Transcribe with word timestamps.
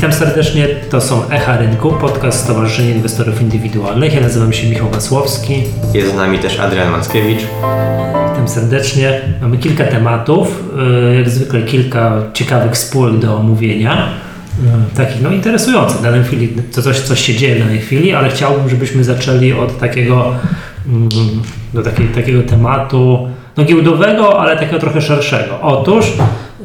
Witam 0.00 0.12
serdecznie, 0.12 0.68
to 0.90 1.00
są 1.00 1.30
Echa 1.30 1.56
Rynku, 1.56 1.92
podcast 1.92 2.44
Stowarzyszenia 2.44 2.90
Inwestorów 2.90 3.40
Indywidualnych. 3.40 4.14
Ja 4.14 4.20
nazywam 4.20 4.52
się 4.52 4.68
Michał 4.68 4.90
Masłowski. 4.90 5.62
Jest 5.94 6.12
z 6.12 6.16
nami 6.16 6.38
też 6.38 6.60
Adrian 6.60 6.90
Mackiewicz. 6.90 7.40
Witam 8.30 8.48
serdecznie. 8.48 9.20
Mamy 9.40 9.58
kilka 9.58 9.84
tematów, 9.84 10.64
y, 11.12 11.14
jak 11.14 11.30
zwykle 11.30 11.62
kilka 11.62 12.22
ciekawych 12.34 12.76
spółek 12.76 13.18
do 13.18 13.36
omówienia. 13.36 14.08
Y, 14.92 14.96
takich 14.96 15.22
no, 15.22 15.30
interesujących 15.30 15.98
w 15.98 16.02
danej 16.02 16.24
chwili, 16.24 16.48
to 16.74 16.82
coś, 16.82 17.00
coś 17.00 17.20
się 17.20 17.34
dzieje 17.34 17.56
w 17.56 17.58
danej 17.58 17.80
chwili, 17.80 18.14
ale 18.14 18.28
chciałbym, 18.28 18.68
żebyśmy 18.68 19.04
zaczęli 19.04 19.52
od 19.52 19.78
takiego, 19.78 20.34
mm, 20.86 21.08
do 21.74 21.82
takiej, 21.82 22.06
takiego 22.06 22.42
tematu 22.42 23.28
no, 23.56 23.64
giełdowego, 23.64 24.40
ale 24.40 24.56
takiego 24.56 24.78
trochę 24.78 25.02
szerszego. 25.02 25.60
Otóż 25.62 26.12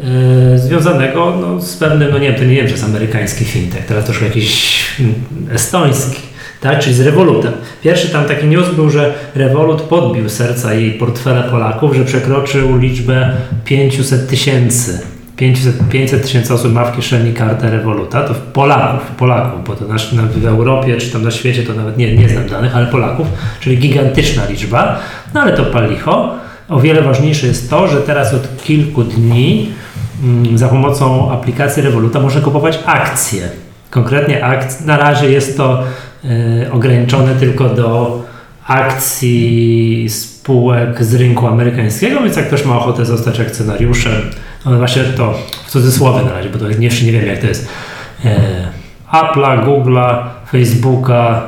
Yy, 0.03 0.59
związanego 0.59 1.37
no, 1.41 1.61
z 1.61 1.77
pewnym, 1.77 2.11
no 2.11 2.17
nie 2.17 2.27
wiem, 2.27 2.39
to 2.39 2.43
nie 2.43 2.55
wiem, 2.55 2.67
że 2.67 2.71
jest 2.71 2.83
amerykański 2.83 3.45
fintech, 3.45 3.85
teraz 3.85 4.05
to 4.05 4.13
już 4.13 4.21
jakiś 4.21 4.79
mm, 4.99 5.13
estoński, 5.51 6.21
tak, 6.61 6.79
czyli 6.79 6.95
z 6.95 7.01
Revolutem. 7.01 7.53
Pierwszy 7.83 8.09
tam 8.09 8.25
taki 8.25 8.45
news 8.47 8.75
był, 8.75 8.89
że 8.89 9.13
Revolut 9.35 9.81
podbił 9.81 10.29
serca 10.29 10.73
i 10.73 10.91
portfele 10.91 11.43
Polaków, 11.43 11.95
że 11.95 12.05
przekroczył 12.05 12.77
liczbę 12.77 13.31
500 13.65 14.29
tysięcy. 14.29 14.99
500 15.91 16.21
tysięcy 16.21 16.53
osób 16.53 16.73
ma 16.73 16.85
w 16.85 16.95
kieszeni 16.95 17.33
kartę 17.33 17.71
Revoluta, 17.71 18.23
to 18.23 18.33
Polaków, 18.33 19.11
Polaków, 19.11 19.63
bo 19.67 19.75
to 19.75 19.87
nasz, 19.87 20.15
w 20.15 20.45
Europie 20.45 20.97
czy 20.97 21.11
tam 21.11 21.23
na 21.23 21.31
świecie 21.31 21.63
to 21.63 21.73
nawet 21.73 21.97
nie, 21.97 22.15
nie 22.15 22.29
znam 22.29 22.47
danych, 22.47 22.75
ale 22.75 22.85
Polaków, 22.85 23.27
czyli 23.59 23.77
gigantyczna 23.77 24.45
liczba, 24.49 24.99
no 25.33 25.41
ale 25.41 25.57
to 25.57 25.65
palicho. 25.65 26.44
O 26.69 26.79
wiele 26.79 27.01
ważniejsze 27.01 27.47
jest 27.47 27.69
to, 27.69 27.87
że 27.87 28.01
teraz 28.01 28.33
od 28.33 28.63
kilku 28.63 29.03
dni 29.03 29.71
mm, 30.23 30.57
za 30.57 30.67
pomocą 30.67 31.31
aplikacji 31.31 31.83
Revoluta 31.83 32.19
można 32.19 32.41
kupować 32.41 32.79
akcje. 32.85 33.49
Konkretnie 33.89 34.45
akcje, 34.45 34.85
na 34.85 34.97
razie 34.97 35.31
jest 35.31 35.57
to 35.57 35.83
y, 36.25 36.71
ograniczone 36.71 37.35
tylko 37.35 37.69
do 37.69 38.21
akcji 38.67 40.07
spółek 40.09 41.03
z 41.03 41.13
rynku 41.15 41.47
amerykańskiego, 41.47 42.21
więc 42.21 42.37
jak 42.37 42.47
ktoś 42.47 42.65
ma 42.65 42.77
ochotę 42.77 43.05
zostać 43.05 43.39
akcjonariuszem, 43.39 44.21
no 44.65 44.77
właśnie 44.77 45.03
to 45.03 45.33
w 45.65 45.71
cudzysłowie 45.71 46.25
na 46.25 46.33
razie, 46.33 46.49
bo 46.49 46.59
to 46.59 46.69
jeszcze 46.69 47.05
nie 47.05 47.11
wiem 47.11 47.25
jak 47.25 47.39
to 47.39 47.47
jest, 47.47 47.69
y, 48.25 48.29
Apple'a, 49.11 49.65
Google'a, 49.65 50.23
Facebooka, 50.51 51.41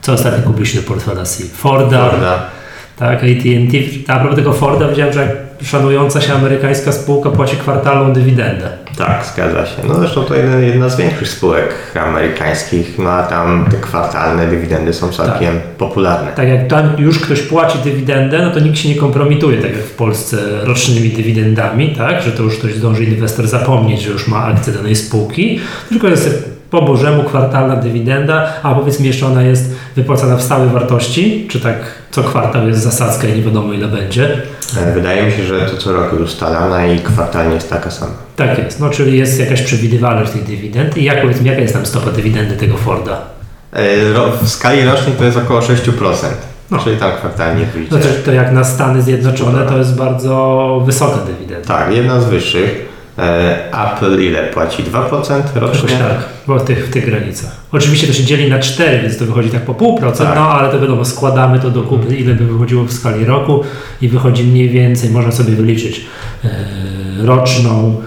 co 0.00 0.12
ostatnio 0.12 0.42
kupiliście 0.42 0.80
do 0.80 0.88
portfela? 0.88 1.24
Forda. 1.54 2.10
Forda 2.10 2.59
tak, 3.00 3.18
AT&T, 3.24 3.78
a 4.08 4.18
propos 4.18 4.36
tego 4.36 4.52
Forda 4.52 4.88
widziałem, 4.88 5.12
że 5.12 5.36
szanująca 5.62 6.20
się 6.20 6.32
amerykańska 6.34 6.92
spółka 6.92 7.30
płaci 7.30 7.56
kwartalną 7.56 8.12
dywidendę. 8.12 8.68
Tak, 8.96 9.26
zgadza 9.34 9.66
się. 9.66 9.82
No 9.88 9.94
zresztą 9.94 10.22
to 10.22 10.34
jedna, 10.34 10.56
jedna 10.56 10.88
z 10.88 10.96
większych 10.96 11.28
spółek 11.28 11.74
amerykańskich, 11.94 12.98
no 12.98 13.10
a 13.10 13.22
tam 13.22 13.66
te 13.70 13.76
kwartalne 13.76 14.46
dywidendy 14.46 14.92
są 14.92 15.08
całkiem 15.08 15.54
tak. 15.54 15.62
popularne. 15.62 16.32
Tak, 16.32 16.48
jak 16.48 16.66
tam 16.66 16.90
już 16.98 17.18
ktoś 17.18 17.42
płaci 17.42 17.78
dywidendę, 17.84 18.42
no 18.42 18.50
to 18.50 18.60
nikt 18.60 18.78
się 18.78 18.88
nie 18.88 18.96
kompromituje, 18.96 19.58
tak 19.58 19.72
jak 19.72 19.84
w 19.84 19.94
Polsce, 19.94 20.36
rocznymi 20.62 21.08
dywidendami, 21.08 21.96
tak, 21.96 22.22
że 22.22 22.32
to 22.32 22.42
już 22.42 22.58
ktoś 22.58 22.74
zdąży 22.74 23.04
inwestor 23.04 23.46
zapomnieć, 23.46 24.02
że 24.02 24.10
już 24.10 24.28
ma 24.28 24.44
akcję 24.44 24.72
danej 24.72 24.96
spółki, 24.96 25.60
tylko 25.88 26.08
jest 26.08 26.59
po 26.70 26.82
Bożemu 26.82 27.24
kwartalna 27.24 27.76
dywidenda, 27.76 28.52
a 28.62 28.74
powiedzmy 28.74 29.06
jeszcze 29.06 29.26
ona 29.26 29.42
jest 29.42 29.74
wypłacana 29.96 30.36
w 30.36 30.42
stałej 30.42 30.68
wartości, 30.68 31.46
czy 31.50 31.60
tak 31.60 31.76
co 32.10 32.22
kwartał 32.22 32.68
jest 32.68 32.82
zasadzka 32.82 33.28
i 33.28 33.36
nie 33.36 33.42
wiadomo 33.42 33.72
ile 33.72 33.88
będzie. 33.88 34.42
Wydaje 34.94 35.26
mi 35.26 35.32
się, 35.32 35.44
że 35.44 35.60
to 35.60 35.76
co 35.76 35.92
roku 35.92 36.16
jest 36.16 36.32
ustalana 36.32 36.86
i 36.86 36.98
kwartalnie 36.98 37.54
jest 37.54 37.70
taka 37.70 37.90
sama. 37.90 38.12
Tak 38.36 38.58
jest, 38.58 38.80
no 38.80 38.90
czyli 38.90 39.18
jest 39.18 39.40
jakaś 39.40 39.62
przewidywalność 39.62 40.32
tych 40.32 40.44
dywidend 40.44 40.96
i 40.96 41.04
jak 41.04 41.22
powiedzmy, 41.22 41.48
jaka 41.48 41.60
jest 41.60 41.74
tam 41.74 41.86
stopa 41.86 42.10
dywidendy 42.10 42.56
tego 42.56 42.76
Forda? 42.76 43.20
E, 43.72 43.84
w 44.42 44.48
skali 44.48 44.84
rocznej 44.84 45.16
to 45.16 45.24
jest 45.24 45.36
około 45.36 45.60
6%. 45.60 46.14
No. 46.70 46.78
Czyli 46.78 46.96
tam 46.96 47.12
kwartalnie 47.12 47.66
wyjdzie. 47.66 47.96
No 47.96 47.98
to, 47.98 48.08
to 48.24 48.32
jak 48.32 48.52
na 48.52 48.64
Stany 48.64 49.02
Zjednoczone 49.02 49.66
to 49.66 49.78
jest 49.78 49.96
bardzo 49.96 50.82
wysoka 50.86 51.16
dywidenda. 51.16 51.68
Tak, 51.68 51.94
jedna 51.94 52.20
z 52.20 52.24
wyższych. 52.24 52.89
E, 53.20 53.72
Apple 53.72 54.22
ile 54.22 54.42
płaci? 54.42 54.82
2% 54.82 55.42
rocznie? 55.54 55.96
tak, 55.98 56.28
bo 56.46 56.58
w 56.58 56.64
tych, 56.64 56.86
w 56.86 56.90
tych 56.90 57.06
granicach. 57.06 57.56
Oczywiście 57.72 58.06
to 58.06 58.12
się 58.12 58.24
dzieli 58.24 58.50
na 58.50 58.58
4, 58.58 59.02
więc 59.02 59.18
to 59.18 59.24
wychodzi 59.24 59.50
tak 59.50 59.62
po 59.62 59.74
pół 59.74 59.98
procent, 59.98 60.28
tak. 60.28 60.38
no 60.38 60.48
ale 60.48 60.68
to 60.68 60.80
wiadomo, 60.80 61.04
składamy 61.04 61.58
to 61.58 61.70
do 61.70 61.82
kupy, 61.82 62.16
ile 62.16 62.34
by 62.34 62.44
wychodziło 62.44 62.84
w 62.84 62.92
skali 62.92 63.24
roku 63.24 63.64
i 64.02 64.08
wychodzi 64.08 64.44
mniej 64.44 64.68
więcej, 64.68 65.10
można 65.10 65.32
sobie 65.32 65.52
wyliczyć 65.52 66.06
e, 66.44 66.48
roczną 67.18 68.00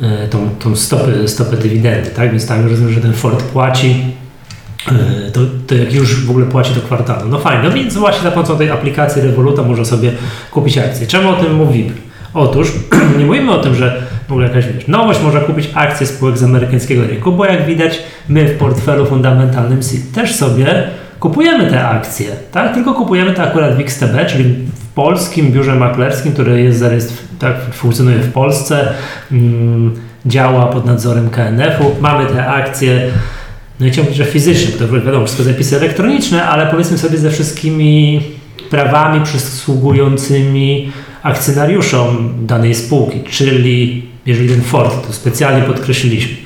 e, 0.00 0.28
tą, 0.28 0.50
tą 0.58 0.76
stopę, 0.76 1.28
stopę 1.28 1.56
dywidendy, 1.56 2.10
tak? 2.10 2.30
Więc 2.30 2.46
tam 2.46 2.68
rozumiem, 2.68 2.92
że 2.92 3.00
ten 3.00 3.12
Ford 3.12 3.42
płaci 3.42 4.04
to, 5.32 5.40
to 5.66 5.74
jak 5.74 5.92
już 5.94 6.26
w 6.26 6.30
ogóle 6.30 6.46
płaci 6.46 6.74
do 6.74 6.80
kwartału. 6.80 7.28
No 7.28 7.38
fajnie, 7.38 7.68
no 7.68 7.74
więc 7.74 7.94
właśnie 7.94 8.22
za 8.22 8.30
pomocą 8.30 8.58
tej 8.58 8.70
aplikacji 8.70 9.22
Revoluta 9.22 9.62
można 9.62 9.84
sobie 9.84 10.12
kupić 10.50 10.78
akcje. 10.78 11.06
Czemu 11.06 11.30
o 11.30 11.36
tym 11.36 11.54
mówimy? 11.54 11.92
Otóż 12.34 12.72
nie 13.18 13.26
mówimy 13.26 13.52
o 13.52 13.58
tym, 13.58 13.74
że 13.74 14.02
w 14.28 14.32
ogóle 14.32 14.48
jakaś 14.48 14.66
wiesz, 14.66 14.86
nowość 14.88 15.22
można 15.22 15.40
kupić 15.40 15.70
akcje 15.74 16.06
spółek 16.06 16.38
z 16.38 16.42
amerykańskiego 16.42 17.06
rynku, 17.06 17.32
bo 17.32 17.44
jak 17.44 17.66
widać 17.66 18.02
my 18.28 18.48
w 18.48 18.58
portfelu 18.58 19.06
fundamentalnym 19.06 19.82
SIT 19.82 20.12
też 20.12 20.34
sobie 20.34 20.84
kupujemy 21.20 21.70
te 21.70 21.88
akcje, 21.88 22.26
tak? 22.52 22.74
Tylko 22.74 22.94
kupujemy 22.94 23.32
to 23.32 23.42
akurat 23.42 23.76
w 23.76 23.80
XTB, 23.80 24.26
czyli 24.26 24.44
w 24.74 24.86
polskim 24.94 25.52
biurze 25.52 25.74
maklerskim, 25.74 26.32
które 26.32 26.60
jest 26.60 26.84
tak, 27.38 27.54
funkcjonuje 27.72 28.18
w 28.18 28.32
Polsce, 28.32 28.88
mm, 29.32 29.94
działa 30.26 30.66
pod 30.66 30.86
nadzorem 30.86 31.30
KNF-u. 31.30 31.84
Mamy 32.00 32.26
te 32.26 32.46
akcje, 32.46 33.10
no 33.80 33.86
i 33.86 33.90
chciałbym 33.90 34.14
że 34.14 34.24
fizycznie, 34.24 34.72
bo 34.72 34.86
to 34.86 35.04
wiadomo, 35.04 35.26
wszystko 35.26 35.44
zapisy 35.44 35.76
elektroniczne, 35.76 36.44
ale 36.44 36.66
powiedzmy 36.66 36.98
sobie 36.98 37.18
ze 37.18 37.30
wszystkimi 37.30 38.20
prawami 38.70 39.24
przysługującymi 39.24 40.92
akcjonariuszom 41.22 42.34
danej 42.46 42.74
spółki, 42.74 43.20
czyli 43.20 44.07
jeżeli 44.28 44.48
ten 44.48 44.62
Ford, 44.62 45.06
to 45.06 45.12
specjalnie 45.12 45.62
podkreśliliśmy, 45.62 46.36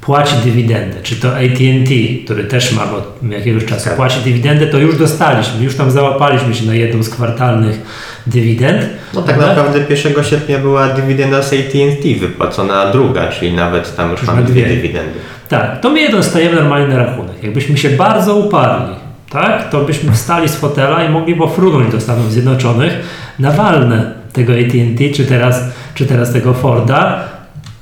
płaci 0.00 0.34
dywidendę, 0.44 0.96
czy 1.02 1.16
to 1.16 1.28
AT&T, 1.28 1.94
który 2.24 2.44
też 2.44 2.72
ma 2.72 2.82
od 2.92 3.22
jakiegoś 3.30 3.64
czasu, 3.64 3.84
tak. 3.84 3.96
płaci 3.96 4.20
dywidendę, 4.24 4.66
to 4.66 4.78
już 4.78 4.98
dostaliśmy, 4.98 5.64
już 5.64 5.76
tam 5.76 5.90
załapaliśmy 5.90 6.54
się 6.54 6.66
na 6.66 6.74
jedną 6.74 7.02
z 7.02 7.10
kwartalnych 7.10 7.80
dywidend. 8.26 8.82
No 9.14 9.22
tak 9.22 9.38
naprawdę 9.38 9.84
1 9.90 10.24
sierpnia 10.24 10.58
była 10.58 10.88
dywidenda 10.88 11.42
z 11.42 11.52
AT&T 11.52 12.14
wypłacona, 12.20 12.90
druga, 12.92 13.28
czyli 13.28 13.52
nawet 13.52 13.96
tam 13.96 14.10
już 14.10 14.22
mamy 14.22 14.42
dwie 14.42 14.66
dywidendy. 14.66 15.18
Tak, 15.48 15.80
to 15.80 15.90
my 15.90 16.10
dostajemy 16.10 16.54
normalnie 16.54 16.88
na 16.88 16.96
rachunek. 16.96 17.42
Jakbyśmy 17.42 17.78
się 17.78 17.90
bardzo 17.90 18.36
uparli, 18.36 18.94
tak, 19.30 19.70
to 19.70 19.84
byśmy 19.84 20.12
wstali 20.12 20.48
z 20.48 20.56
fotela 20.56 21.04
i 21.04 21.10
mogli 21.10 21.34
pofrunąć 21.34 21.92
do 21.92 22.00
Stanów 22.00 22.32
Zjednoczonych 22.32 22.92
na 23.38 23.50
walne 23.50 24.12
tego 24.32 24.52
AT&T, 24.52 25.10
czy 25.14 25.24
teraz, 25.24 25.64
czy 25.94 26.06
teraz 26.06 26.32
tego 26.32 26.54
Forda, 26.54 27.31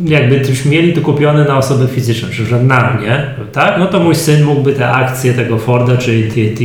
jakby 0.04 0.36
już 0.36 0.64
mieli 0.64 0.92
to 0.92 1.00
kupione 1.00 1.44
na 1.44 1.58
osobę 1.58 1.86
fizyczną, 1.86 2.28
że 2.32 2.62
na 2.62 2.90
mnie, 2.90 3.26
tak? 3.52 3.78
No 3.78 3.86
to 3.86 4.00
mój 4.00 4.14
syn 4.14 4.44
mógłby 4.44 4.72
te 4.72 4.88
akcje 4.88 5.34
tego 5.34 5.58
Forda 5.58 5.96
czy 5.96 6.28
AT&T 6.28 6.64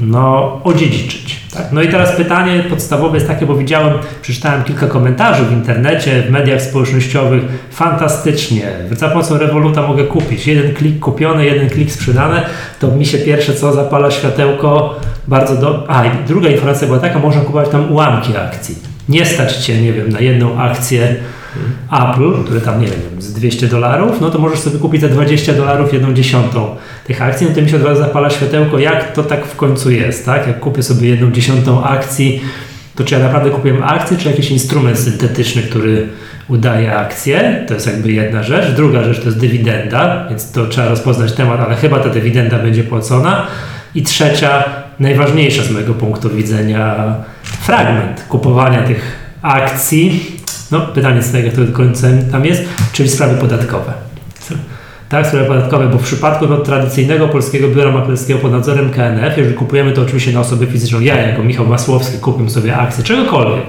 no, 0.00 0.60
odziedziczyć. 0.64 1.40
Tak? 1.54 1.72
No 1.72 1.82
i 1.82 1.88
teraz 1.88 2.16
pytanie 2.16 2.64
podstawowe 2.70 3.16
jest 3.16 3.26
takie, 3.26 3.46
bo 3.46 3.54
widziałem, 3.54 3.98
przeczytałem 4.22 4.64
kilka 4.64 4.86
komentarzy 4.86 5.44
w 5.44 5.52
internecie, 5.52 6.22
w 6.22 6.30
mediach 6.30 6.62
społecznościowych. 6.62 7.42
Fantastycznie, 7.70 8.72
za 8.90 9.08
pomocą 9.08 9.38
Revoluta 9.38 9.86
mogę 9.86 10.04
kupić. 10.04 10.46
Jeden 10.46 10.74
klik 10.74 10.98
kupiony, 10.98 11.44
jeden 11.44 11.70
klik 11.70 11.92
sprzedane. 11.92 12.46
To 12.80 12.88
mi 12.88 13.06
się 13.06 13.18
pierwsze 13.18 13.54
co 13.54 13.72
zapala 13.72 14.10
światełko 14.10 15.00
bardzo 15.28 15.56
do... 15.56 15.84
A, 15.88 16.06
i 16.06 16.10
druga 16.26 16.48
informacja 16.48 16.86
była 16.86 16.98
taka, 16.98 17.18
można 17.18 17.40
kupować 17.40 17.68
tam 17.68 17.92
ułamki 17.92 18.36
akcji 18.36 18.98
nie 19.08 19.26
stać 19.26 19.56
Cię, 19.56 19.82
nie 19.82 19.92
wiem, 19.92 20.08
na 20.08 20.20
jedną 20.20 20.58
akcję 20.58 21.16
Apple, 21.92 22.44
które 22.44 22.60
tam, 22.60 22.80
nie 22.80 22.86
wiem, 22.86 23.22
z 23.22 23.32
200 23.32 23.66
dolarów, 23.66 24.20
no 24.20 24.30
to 24.30 24.38
możesz 24.38 24.58
sobie 24.58 24.78
kupić 24.78 25.00
za 25.00 25.08
20 25.08 25.52
dolarów 25.52 25.92
jedną 25.92 26.14
dziesiątą 26.14 26.76
tych 27.06 27.22
akcji, 27.22 27.46
no 27.46 27.54
to 27.54 27.62
mi 27.62 27.70
się 27.70 27.76
od 27.76 27.84
razu 27.84 28.02
zapala 28.02 28.30
światełko, 28.30 28.78
jak 28.78 29.12
to 29.12 29.22
tak 29.22 29.46
w 29.46 29.56
końcu 29.56 29.90
jest, 29.90 30.26
tak? 30.26 30.46
Jak 30.46 30.60
kupię 30.60 30.82
sobie 30.82 31.08
jedną 31.08 31.30
dziesiątą 31.30 31.84
akcji, 31.84 32.40
to 32.94 33.04
czy 33.04 33.14
ja 33.14 33.20
naprawdę 33.20 33.50
kupiłem 33.50 33.82
akcję, 33.82 34.16
czy 34.16 34.28
jakiś 34.28 34.50
instrument 34.50 34.98
syntetyczny, 34.98 35.62
który 35.62 36.08
udaje 36.48 36.96
akcję, 36.96 37.64
to 37.68 37.74
jest 37.74 37.86
jakby 37.86 38.12
jedna 38.12 38.42
rzecz. 38.42 38.74
Druga 38.74 39.04
rzecz 39.04 39.18
to 39.18 39.24
jest 39.24 39.38
dywidenda, 39.38 40.26
więc 40.28 40.52
to 40.52 40.66
trzeba 40.66 40.88
rozpoznać 40.88 41.32
temat, 41.32 41.60
ale 41.60 41.76
chyba 41.76 42.00
ta 42.00 42.08
dywidenda 42.08 42.58
będzie 42.58 42.84
płacona. 42.84 43.46
I 43.94 44.02
trzecia, 44.02 44.64
najważniejsza 45.00 45.62
z 45.62 45.70
mojego 45.70 45.94
punktu 45.94 46.30
widzenia, 46.30 47.14
fragment 47.42 48.24
kupowania 48.28 48.82
tych 48.82 49.18
akcji. 49.42 50.37
No, 50.70 50.80
pytanie 50.80 51.22
z 51.22 51.32
tego, 51.32 51.46
jak 51.46 51.56
to 51.56 51.64
do 51.64 51.72
końca 51.72 52.08
tam 52.32 52.44
jest, 52.44 52.62
czyli 52.92 53.08
sprawy 53.08 53.34
podatkowe. 53.34 53.92
Tak, 55.08 55.26
sprawy 55.26 55.46
podatkowe, 55.46 55.88
bo 55.88 55.98
w 55.98 56.02
przypadku 56.02 56.46
no, 56.46 56.56
tradycyjnego 56.56 57.28
polskiego 57.28 57.68
biura 57.68 57.92
maklerskiego 57.92 58.38
pod 58.38 58.52
nadzorem 58.52 58.90
KNF, 58.90 59.36
jeżeli 59.36 59.54
kupujemy 59.54 59.92
to 59.92 60.02
oczywiście 60.02 60.32
na 60.32 60.40
osobę 60.40 60.66
fizyczną, 60.66 61.00
ja 61.00 61.16
jako 61.16 61.42
Michał 61.42 61.66
Masłowski 61.66 62.18
kupię 62.18 62.50
sobie 62.50 62.76
akcję 62.76 63.04
czegokolwiek, 63.04 63.66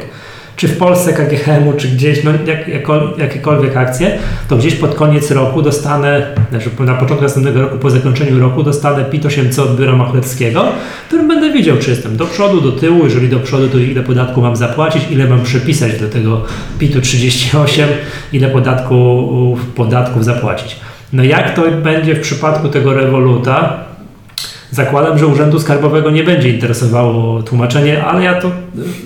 czy 0.60 0.68
w 0.68 0.78
Polsce 0.78 1.14
KGHM-u, 1.14 1.74
czy 1.74 1.88
gdzieś, 1.88 2.24
no 2.24 2.32
jak, 2.46 2.68
jako, 2.68 3.14
jakiekolwiek 3.18 3.78
akcje, 3.78 4.20
to 4.48 4.56
gdzieś 4.58 4.76
pod 4.76 4.96
koniec 4.96 5.32
roku 5.32 5.62
dostanę, 5.62 6.36
znaczy 6.50 6.70
na 6.80 6.94
początku 6.94 7.24
następnego 7.24 7.62
roku, 7.62 7.78
po 7.78 7.90
zakończeniu 7.90 8.40
roku 8.40 8.64
dostanę 8.64 9.06
PIT 9.06 9.26
800 9.26 9.66
od 9.66 9.80
biura 9.80 9.96
maklerskiego, 9.96 10.66
którym 11.08 11.28
będę 11.28 11.52
widział, 11.52 11.78
czy 11.78 11.90
jestem 11.90 12.18
do 12.18 12.26
przodu, 12.26 12.62
do 12.62 12.72
tyłu, 12.72 13.04
jeżeli 13.04 13.30
do 13.30 13.40
przodu, 13.40 13.70
to 13.70 13.78
ile 13.78 14.04
podatku 14.04 14.42
mam 14.42 14.56
zapłacić, 14.56 15.04
ile 15.12 15.28
mam 15.28 15.44
przypisać 15.44 16.00
do 16.00 16.08
tego 16.08 16.42
PIT-u 16.80 17.02
38, 17.02 17.90
ile 18.34 18.48
podatku, 18.48 19.58
podatków 19.76 20.26
zapłacić. 20.26 20.76
No 21.14 21.24
jak 21.24 21.56
to 21.56 21.62
będzie 21.84 22.16
w 22.16 22.20
przypadku 22.20 22.70
tego 22.70 22.94
rewoluta, 22.94 23.89
Zakładam, 24.72 25.18
że 25.18 25.28
Urzędu 25.28 25.60
Skarbowego 25.60 26.12
nie 26.12 26.24
będzie 26.24 26.50
interesowało 26.50 27.44
tłumaczenie, 27.44 28.04
ale 28.04 28.24
ja 28.24 28.42
to, 28.42 28.52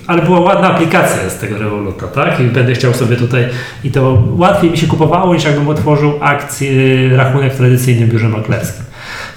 ale 0.08 0.22
była 0.22 0.40
ładna 0.40 0.74
aplikacja 0.74 1.30
z 1.30 1.38
tego 1.38 1.58
Revoluta, 1.58 2.08
tak? 2.08 2.40
I 2.40 2.44
będę 2.44 2.74
chciał 2.74 2.94
sobie 2.94 3.16
tutaj, 3.16 3.46
i 3.84 3.92
to 3.92 4.24
łatwiej 4.38 4.72
mi 4.72 4.78
się 4.78 4.88
kupowało 4.88 5.34
niż 5.34 5.44
jakbym 5.44 5.70
otworzył 5.70 6.14
akcję, 6.22 6.70
rachunek 7.18 7.54
w 7.54 7.58
tradycyjnym 7.58 8.10
biurze 8.10 8.30
maklerskim. 8.30 8.86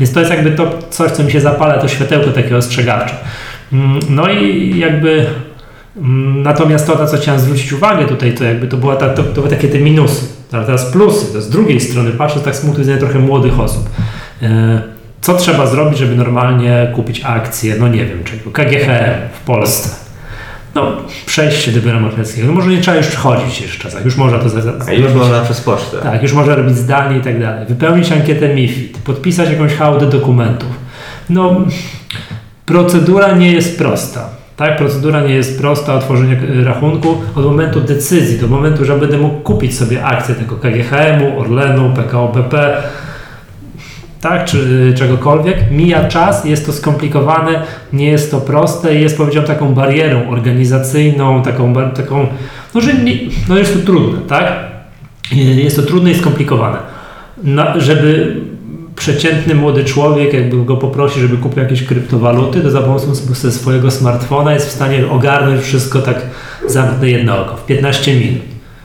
Więc 0.01 0.13
to 0.13 0.21
jest 0.21 0.33
jakby 0.33 0.51
to 0.51 0.79
coś, 0.91 1.11
co 1.11 1.23
mi 1.23 1.33
się 1.33 1.41
zapala, 1.41 1.79
to 1.79 1.89
światełko 1.89 2.31
takie 2.31 2.57
ostrzegawcze. 2.57 3.15
Mm, 3.73 3.99
no 4.11 4.29
i 4.31 4.79
jakby 4.79 5.27
mm, 5.97 6.43
Natomiast 6.43 6.87
to, 6.87 6.99
na 6.99 7.07
co 7.07 7.17
chciałem 7.17 7.41
zwrócić 7.41 7.73
uwagę 7.73 8.05
tutaj, 8.05 8.35
to 8.35 8.45
jakby 8.45 8.67
to, 8.67 8.77
była 8.77 8.97
ta, 8.97 9.09
to, 9.09 9.23
to 9.23 9.33
były 9.33 9.49
takie 9.49 9.69
te 9.69 9.79
minusy. 9.79 10.27
Teraz 10.51 10.93
plusy, 10.93 11.33
to 11.33 11.41
z 11.41 11.51
drugiej 11.51 11.81
strony 11.81 12.11
patrzę 12.11 12.41
tak 12.41 12.57
z 12.57 12.61
punktu 12.61 12.79
widzenia 12.79 12.99
trochę 12.99 13.19
młodych 13.19 13.61
osób. 13.61 13.89
Co 15.21 15.35
trzeba 15.35 15.67
zrobić, 15.67 15.99
żeby 15.99 16.17
normalnie 16.17 16.93
kupić 16.95 17.21
akcję, 17.25 17.75
no 17.79 17.89
nie 17.89 18.05
wiem 18.05 18.25
czego, 18.25 18.51
KGHM 18.51 19.29
w 19.33 19.41
Polsce? 19.45 20.07
No, 20.75 20.93
przejść 21.27 21.63
się 21.63 21.73
do 21.73 21.81
biura 21.81 22.01
maklerskiego. 22.01 22.47
No 22.47 22.53
może 22.53 22.71
nie 22.71 22.81
trzeba 22.81 22.97
już 22.97 23.07
chodzić 23.07 23.61
jeszcze, 23.61 23.91
tak, 23.91 24.05
już 24.05 24.17
można 24.17 24.39
to 24.39 24.45
A 24.89 24.93
już 24.93 25.13
można 25.13 25.41
przez 25.41 25.61
pocztę. 25.61 25.97
Tak, 26.03 26.23
już 26.23 26.33
można 26.33 26.55
robić 26.55 26.77
zdalnie 26.77 27.19
i 27.19 27.21
tak 27.21 27.41
dalej. 27.41 27.67
Wypełnić 27.67 28.13
ankietę 28.13 28.55
MIFID, 28.55 28.99
podpisać 28.99 29.51
jakąś 29.51 29.75
hałdę 29.75 30.07
dokumentów. 30.07 30.69
No, 31.31 31.61
procedura 32.67 33.33
nie 33.33 33.53
jest 33.53 33.79
prosta. 33.79 34.29
Tak, 34.57 34.77
procedura 34.77 35.21
nie 35.21 35.35
jest 35.35 35.61
prosta, 35.61 35.95
otworzenie 35.95 36.41
rachunku 36.65 37.17
od 37.35 37.45
momentu 37.45 37.81
decyzji 37.81 38.39
do 38.39 38.49
momentu, 38.49 38.85
że 38.85 38.99
będę 38.99 39.19
mógł 39.19 39.41
kupić 39.41 39.79
sobie 39.79 40.05
akcję 40.05 40.35
tego 40.35 40.57
KGHM-u, 40.57 41.41
Orlenu, 41.41 41.93
PKO 41.97 42.29
BP, 42.29 42.83
tak, 44.21 44.45
czy 44.45 44.93
czegokolwiek. 44.97 45.71
Mija 45.71 46.09
czas, 46.09 46.45
jest 46.45 46.67
to 46.67 46.73
skomplikowane, 46.73 47.63
nie 47.93 48.11
jest 48.11 48.31
to 48.31 48.41
proste 48.41 48.95
i 48.95 49.03
jest 49.03 49.17
powiedziałbym 49.17 49.55
taką 49.55 49.75
barierą 49.75 50.29
organizacyjną, 50.29 51.43
taką, 51.43 51.75
taką 51.75 52.27
no, 52.75 52.81
że 52.81 52.95
nie, 52.95 53.13
no 53.49 53.59
jest 53.59 53.73
to 53.75 53.79
trudne, 53.87 54.19
tak? 54.29 54.53
Jest 55.33 55.77
to 55.77 55.83
trudne 55.83 56.11
i 56.11 56.15
skomplikowane. 56.15 56.79
Żeby 57.77 58.37
przeciętny 58.97 59.55
młody 59.55 59.85
człowiek, 59.85 60.33
jakby 60.33 60.65
go 60.65 60.77
poprosi, 60.77 61.21
żeby 61.21 61.37
kupił 61.37 61.63
jakieś 61.63 61.83
kryptowaluty, 61.83 62.61
to 62.61 62.71
za 62.71 62.81
pomocą 62.81 63.15
swojego 63.51 63.91
smartfona 63.91 64.53
jest 64.53 64.69
w 64.69 64.73
stanie 64.73 65.11
ogarnąć 65.11 65.63
wszystko 65.63 65.99
tak 65.99 66.23
zamknę 66.67 67.11
jedno 67.11 67.39
oko, 67.39 67.57
w 67.57 67.67
15 67.67 68.15
minut. 68.15 68.43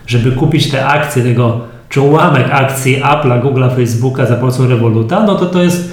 Żeby 0.07 0.31
kupić 0.31 0.71
te 0.71 0.85
akcje 0.85 1.23
tego 1.23 1.70
czy 1.91 2.01
ułamek 2.01 2.47
akcji 2.51 3.01
Apple'a, 3.03 3.41
Google'a, 3.41 3.75
Facebooka 3.75 4.25
za 4.25 4.35
pomocą 4.35 4.67
Revoluta, 4.67 5.23
no 5.23 5.35
to 5.35 5.45
to 5.45 5.63
jest 5.63 5.91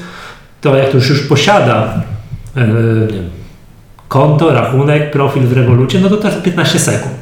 to, 0.60 0.76
jak 0.76 0.88
to 0.88 0.96
już, 0.96 1.22
posiada 1.22 2.02
yy, 2.56 2.62
konto, 4.08 4.52
rachunek, 4.52 5.10
profil 5.10 5.42
w 5.42 5.52
Revolucie, 5.52 6.00
no 6.00 6.08
to 6.08 6.16
to 6.16 6.28
jest 6.28 6.42
15 6.42 6.78
sekund. 6.78 7.14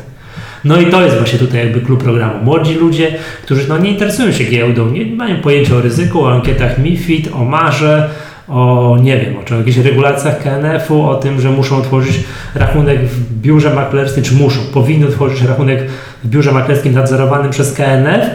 No 0.64 0.81
i 0.81 0.87
to 0.87 1.02
jest 1.02 1.17
właśnie 1.17 1.38
tutaj 1.38 1.61
jakby 1.61 1.81
klub 1.81 2.02
programu. 2.02 2.44
Młodzi 2.44 2.75
ludzie, 2.75 3.14
którzy 3.43 3.69
no 3.69 3.78
nie 3.78 3.90
interesują 3.90 4.32
się 4.32 4.44
giełdą, 4.44 4.90
nie 4.90 5.06
mają 5.06 5.40
pojęcia 5.40 5.76
o 5.76 5.81
ryzyku, 5.81 6.25
o 6.25 6.32
ankietach 6.32 6.78
MIFID, 6.78 7.28
o 7.32 7.44
marze, 7.44 8.08
o 8.49 8.96
nie 9.02 9.19
wiem, 9.19 9.34
o 9.37 9.55
jakichś 9.55 9.76
regulacjach 9.76 10.43
KNF-u, 10.43 11.02
o 11.02 11.14
tym, 11.14 11.40
że 11.40 11.50
muszą 11.50 11.76
otworzyć 11.76 12.20
rachunek 12.55 13.00
w 13.05 13.40
biurze 13.40 13.75
maklerskim, 13.75 14.23
czy 14.23 14.34
muszą, 14.34 14.61
powinny 14.75 15.06
otworzyć 15.06 15.43
rachunek 15.43 15.90
w 16.25 16.28
biurze 16.28 16.52
maklerskim 16.52 16.94
nadzorowanym 16.94 17.50
przez 17.50 17.73
KNF, 17.73 18.31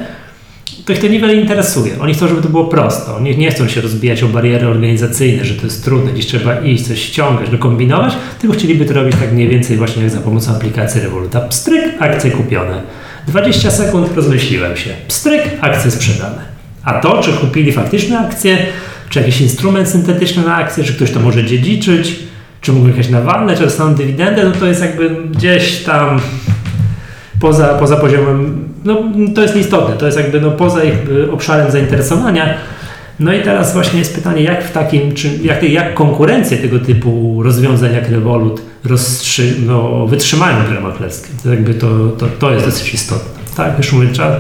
to 0.85 0.93
ich 0.93 0.99
to 0.99 1.07
niewiele 1.07 1.33
interesuje. 1.33 1.99
Oni 1.99 2.13
chcą, 2.13 2.27
żeby 2.27 2.41
to 2.41 2.49
było 2.49 2.65
prosto. 2.65 3.15
Oni 3.15 3.37
nie 3.37 3.51
chcą 3.51 3.67
się 3.67 3.81
rozbijać 3.81 4.23
o 4.23 4.27
bariery 4.27 4.67
organizacyjne, 4.67 5.45
że 5.45 5.53
to 5.55 5.63
jest 5.63 5.83
trudne, 5.83 6.11
gdzieś 6.11 6.25
trzeba 6.25 6.59
iść, 6.59 6.87
coś 6.87 6.99
ściągać, 6.99 7.49
dokombinować, 7.49 8.13
tylko 8.39 8.55
chcieliby 8.55 8.85
to 8.85 8.93
robić 8.93 9.15
tak 9.19 9.33
mniej 9.33 9.47
więcej 9.47 9.77
właśnie 9.77 10.03
jak 10.03 10.11
za 10.11 10.21
pomocą 10.21 10.55
aplikacji 10.55 11.01
Revoluta. 11.01 11.41
Pstryk, 11.41 11.83
akcje 11.99 12.31
kupione. 12.31 12.81
20 13.27 13.71
sekund 13.71 14.15
rozmyśliłem 14.15 14.77
się. 14.77 14.89
Pstryk, 15.07 15.43
akcje 15.61 15.91
sprzedane. 15.91 16.41
A 16.83 16.93
to, 16.93 17.23
czy 17.23 17.33
kupili 17.33 17.71
faktyczne 17.71 18.19
akcje, 18.19 18.57
czy 19.09 19.19
jakiś 19.19 19.41
instrument 19.41 19.89
syntetyczny 19.89 20.43
na 20.45 20.55
akcje, 20.55 20.83
czy 20.83 20.93
ktoś 20.93 21.11
to 21.11 21.19
może 21.19 21.45
dziedziczyć, 21.45 22.19
czy 22.61 22.73
mogą 22.73 22.87
jakaś 22.87 23.09
nawalne, 23.09 23.57
czy 23.57 23.63
dostaną 23.63 23.95
dywidendę, 23.95 24.43
no 24.43 24.51
to 24.51 24.65
jest 24.65 24.81
jakby 24.81 25.09
gdzieś 25.09 25.83
tam 25.83 26.19
poza, 27.41 27.67
poza 27.67 27.97
poziomem, 27.97 28.69
no 28.83 29.03
to 29.35 29.41
jest 29.41 29.55
nieistotne, 29.55 29.95
to 29.95 30.05
jest 30.05 30.17
jakby 30.17 30.41
no, 30.41 30.51
poza 30.51 30.83
ich 30.83 31.09
y, 31.09 31.31
obszarem 31.31 31.71
zainteresowania. 31.71 32.53
No 33.19 33.33
i 33.33 33.41
teraz 33.41 33.73
właśnie 33.73 33.99
jest 33.99 34.15
pytanie, 34.15 34.43
jak 34.43 34.63
w 34.63 34.71
takim, 34.71 35.13
czy 35.13 35.29
jak, 35.43 35.63
jak 35.63 35.93
konkurencje 35.93 36.57
tego 36.57 36.79
typu 36.79 37.43
rozwiązań 37.43 37.93
jak 37.93 38.09
Revolut 38.09 38.61
rozstrzy, 38.85 39.55
no, 39.67 40.07
wytrzymają 40.07 40.55
grę 40.69 40.81
maklerską. 40.81 41.27
To, 41.43 41.49
jakby 41.49 41.73
to, 41.73 41.87
to, 42.17 42.25
to 42.39 42.51
jest 42.51 42.65
dosyć 42.65 42.93
istotne. 42.93 43.41
Tak, 43.55 43.77
już 43.77 43.93
mówię, 43.93 44.07
trzeba 44.07 44.39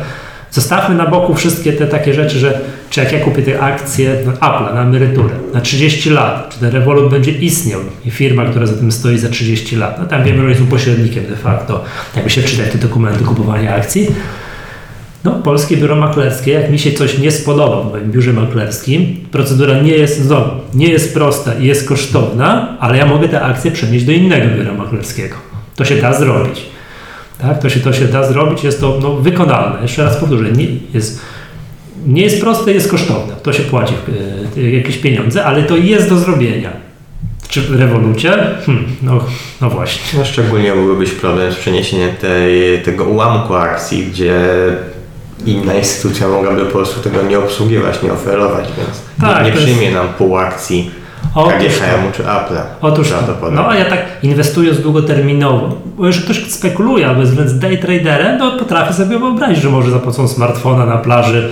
Zostawmy 0.51 0.95
na 0.95 1.05
boku 1.05 1.33
wszystkie 1.33 1.73
te 1.73 1.87
takie 1.87 2.13
rzeczy, 2.13 2.39
że 2.39 2.59
czy 2.91 2.99
jak 2.99 3.11
ja 3.11 3.19
kupię 3.19 3.41
te 3.41 3.59
akcje 3.59 4.23
Apple'a 4.39 4.73
na 4.73 4.81
emeryturę 4.81 5.35
na 5.53 5.61
30 5.61 6.09
lat, 6.09 6.49
czy 6.49 6.59
ten 6.59 6.71
Revolut 6.71 7.11
będzie 7.11 7.31
istniał 7.31 7.79
i 8.05 8.11
firma, 8.11 8.45
która 8.45 8.65
za 8.65 8.73
tym 8.73 8.91
stoi 8.91 9.17
za 9.17 9.29
30 9.29 9.75
lat, 9.75 9.99
no 9.99 10.05
tam 10.05 10.23
wiemy, 10.23 10.53
że 10.53 10.59
są 10.59 10.65
pośrednikiem 10.65 11.25
de 11.25 11.35
facto, 11.35 11.83
jakby 12.15 12.29
się 12.29 12.43
czytać 12.43 12.71
te 12.71 12.77
dokumenty 12.77 13.23
kupowania 13.23 13.75
akcji. 13.75 14.07
No, 15.23 15.31
polskie 15.31 15.77
biuro 15.77 15.95
maklerskie, 15.95 16.51
jak 16.51 16.71
mi 16.71 16.79
się 16.79 16.91
coś 16.91 17.17
nie 17.17 17.31
spodoba 17.31 17.81
w 17.81 17.91
moim 17.91 18.11
biurze 18.11 18.33
maklerskim, 18.33 19.15
procedura 19.31 19.81
nie 19.81 19.91
jest, 19.91 20.21
znowu, 20.21 20.51
nie 20.73 20.87
jest 20.87 21.13
prosta 21.13 21.53
i 21.53 21.65
jest 21.65 21.87
kosztowna, 21.87 22.77
ale 22.79 22.97
ja 22.97 23.05
mogę 23.05 23.29
te 23.29 23.41
akcje 23.41 23.71
przenieść 23.71 24.05
do 24.05 24.11
innego 24.11 24.55
biura 24.57 24.73
maklerskiego. 24.73 25.35
To 25.75 25.85
się 25.85 25.95
da 25.95 26.13
zrobić. 26.13 26.65
Tak? 27.41 27.61
To, 27.61 27.69
się, 27.69 27.79
to 27.79 27.93
się 27.93 28.05
da 28.05 28.27
zrobić, 28.27 28.63
jest 28.63 28.79
to 28.79 28.99
no, 29.01 29.15
wykonalne. 29.15 29.81
Jeszcze 29.81 30.03
raz 30.03 30.17
powtórzę, 30.17 30.51
nie 30.51 30.67
jest, 30.93 31.21
nie 32.07 32.21
jest 32.21 32.41
proste, 32.41 32.71
jest 32.71 32.91
kosztowne. 32.91 33.33
To 33.43 33.53
się 33.53 33.63
płaci 33.63 33.93
e, 34.57 34.61
jakieś 34.61 34.97
pieniądze, 34.97 35.45
ale 35.45 35.63
to 35.63 35.77
jest 35.77 36.09
do 36.09 36.17
zrobienia. 36.17 36.71
Czy 37.49 37.61
w 37.61 37.79
rewolucie? 37.79 38.31
Hmm, 38.65 38.85
no, 39.01 39.19
no 39.61 39.69
właśnie. 39.69 40.19
No 40.19 40.25
szczególnie 40.25 40.73
być 40.99 41.11
problem 41.11 41.53
z 41.53 41.55
przeniesieniem 41.55 42.09
tej, 42.21 42.81
tego 42.81 43.03
ułamku 43.03 43.55
akcji, 43.55 44.05
gdzie 44.05 44.39
inna 45.45 45.73
instytucja 45.73 46.27
mogłaby 46.27 46.65
po 46.65 46.71
prostu 46.71 47.09
tego 47.09 47.23
nie 47.23 47.39
obsługiwać, 47.39 48.03
nie 48.03 48.13
oferować, 48.13 48.65
więc 48.77 49.01
tak, 49.21 49.45
nie, 49.45 49.51
nie 49.51 49.57
przyjmie 49.57 49.83
jest... 49.83 49.95
nam 49.95 50.07
pół 50.07 50.37
akcji 50.37 50.91
KGHM 51.33 52.11
czy 52.13 52.23
Apple. 52.23 52.55
Otóż 52.81 53.09
to. 53.09 53.51
No 53.51 53.69
a 53.69 53.75
ja 53.75 53.85
tak 53.85 53.99
inwestując 54.23 54.79
długoterminowo, 54.79 55.77
bo 55.97 56.07
jeżeli 56.07 56.25
ktoś 56.25 56.51
spekuluje 56.51 57.07
albo 57.07 57.21
jest 57.21 57.35
wręcz 57.35 57.51
day 57.51 57.77
traderem, 57.77 58.39
to 58.39 58.51
potrafi 58.51 58.93
sobie 58.93 59.19
wyobrazić, 59.19 59.63
że 59.63 59.69
może 59.69 59.91
za 59.91 59.99
pomocą 59.99 60.27
smartfona 60.27 60.85
na 60.85 60.97
plaży 60.97 61.51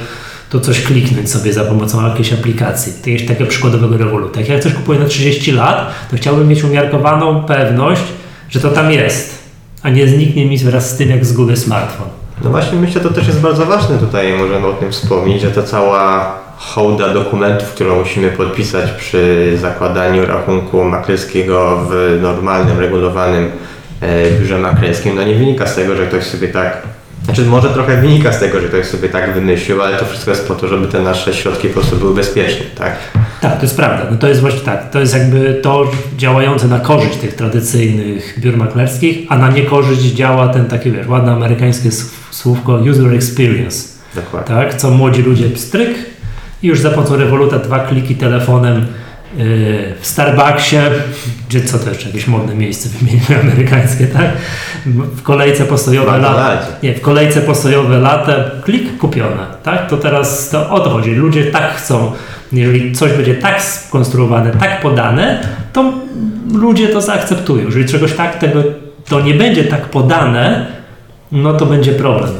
to 0.49 0.59
coś 0.59 0.83
kliknąć 0.83 1.31
sobie 1.31 1.53
za 1.53 1.63
pomocą 1.63 2.07
jakiejś 2.07 2.33
aplikacji, 2.33 2.93
jakiegoś 2.97 3.27
takiego 3.27 3.49
przykładowego 3.49 3.97
rewoluta. 3.97 4.39
Jak 4.39 4.49
ja 4.49 4.59
coś 4.59 4.73
kupuję 4.73 4.99
na 4.99 5.05
30 5.05 5.51
lat, 5.51 5.91
to 6.11 6.17
chciałbym 6.17 6.47
mieć 6.47 6.63
umiarkowaną 6.63 7.43
pewność, 7.43 8.01
że 8.49 8.59
to 8.59 8.69
tam 8.69 8.91
jest, 8.91 9.39
a 9.83 9.89
nie 9.89 10.07
zniknie 10.07 10.45
mi 10.45 10.57
wraz 10.57 10.89
z 10.89 10.97
tym, 10.97 11.09
jak 11.09 11.25
zgubię 11.25 11.57
smartfon. 11.57 12.07
No 12.43 12.49
właśnie 12.49 12.79
myślę, 12.79 13.01
to 13.01 13.09
też 13.09 13.27
jest 13.27 13.39
bardzo 13.39 13.65
ważne 13.65 13.97
tutaj, 13.97 14.33
możemy 14.37 14.67
o 14.67 14.73
tym 14.73 14.91
wspomnieć, 14.91 15.41
że 15.41 15.51
ta 15.51 15.63
cała 15.63 16.35
hołda 16.57 17.13
dokumentów, 17.13 17.69
którą 17.69 17.99
musimy 17.99 18.29
podpisać 18.29 18.91
przy 18.91 19.53
zakładaniu 19.61 20.25
rachunku 20.25 20.83
maklerskiego 20.83 21.85
w 21.89 22.19
normalnym, 22.21 22.79
regulowanym 22.79 23.51
e, 24.01 24.31
biurze 24.31 24.57
maklerskim, 24.57 25.15
no 25.15 25.23
nie 25.23 25.35
wynika 25.35 25.67
z 25.67 25.75
tego, 25.75 25.95
że 25.95 26.07
ktoś 26.07 26.23
sobie 26.23 26.47
tak 26.47 26.81
znaczy 27.25 27.45
może 27.45 27.69
trochę 27.69 28.01
wynika 28.01 28.33
z 28.33 28.39
tego, 28.39 28.59
że 28.61 28.67
ktoś 28.67 28.85
sobie 28.85 29.09
tak 29.09 29.33
wymyślił, 29.33 29.81
ale 29.81 29.97
to 29.97 30.05
wszystko 30.05 30.31
jest 30.31 30.47
po 30.47 30.55
to, 30.55 30.67
żeby 30.67 30.87
te 30.87 31.01
nasze 31.01 31.33
środki 31.33 31.67
po 31.67 31.73
prostu 31.73 31.95
były 31.95 32.13
bezpieczne, 32.13 32.65
tak? 32.75 32.95
Tak, 33.41 33.55
to 33.55 33.61
jest 33.61 33.75
prawda. 33.75 34.07
No 34.11 34.17
to 34.17 34.27
jest 34.27 34.41
właśnie 34.41 34.59
tak. 34.59 34.89
To 34.89 34.99
jest 34.99 35.13
jakby 35.13 35.59
to 35.63 35.91
działające 36.17 36.67
na 36.67 36.79
korzyść 36.79 37.17
tych 37.17 37.35
tradycyjnych 37.35 38.39
biur 38.39 38.57
maklerskich, 38.57 39.17
a 39.29 39.37
na 39.37 39.49
niekorzyść 39.49 40.01
działa 40.01 40.47
ten 40.47 40.65
taki, 40.65 40.91
wiesz, 40.91 41.07
ładne 41.07 41.31
amerykańskie 41.31 41.89
słówko 42.31 42.75
user 42.75 43.13
experience. 43.13 43.87
Dokładnie. 44.15 44.55
Tak, 44.55 44.75
co 44.75 44.91
młodzi 44.91 45.21
ludzie 45.21 45.49
pstryk 45.49 45.89
i 46.63 46.67
już 46.67 46.79
za 46.79 46.89
pomocą 46.89 47.15
Revoluta 47.15 47.59
dwa 47.59 47.79
kliki 47.79 48.15
telefonem 48.15 48.85
w 49.37 49.99
Starbucksie, 50.01 50.75
gdzie 51.49 51.61
co 51.61 51.79
to 51.79 51.89
jeszcze, 51.89 52.07
jakieś 52.07 52.27
modne 52.27 52.55
miejsce 52.55 52.89
wymienimy 52.89 53.39
amerykańskie, 53.43 54.07
tak? 54.07 54.25
W 54.85 55.21
kolejce 55.21 55.65
postojowe 55.65 56.17
lata. 56.17 56.57
Nie, 56.83 56.93
w 56.93 57.01
kolejce 57.01 57.41
postojowe 57.41 57.99
lata, 57.99 58.33
klik 58.63 58.97
kupione, 58.97 59.45
tak? 59.63 59.89
To 59.89 59.97
teraz 59.97 60.49
to 60.49 60.69
o 60.69 60.79
to 60.79 60.89
chodzi. 60.89 61.11
Ludzie 61.11 61.45
tak 61.45 61.75
chcą, 61.75 62.11
jeżeli 62.51 62.91
coś 62.91 63.13
będzie 63.13 63.35
tak 63.35 63.61
skonstruowane, 63.61 64.51
tak 64.51 64.81
podane, 64.81 65.47
to 65.73 65.93
ludzie 66.53 66.87
to 66.87 67.01
zaakceptują. 67.01 67.65
Jeżeli 67.65 67.85
czegoś 67.85 68.13
tak 68.13 68.39
tego 68.39 68.63
to 69.09 69.21
nie 69.21 69.33
będzie 69.33 69.63
tak 69.63 69.85
podane, 69.85 70.65
no 71.31 71.53
to 71.53 71.65
będzie 71.65 71.91
problem. 71.91 72.31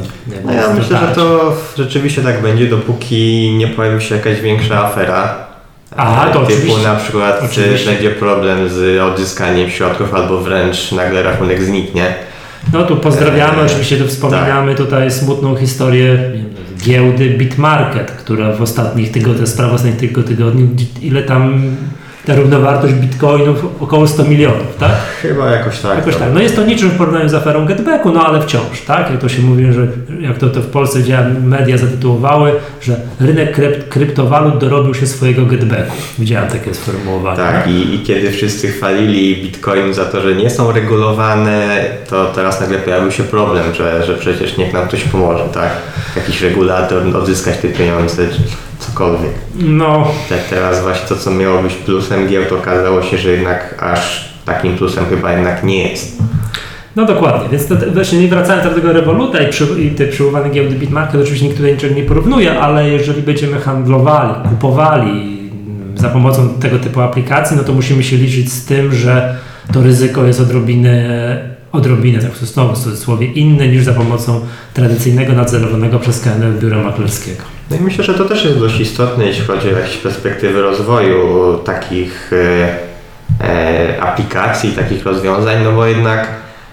No 0.44 0.52
ja 0.52 0.74
myślę, 0.74 0.98
że 0.98 1.14
to 1.14 1.56
rzeczywiście 1.76 2.22
tak 2.22 2.42
będzie, 2.42 2.66
dopóki 2.66 3.54
nie 3.58 3.68
pojawi 3.68 4.04
się 4.04 4.14
jakaś 4.14 4.40
większa 4.40 4.84
afera 4.84 5.49
Aha, 5.96 6.30
to 6.32 6.40
typu 6.40 6.52
oczywiście. 6.52 6.88
na 6.88 6.96
przykład 6.96 7.42
Oczywiście. 7.44 7.90
będzie 7.90 8.10
problem 8.10 8.68
z 8.68 9.00
odzyskaniem 9.00 9.70
środków 9.70 10.14
albo 10.14 10.40
wręcz 10.40 10.92
nagle 10.92 11.22
rachunek 11.22 11.62
zniknie. 11.62 12.14
No 12.72 12.82
tu 12.82 12.96
pozdrawiamy, 12.96 13.62
Eee, 13.62 13.66
oczywiście 13.66 13.96
tu 13.96 14.06
wspominamy 14.08 14.74
tutaj 14.74 15.10
smutną 15.10 15.56
historię 15.56 16.18
giełdy 16.84 17.30
Bitmarket, 17.30 18.10
która 18.10 18.52
w 18.52 18.62
ostatnich 18.62 19.12
tygodniach, 19.12 19.48
sprawozdań 19.48 19.92
tego 19.92 20.22
tygodniu, 20.22 20.68
ile 21.02 21.22
tam 21.22 21.62
ta 22.26 22.34
równowartość 22.34 22.94
bitcoinów 22.94 23.64
około 23.80 24.06
100 24.06 24.24
milionów, 24.24 24.76
tak? 24.78 24.92
Chyba 25.22 25.50
jakoś 25.50 25.78
tak. 25.78 25.96
Jakoś 25.96 26.14
no. 26.14 26.20
tak. 26.20 26.34
No 26.34 26.40
jest 26.40 26.56
to 26.56 26.64
niczym 26.64 26.90
w 26.90 26.98
porównaniu 26.98 27.28
z 27.28 27.34
aferą 27.34 27.66
Getbacku, 27.66 28.12
no 28.12 28.26
ale 28.26 28.42
wciąż, 28.42 28.80
tak? 28.86 29.10
Jak 29.10 29.20
to 29.20 29.28
się 29.28 29.42
mówi, 29.42 29.72
że 29.72 29.86
jak 30.20 30.38
to, 30.38 30.48
to 30.48 30.60
w 30.60 30.66
Polsce 30.66 31.02
działa, 31.02 31.26
media 31.42 31.78
zatytułowały, 31.78 32.52
że 32.82 32.96
rynek 33.20 33.54
krypt, 33.54 33.88
kryptowalut 33.88 34.58
dorobił 34.58 34.94
się 34.94 35.06
swojego 35.06 35.46
Getbacku. 35.46 35.96
Widziałem 36.18 36.48
takie 36.48 36.74
sformułowanie. 36.74 37.36
Tak, 37.36 37.68
i, 37.68 37.94
i 37.94 38.00
kiedy 38.00 38.30
wszyscy 38.30 38.68
chwalili 38.68 39.42
Bitcoin 39.42 39.94
za 39.94 40.04
to, 40.04 40.20
że 40.20 40.34
nie 40.34 40.50
są 40.50 40.72
regulowane, 40.72 41.84
to 42.10 42.26
teraz 42.34 42.60
nagle 42.60 42.78
pojawił 42.78 43.10
się 43.10 43.22
problem, 43.22 43.74
że, 43.74 44.06
że 44.06 44.14
przecież 44.14 44.56
niech 44.56 44.72
nam 44.72 44.88
ktoś 44.88 45.04
pomoże, 45.04 45.44
tak? 45.54 45.70
Jakiś 46.16 46.42
regulator, 46.42 47.16
odzyskać 47.16 47.56
te 47.58 47.68
pieniądze, 47.68 48.22
cokolwiek. 48.80 49.32
No, 49.58 50.08
Te, 50.28 50.38
teraz 50.50 50.82
właśnie 50.82 51.08
to, 51.08 51.16
co 51.16 51.30
miało 51.30 51.62
być 51.62 51.74
plusem 51.74 52.28
giełd, 52.28 52.52
okazało 52.52 53.02
się, 53.02 53.18
że 53.18 53.30
jednak 53.30 53.74
aż 53.82 54.34
takim 54.44 54.76
plusem 54.76 55.04
chyba 55.10 55.32
jednak 55.32 55.64
nie 55.64 55.88
jest. 55.88 56.22
No 56.96 57.04
dokładnie, 57.04 57.48
więc 57.48 57.66
to, 57.66 57.74
właśnie 57.94 58.18
nie 58.18 58.28
wracając 58.28 58.64
do 58.64 58.74
tego 58.74 58.92
Revoluta 58.92 59.42
i, 59.42 59.50
przy, 59.50 59.64
i 59.82 59.90
tej 59.90 60.08
przywołanej 60.08 60.52
giełdy 60.52 60.74
Bitmarket, 60.74 61.20
oczywiście 61.20 61.46
nikt 61.46 61.56
tutaj 61.56 61.72
niczego 61.72 61.94
nie 61.94 62.02
porównuje, 62.02 62.60
ale 62.60 62.90
jeżeli 62.90 63.22
będziemy 63.22 63.60
handlowali, 63.60 64.48
kupowali 64.48 65.40
za 65.94 66.08
pomocą 66.08 66.48
tego 66.48 66.78
typu 66.78 67.00
aplikacji, 67.00 67.56
no 67.56 67.64
to 67.64 67.72
musimy 67.72 68.02
się 68.02 68.16
liczyć 68.16 68.52
z 68.52 68.64
tym, 68.64 68.94
że 68.94 69.36
to 69.72 69.82
ryzyko 69.82 70.24
jest 70.24 70.40
odrobinę, 70.40 71.38
odrobinę 71.72 72.18
tak 72.18 72.32
w 72.32 72.74
cudzysłowie, 72.74 73.26
inne 73.26 73.68
niż 73.68 73.84
za 73.84 73.92
pomocą 73.92 74.40
tradycyjnego 74.74 75.32
nadzorowanego 75.32 75.98
przez 75.98 76.20
KNF 76.20 76.60
biura 76.60 76.82
maklerskiego. 76.82 77.59
No 77.70 77.76
i 77.76 77.80
myślę, 77.80 78.04
że 78.04 78.14
to 78.14 78.24
też 78.24 78.44
jest 78.44 78.58
dość 78.58 78.80
istotne, 78.80 79.26
jeśli 79.26 79.44
chodzi 79.44 79.74
o 79.74 79.78
jakieś 79.78 79.96
perspektywy 79.96 80.62
rozwoju 80.62 81.58
takich 81.64 82.30
e, 82.32 83.46
e, 83.48 84.02
aplikacji, 84.02 84.72
takich 84.72 85.06
rozwiązań, 85.06 85.64
no 85.64 85.72
bo 85.72 85.86
jednak 85.86 86.28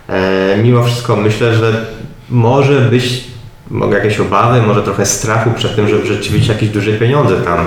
e, 0.10 0.58
mimo 0.64 0.84
wszystko 0.84 1.16
myślę, 1.16 1.56
że 1.56 1.86
może 2.30 2.82
być 2.82 3.24
mogą 3.70 3.94
jakieś 3.94 4.20
obawy, 4.20 4.62
może 4.62 4.84
trochę 4.84 5.06
strachu 5.06 5.52
przed 5.56 5.76
tym, 5.76 5.88
żeby 5.88 6.08
rzeczywiście 6.08 6.54
jakieś 6.54 6.70
duże 6.70 6.92
pieniądze 6.92 7.36
tam, 7.36 7.66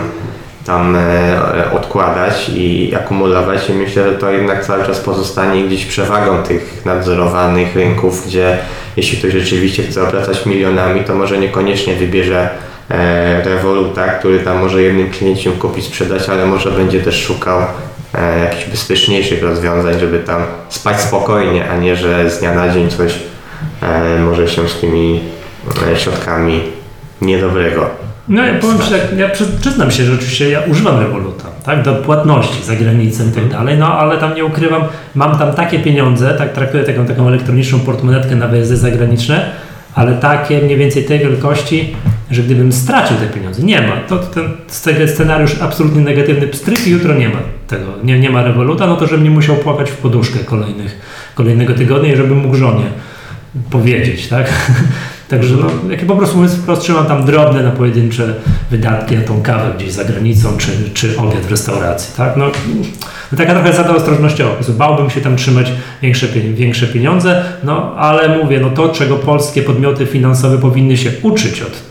tam 0.67 0.97
e, 0.97 1.71
odkładać 1.73 2.49
i 2.55 2.95
akumulować 2.95 3.71
i 3.71 3.73
myślę, 3.73 4.11
że 4.11 4.19
to 4.19 4.31
jednak 4.31 4.65
cały 4.65 4.85
czas 4.87 5.01
pozostanie 5.01 5.65
gdzieś 5.65 5.87
przewagą 5.87 6.43
tych 6.43 6.83
nadzorowanych 6.85 7.77
rynków, 7.77 8.27
gdzie 8.27 8.59
jeśli 8.97 9.19
ktoś 9.19 9.33
rzeczywiście 9.33 9.83
chce 9.83 10.09
obracać 10.09 10.47
milionami, 10.47 11.05
to 11.05 11.15
może 11.15 11.39
niekoniecznie 11.39 11.97
wybierze 11.97 12.51
e, 12.91 13.43
Revoluta, 13.45 14.09
który 14.09 14.41
tam 14.41 14.59
może 14.59 14.83
jednym 14.83 15.11
klienciem 15.11 15.53
kupić, 15.53 15.85
sprzedać, 15.85 16.29
ale 16.29 16.47
może 16.47 16.71
będzie 16.71 17.01
też 17.01 17.23
szukał 17.23 17.61
e, 18.15 18.39
jakichś 18.45 18.65
bezpieczniejszych 18.65 19.43
rozwiązań, 19.43 20.01
żeby 20.01 20.19
tam 20.19 20.43
spać 20.69 21.01
spokojnie, 21.01 21.71
a 21.71 21.77
nie, 21.77 21.97
że 21.97 22.31
z 22.31 22.39
dnia 22.39 22.55
na 22.55 22.69
dzień 22.69 22.91
coś 22.91 23.15
e, 23.83 24.19
może 24.21 24.49
się 24.49 24.69
z 24.69 24.81
tymi 24.81 25.21
środkami 25.97 26.61
niedobrego. 27.21 27.91
No 28.31 28.45
ja 28.45 28.55
powiem 28.55 28.79
Ci 28.79 28.91
tak, 28.91 29.19
ja 29.19 29.29
przy, 29.29 29.45
przyznam 29.61 29.91
się, 29.91 30.05
że 30.05 30.15
oczywiście 30.15 30.51
ja 30.51 30.61
używam 30.61 31.01
Revoluta, 31.01 31.45
tak, 31.65 31.83
do 31.83 31.95
płatności 31.95 32.65
za 32.65 32.77
granicą 32.77 33.29
i 33.29 33.33
tak 33.33 33.49
dalej, 33.49 33.79
no 33.79 33.99
ale 33.99 34.19
tam 34.19 34.35
nie 34.35 34.45
ukrywam, 34.45 34.83
mam 35.15 35.39
tam 35.39 35.53
takie 35.53 35.79
pieniądze, 35.79 36.35
tak 36.39 36.53
traktuję 36.53 36.85
taką, 36.85 37.07
taką 37.07 37.29
elektroniczną 37.29 37.81
portmonetkę 37.81 38.37
na 38.37 38.49
wyjazdy 38.49 38.77
zagraniczne, 38.77 39.51
ale 39.95 40.15
takie 40.15 40.59
mniej 40.59 40.77
więcej 40.77 41.05
tej 41.05 41.19
wielkości, 41.19 41.97
że 42.31 42.43
gdybym 42.43 42.73
stracił 42.73 43.17
te 43.17 43.27
pieniądze, 43.27 43.63
nie 43.63 43.81
ma, 43.81 43.97
to 44.09 44.19
ten 44.19 44.45
scenariusz 45.09 45.57
absolutnie 45.61 46.01
negatywny, 46.01 46.47
pstryk 46.47 46.87
i 46.87 46.91
jutro 46.91 47.15
nie 47.15 47.29
ma 47.29 47.39
tego, 47.69 47.87
nie, 48.05 48.19
nie 48.19 48.31
ma 48.31 48.43
Revoluta, 48.43 48.87
no 48.87 48.97
to 48.97 49.07
żebym 49.07 49.25
nie 49.25 49.31
musiał 49.31 49.57
płakać 49.57 49.91
w 49.91 49.97
poduszkę 49.97 50.39
kolejnych, 50.39 51.01
kolejnego 51.35 51.75
tygodnia 51.75 52.13
i 52.13 52.17
żebym 52.17 52.39
mógł 52.39 52.57
żonie 52.57 52.85
powiedzieć, 53.71 54.29
tak? 54.29 54.47
Także 55.29 55.55
no, 55.55 55.91
jak 55.91 56.07
po 56.07 56.17
prostu 56.17 56.37
mówiąc 56.37 56.57
wprost, 56.57 56.83
trzymam 56.83 57.07
tam 57.07 57.25
drobne 57.25 57.63
na 57.63 57.71
pojedyncze 57.71 58.35
wydatki 58.71 59.17
na 59.17 59.23
tą 59.23 59.43
kawę 59.43 59.73
gdzieś 59.77 59.93
za 59.93 60.05
granicą, 60.05 60.57
czy, 60.57 60.91
czy 60.95 61.19
obiad 61.19 61.41
w 61.41 61.51
restauracji, 61.51 62.15
tak? 62.17 62.37
No, 62.37 62.51
no 63.33 63.39
taka 63.39 63.55
trochę 63.55 63.73
zasada 63.73 63.95
ostrożnościowa. 63.95 64.51
Po 64.67 64.73
Bałbym 64.73 65.11
się 65.11 65.21
tam 65.21 65.37
trzymać 65.37 65.73
większe, 66.03 66.27
większe 66.55 66.87
pieniądze, 66.87 67.45
no 67.65 67.97
ale 67.97 68.39
mówię, 68.39 68.61
no 68.61 68.71
to 68.71 68.89
czego 68.89 69.17
polskie 69.17 69.63
podmioty 69.63 70.07
finansowe 70.07 70.59
powinny 70.59 70.97
się 70.97 71.11
uczyć 71.23 71.63
od 71.63 71.90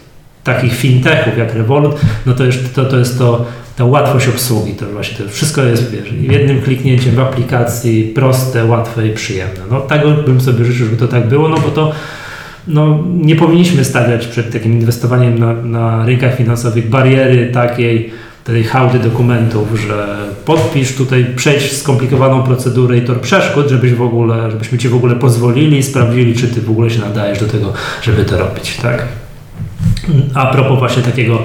takich 0.53 0.73
fintechów 0.73 1.37
jak 1.37 1.55
Revolut, 1.55 1.95
no 2.25 2.33
to 2.33 2.45
jest 2.45 2.75
to, 2.75 2.85
to, 2.85 2.97
jest 2.97 3.17
to 3.17 3.45
ta 3.77 3.85
łatwość 3.85 4.27
obsługi, 4.27 4.73
to 4.73 4.85
właśnie 4.85 5.17
to 5.17 5.31
wszystko 5.31 5.63
jest 5.63 5.91
wiesz, 5.91 6.13
jednym 6.21 6.61
kliknięciem 6.61 7.15
w 7.15 7.19
aplikacji, 7.19 8.11
proste, 8.15 8.65
łatwe 8.65 9.07
i 9.07 9.11
przyjemne. 9.11 9.61
No 9.71 9.81
tego 9.81 10.11
bym 10.11 10.41
sobie 10.41 10.65
życzył, 10.65 10.85
żeby 10.85 10.97
to 10.97 11.07
tak 11.07 11.27
było, 11.27 11.49
no 11.49 11.57
bo 11.59 11.69
to 11.69 11.91
no, 12.67 13.03
nie 13.13 13.35
powinniśmy 13.35 13.85
stawiać 13.85 14.27
przed 14.27 14.53
takim 14.53 14.73
inwestowaniem 14.73 15.39
na, 15.39 15.53
na 15.53 16.05
rynkach 16.05 16.35
finansowych 16.35 16.89
bariery 16.89 17.49
takiej, 17.53 18.11
tej 18.43 18.63
hałdy 18.63 18.99
dokumentów, 18.99 19.79
że 19.87 20.17
podpisz 20.45 20.95
tutaj, 20.95 21.25
przejdź 21.35 21.71
skomplikowaną 21.71 22.43
procedurę 22.43 22.97
i 22.97 23.01
tor 23.01 23.21
przeszkód, 23.21 23.69
żebyś 23.69 23.93
w 23.93 24.01
ogóle, 24.01 24.51
żebyśmy 24.51 24.77
Ci 24.77 24.89
w 24.89 24.95
ogóle 24.95 25.15
pozwolili 25.15 25.83
sprawdzili, 25.83 26.35
czy 26.35 26.47
Ty 26.47 26.61
w 26.61 26.69
ogóle 26.69 26.89
się 26.89 26.99
nadajesz 26.99 27.39
do 27.39 27.47
tego, 27.47 27.73
żeby 28.01 28.25
to 28.25 28.37
robić, 28.37 28.77
tak? 28.77 29.07
A 30.33 30.45
propos 30.45 30.79
właśnie 30.79 31.03
takiego 31.03 31.43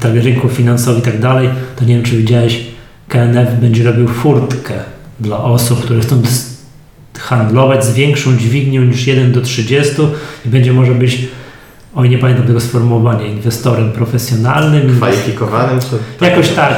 tak, 0.00 0.14
rynków 0.14 0.52
finansowych 0.52 1.02
i 1.02 1.06
tak 1.06 1.20
dalej, 1.20 1.48
to 1.76 1.84
nie 1.84 1.94
wiem, 1.94 2.04
czy 2.04 2.16
widziałeś, 2.16 2.60
KNF 3.08 3.60
będzie 3.60 3.84
robił 3.84 4.08
furtkę 4.08 4.74
dla 5.20 5.44
osób, 5.44 5.84
które 5.84 6.00
chcą 6.00 6.22
handlować 7.18 7.84
z 7.84 7.94
większą 7.94 8.36
dźwignią 8.36 8.82
niż 8.82 9.06
1 9.06 9.32
do 9.32 9.40
30 9.40 9.94
i 10.46 10.48
będzie 10.48 10.72
może 10.72 10.94
być, 10.94 11.18
oj 11.94 12.08
nie 12.08 12.18
pamiętam 12.18 12.46
tego 12.46 12.60
sformułowania, 12.60 13.26
inwestorem 13.26 13.92
profesjonalnym. 13.92 14.96
Kwalifikowanym? 14.96 15.80
Co, 15.80 15.96
Jakoś 16.24 16.48
tak, 16.48 16.76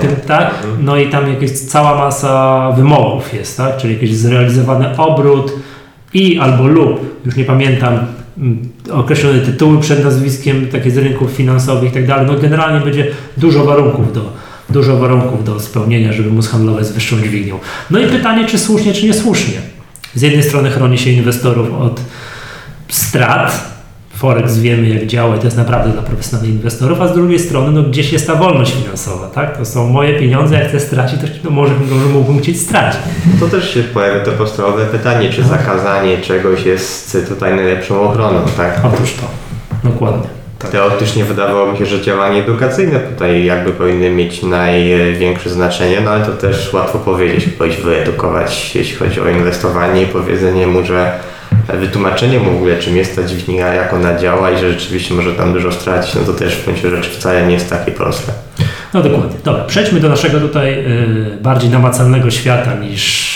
tym, 0.00 0.16
tak. 0.26 0.54
No 0.80 0.96
i 0.96 1.10
tam 1.10 1.28
jakaś 1.28 1.50
cała 1.50 1.98
masa 1.98 2.72
wymogów 2.72 3.34
jest, 3.34 3.56
tak? 3.56 3.76
Czyli 3.76 3.94
jakiś 3.94 4.16
zrealizowany 4.16 4.96
obrót 4.96 5.52
i 6.14 6.38
albo 6.38 6.66
lub, 6.66 7.20
już 7.26 7.36
nie 7.36 7.44
pamiętam, 7.44 7.98
określone 8.90 9.38
tytuły 9.38 9.80
przed 9.80 10.04
nazwiskiem, 10.04 10.66
takie 10.66 10.90
z 10.90 10.96
rynków 10.96 11.30
finansowych 11.30 11.90
i 11.90 11.94
tak 11.94 12.06
dalej. 12.06 12.26
No 12.26 12.34
generalnie 12.34 12.80
będzie 12.80 13.06
dużo 13.36 13.64
warunków 13.64 14.12
do, 14.12 14.32
dużo 14.70 14.98
warunków 14.98 15.44
do 15.44 15.60
spełnienia, 15.60 16.12
żeby 16.12 16.30
móc 16.30 16.48
handlować 16.48 16.86
z 16.86 16.92
wyższą 16.92 17.20
dźwignią. 17.20 17.58
No 17.90 17.98
i 17.98 18.06
pytanie, 18.06 18.46
czy 18.46 18.58
słusznie, 18.58 18.92
czy 18.92 19.06
niesłusznie. 19.06 19.60
Z 20.14 20.22
jednej 20.22 20.42
strony 20.42 20.70
chroni 20.70 20.98
się 20.98 21.10
inwestorów 21.10 21.72
od 21.72 22.00
strat, 22.88 23.73
Forex 24.14 24.58
wiemy 24.58 24.88
jak 24.88 25.06
działa 25.06 25.36
i 25.36 25.38
to 25.38 25.44
jest 25.44 25.56
naprawdę 25.56 25.92
dla 25.92 26.02
profesjonalnych 26.02 26.54
inwestorów, 26.54 27.00
a 27.00 27.08
z 27.08 27.14
drugiej 27.14 27.38
strony 27.38 27.72
no, 27.72 27.88
gdzieś 27.88 28.12
jest 28.12 28.26
ta 28.26 28.34
wolność 28.34 28.74
finansowa, 28.74 29.26
tak? 29.26 29.56
To 29.58 29.64
są 29.64 29.88
moje 29.88 30.18
pieniądze, 30.18 30.54
jak 30.54 30.68
chcę 30.68 30.80
stracić, 30.80 31.20
to 31.20 31.26
no, 31.44 31.50
może, 31.50 31.74
może 31.90 32.06
mógłbym 32.06 32.42
chcieć 32.42 32.60
stracić. 32.60 33.00
To 33.40 33.46
też 33.46 33.74
się 33.74 33.82
pojawia 33.82 34.24
to 34.24 34.32
podstawowe 34.32 34.86
pytanie, 34.86 35.30
czy 35.30 35.42
zakazanie 35.42 36.18
czegoś 36.18 36.66
jest 36.66 37.18
tutaj 37.28 37.56
najlepszą 37.56 38.00
ochroną, 38.00 38.40
tak? 38.56 38.80
Otóż 38.84 39.14
to, 39.14 39.26
dokładnie. 39.90 40.28
Tak. 40.58 40.70
Teoretycznie 40.70 41.24
wydawało 41.24 41.72
mi 41.72 41.78
się, 41.78 41.86
że 41.86 42.02
działania 42.02 42.42
edukacyjne 42.42 43.00
tutaj 43.00 43.44
jakby 43.44 43.70
powinny 43.70 44.10
mieć 44.10 44.42
największe 44.42 45.50
znaczenie, 45.50 46.00
no 46.00 46.10
ale 46.10 46.26
to 46.26 46.32
też 46.32 46.72
łatwo 46.72 46.98
powiedzieć, 46.98 47.48
kogoś 47.58 47.76
wyedukować, 47.76 48.74
jeśli 48.74 48.96
chodzi 48.96 49.20
o 49.20 49.28
inwestowanie 49.28 50.02
i 50.02 50.06
powiedzenie 50.06 50.66
mu, 50.66 50.84
że 50.84 51.12
wytłumaczenie 51.72 52.38
mu 52.38 52.50
w 52.50 52.56
ogóle, 52.56 52.78
czym 52.78 52.96
jest 52.96 53.16
ta 53.16 53.22
dźwignia, 53.22 53.74
jak 53.74 53.94
ona 53.94 54.18
działa 54.18 54.50
i 54.50 54.58
że 54.58 54.72
rzeczywiście 54.72 55.14
może 55.14 55.32
tam 55.32 55.52
dużo 55.52 55.72
stracić, 55.72 56.14
no 56.14 56.20
to 56.20 56.32
też 56.32 56.56
w 56.56 56.64
gruncie 56.64 56.90
rzeczy 56.90 57.10
wcale 57.10 57.46
nie 57.46 57.54
jest 57.54 57.70
takie 57.70 57.92
proste. 57.92 58.32
No 58.94 59.02
dokładnie. 59.02 59.36
Dobra, 59.44 59.64
przejdźmy 59.64 60.00
do 60.00 60.08
naszego 60.08 60.40
tutaj 60.40 60.72
y, 60.72 61.38
bardziej 61.42 61.70
namacalnego 61.70 62.30
świata 62.30 62.74
niż 62.74 63.34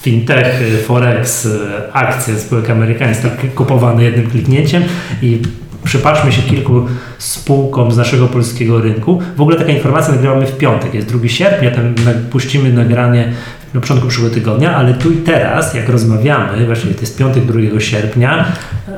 fintechy, 0.00 0.78
forex, 0.86 1.46
y, 1.46 1.58
akcje 1.92 2.38
spółek 2.38 2.70
amerykańskich 2.70 3.54
kupowane 3.54 4.04
jednym 4.04 4.30
kliknięciem 4.30 4.82
i 5.22 5.42
przypatrzmy 5.84 6.32
się 6.32 6.42
kilku 6.42 6.86
spółkom 7.18 7.92
z 7.92 7.96
naszego 7.96 8.26
polskiego 8.26 8.80
rynku. 8.80 9.22
W 9.36 9.40
ogóle 9.40 9.56
taka 9.56 9.72
informacja 9.72 10.14
nagrywamy 10.14 10.46
w 10.46 10.56
piątek, 10.56 10.94
jest 10.94 11.08
2 11.08 11.28
sierpnia, 11.28 11.70
tam 11.70 11.94
puścimy 12.30 12.72
nagranie 12.72 13.32
na 13.74 13.80
początku 13.80 14.08
przyszłego 14.08 14.34
tygodnia, 14.34 14.76
ale 14.76 14.94
tu 14.94 15.10
i 15.10 15.16
teraz, 15.16 15.74
jak 15.74 15.88
rozmawiamy, 15.88 16.66
właśnie 16.66 16.94
to 16.94 17.00
jest 17.00 17.18
piątek 17.18 17.44
2 17.44 17.80
sierpnia, 17.80 18.44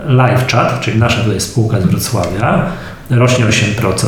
live 0.07 0.47
chat, 0.53 0.81
czyli 0.81 0.99
nasza 0.99 1.23
tutaj 1.23 1.41
spółka 1.41 1.81
z 1.81 1.85
Wrocławia, 1.85 2.67
rośnie 3.11 3.45
8%. 3.45 4.07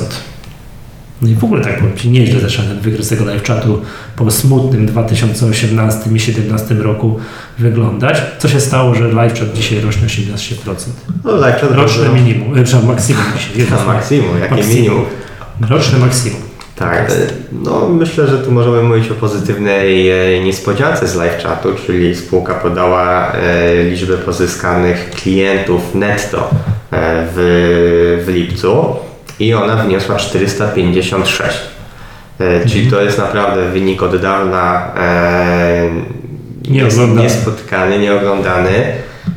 No 1.22 1.28
i 1.28 1.34
w 1.34 1.44
ogóle 1.44 1.64
tak 1.64 1.78
powiem 1.78 1.96
Ci, 1.96 2.10
nieźle 2.10 2.40
zaczyna 2.40 2.68
ten 2.68 2.80
wykres 2.80 3.08
tego 3.08 3.24
live 3.24 3.42
chatu 3.42 3.82
po 4.16 4.30
smutnym 4.30 4.86
2018 4.86 6.00
i 6.00 6.08
2017 6.08 6.74
roku 6.74 7.18
wyglądać. 7.58 8.22
Co 8.38 8.48
się 8.48 8.60
stało, 8.60 8.94
że 8.94 9.08
live 9.08 9.38
chat 9.38 9.52
dzisiaj 9.52 9.80
rośnie 9.80 10.06
18%? 10.06 10.74
No 11.24 11.36
live 11.36 11.60
chat 11.60 11.70
Roczne 11.70 12.08
minimum, 12.08 12.58
e, 12.58 12.62
przepraszam, 12.64 12.86
maksimum 12.86 13.22
dzisiaj. 13.38 13.66
Maksimum, 13.86 14.38
jakie 14.40 14.54
Maksimum. 14.54 14.76
minimum. 14.76 15.04
Roczne 15.60 15.98
maksimum. 15.98 16.40
Tak, 16.76 17.12
no 17.52 17.88
myślę, 17.88 18.26
że 18.26 18.38
tu 18.38 18.52
możemy 18.52 18.82
mówić 18.82 19.10
o 19.10 19.14
pozytywnej 19.14 20.10
e, 20.10 20.44
niespodziance 20.44 21.08
z 21.08 21.14
live 21.14 21.42
chatu, 21.42 21.68
czyli 21.86 22.16
spółka 22.16 22.54
podała 22.54 23.32
e, 23.32 23.82
liczbę 23.84 24.16
pozyskanych 24.16 25.10
klientów 25.10 25.94
netto 25.94 26.38
e, 26.90 27.26
w, 27.34 28.22
w 28.26 28.28
lipcu 28.28 28.96
i 29.40 29.54
ona 29.54 29.76
wyniosła 29.76 30.16
456. 30.16 31.56
E, 32.40 32.66
Czyli 32.68 32.90
to 32.90 33.00
jest 33.02 33.18
naprawdę 33.18 33.68
wynik 33.70 34.02
od 34.02 34.16
dawna 34.16 34.92
e, 35.00 35.90
Nieoglądany. 36.70 37.22
niespotkany, 37.22 37.98
nieoglądany. 37.98 38.70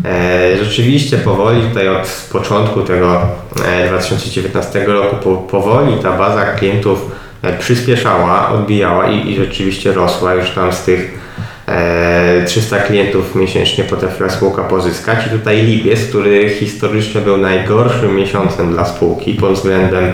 E, 0.05 0.57
Rzeczywiście 0.63 1.17
powoli 1.17 1.61
tutaj 1.61 1.89
od 1.89 2.27
początku 2.31 2.81
tego 2.81 3.21
e, 3.65 3.87
2019 3.87 4.85
roku 4.85 5.15
po, 5.15 5.35
powoli 5.35 5.93
ta 6.03 6.17
baza 6.17 6.45
klientów 6.45 6.99
e, 7.01 7.26
przyspieszała, 7.59 8.49
odbijała 8.49 9.07
i, 9.07 9.31
i 9.31 9.35
rzeczywiście 9.35 9.93
rosła 9.93 10.33
już 10.33 10.49
tam 10.49 10.73
z 10.73 10.83
tych 10.83 11.19
e, 11.67 12.43
300 12.45 12.79
klientów 12.79 13.35
miesięcznie 13.35 13.83
potrafiła 13.83 14.29
spółka 14.29 14.63
pozyskać 14.63 15.27
i 15.27 15.29
tutaj 15.29 15.63
lipiec, 15.63 16.07
który 16.09 16.49
historycznie 16.49 17.21
był 17.21 17.37
najgorszym 17.37 18.15
miesiącem 18.15 18.71
dla 18.71 18.85
spółki 18.85 19.33
pod 19.33 19.53
względem 19.53 20.11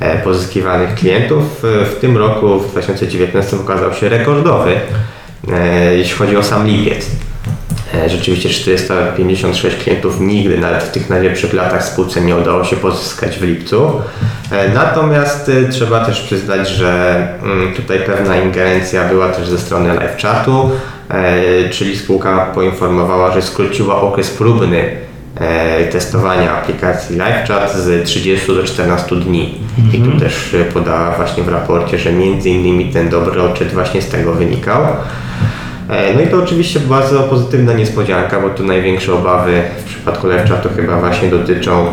e, 0.00 0.18
pozyskiwanych 0.18 0.94
klientów, 0.94 1.64
e, 1.64 1.84
w 1.84 1.98
tym 2.00 2.16
roku 2.16 2.58
w 2.58 2.70
2019 2.70 3.56
okazał 3.56 3.94
się 3.94 4.08
rekordowy, 4.08 4.74
e, 5.52 5.96
jeśli 5.96 6.14
chodzi 6.14 6.36
o 6.36 6.42
sam 6.42 6.66
lipiec. 6.66 7.25
E, 7.94 8.08
Rzeczywiście 8.08 8.48
456 8.48 9.76
klientów 9.76 10.20
nigdy 10.20 10.58
nawet 10.58 10.82
w 10.82 10.90
tych 10.90 11.10
najlepszych 11.10 11.52
latach 11.52 11.84
spółce 11.84 12.20
nie 12.20 12.36
udało 12.36 12.64
się 12.64 12.76
pozyskać 12.76 13.38
w 13.38 13.42
lipcu. 13.42 13.92
E, 14.50 14.68
Natomiast 14.68 15.48
e, 15.48 15.68
trzeba 15.68 16.04
też 16.04 16.20
przyznać, 16.20 16.68
że 16.68 17.28
mm, 17.42 17.74
tutaj 17.74 17.98
pewna 17.98 18.36
ingerencja 18.36 19.08
była 19.08 19.28
też 19.28 19.48
ze 19.48 19.58
strony 19.58 19.94
live 19.94 20.22
chatu, 20.22 20.70
czyli 21.70 21.96
spółka 21.96 22.46
poinformowała, 22.54 23.32
że 23.32 23.42
skróciła 23.42 24.00
okres 24.00 24.30
próbny 24.30 24.96
testowania 25.92 26.52
aplikacji 26.52 27.16
LiveChat 27.16 27.74
z 27.76 28.04
30 28.04 28.46
do 28.46 28.64
14 28.64 29.16
dni. 29.16 29.54
I 29.92 29.98
tu 29.98 30.20
też 30.20 30.54
e, 30.54 30.64
podała 30.64 31.10
właśnie 31.10 31.42
w 31.42 31.48
raporcie, 31.48 31.98
że 31.98 32.12
między 32.12 32.50
innymi 32.50 32.92
ten 32.92 33.08
dobry 33.08 33.42
odczyt 33.42 33.72
właśnie 33.72 34.02
z 34.02 34.08
tego 34.08 34.32
wynikał. 34.32 34.86
E, 35.88 36.14
No 36.14 36.20
i 36.20 36.26
to 36.26 36.38
oczywiście 36.38 36.80
bardzo 36.80 37.22
pozytywna 37.22 37.72
niespodzianka, 37.72 38.40
bo 38.40 38.50
tu 38.50 38.64
największe 38.64 39.14
obawy 39.14 39.62
w 39.78 39.84
przypadku 39.84 40.28
LiveChatu 40.28 40.68
chyba 40.76 41.00
właśnie 41.00 41.28
dotyczą 41.28 41.86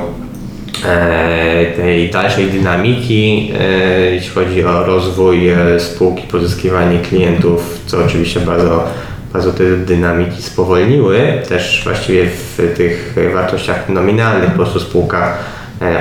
e, 0.85 1.65
tej 1.75 2.09
dalszej 2.11 2.45
dynamiki, 2.45 3.51
e, 3.59 3.99
jeśli 4.11 4.29
chodzi 4.29 4.65
o 4.65 4.83
rozwój 4.83 5.51
spółki, 5.79 6.27
pozyskiwanie 6.27 6.99
klientów, 6.99 7.79
co 7.85 7.97
oczywiście 8.05 8.39
bardzo, 8.39 8.87
bardzo 9.33 9.53
te 9.53 9.63
dynamiki 9.77 10.41
spowolniły. 10.41 11.41
Też 11.49 11.81
właściwie 11.83 12.25
w 12.25 12.73
tych 12.77 13.15
wartościach 13.33 13.89
nominalnych 13.89 14.49
po 14.49 14.55
prostu 14.55 14.79
spółka 14.79 15.37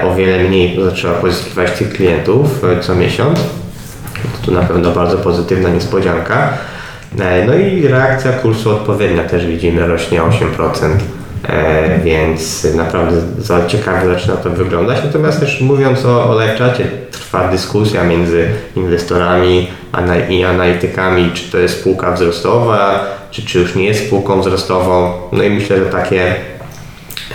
o 0.04 0.14
wiele 0.14 0.44
mniej 0.44 0.78
zaczęła 0.84 1.14
pozyskiwać 1.14 1.70
tych 1.70 1.92
klientów 1.92 2.62
co 2.80 2.94
miesiąc. 2.94 3.38
To 4.22 4.46
tu 4.46 4.52
na 4.52 4.60
pewno 4.62 4.90
bardzo 4.90 5.18
pozytywna 5.18 5.68
niespodzianka. 5.68 6.58
E, 7.20 7.46
No 7.46 7.54
i 7.54 7.88
reakcja 7.88 8.32
kursu 8.32 8.70
odpowiednia 8.70 9.24
też 9.24 9.46
widzimy, 9.46 9.86
rośnie 9.86 10.20
8%. 10.20 10.96
E, 11.48 11.98
więc 12.04 12.66
naprawdę 12.74 13.16
za 13.38 13.66
ciekawie 13.66 14.14
zaczyna 14.14 14.36
to 14.36 14.50
wyglądać. 14.50 14.98
Natomiast 15.04 15.40
też 15.40 15.60
mówiąc 15.60 16.04
o, 16.04 16.30
o 16.30 16.34
live-chacie, 16.34 16.84
trwa 17.10 17.48
dyskusja 17.48 18.04
między 18.04 18.48
inwestorami 18.76 19.68
i 20.28 20.44
analitykami, 20.44 21.30
czy 21.34 21.50
to 21.52 21.58
jest 21.58 21.80
spółka 21.80 22.12
wzrostowa, 22.12 23.06
czy, 23.30 23.42
czy 23.42 23.58
już 23.58 23.74
nie 23.74 23.84
jest 23.84 24.06
spółką 24.06 24.40
wzrostową. 24.40 25.12
No 25.32 25.42
i 25.42 25.50
myślę, 25.50 25.78
że 25.78 25.86
takie 25.86 26.34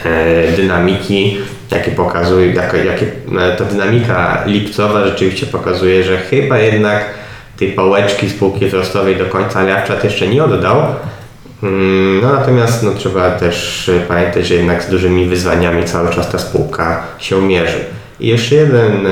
e, 0.06 0.52
dynamiki, 0.52 1.38
jakie 1.72 1.92
pokazuje, 1.92 2.54
jakie, 2.54 3.06
e, 3.40 3.56
ta 3.58 3.66
dynamika 3.66 4.44
lipcowa 4.46 5.08
rzeczywiście 5.08 5.46
pokazuje, 5.46 6.04
że 6.04 6.18
chyba 6.18 6.60
jednak 6.60 7.06
tej 7.58 7.72
pałeczki 7.72 8.30
spółki 8.30 8.66
wzrostowej 8.68 9.16
do 9.16 9.26
końca 9.26 9.64
Live 9.64 10.04
jeszcze 10.04 10.28
nie 10.28 10.44
oddał. 10.44 10.78
Mm, 11.64 12.22
No 12.22 12.34
natomiast 12.34 12.84
no, 12.84 12.92
trzeba 12.94 13.32
też 13.32 13.90
e, 13.90 14.00
pamiętać, 14.00 14.48
że 14.48 14.56
jednak 14.56 14.84
z 14.84 14.90
dużymi 14.90 15.26
wyzwaniami 15.26 15.84
cały 15.84 16.10
czas 16.10 16.32
ta 16.32 16.38
spółka 16.40 17.04
się 17.20 17.42
mierzy. 17.42 17.78
I 18.20 18.28
jeszcze 18.28 18.56
jeden, 18.56 19.08
e, 19.08 19.12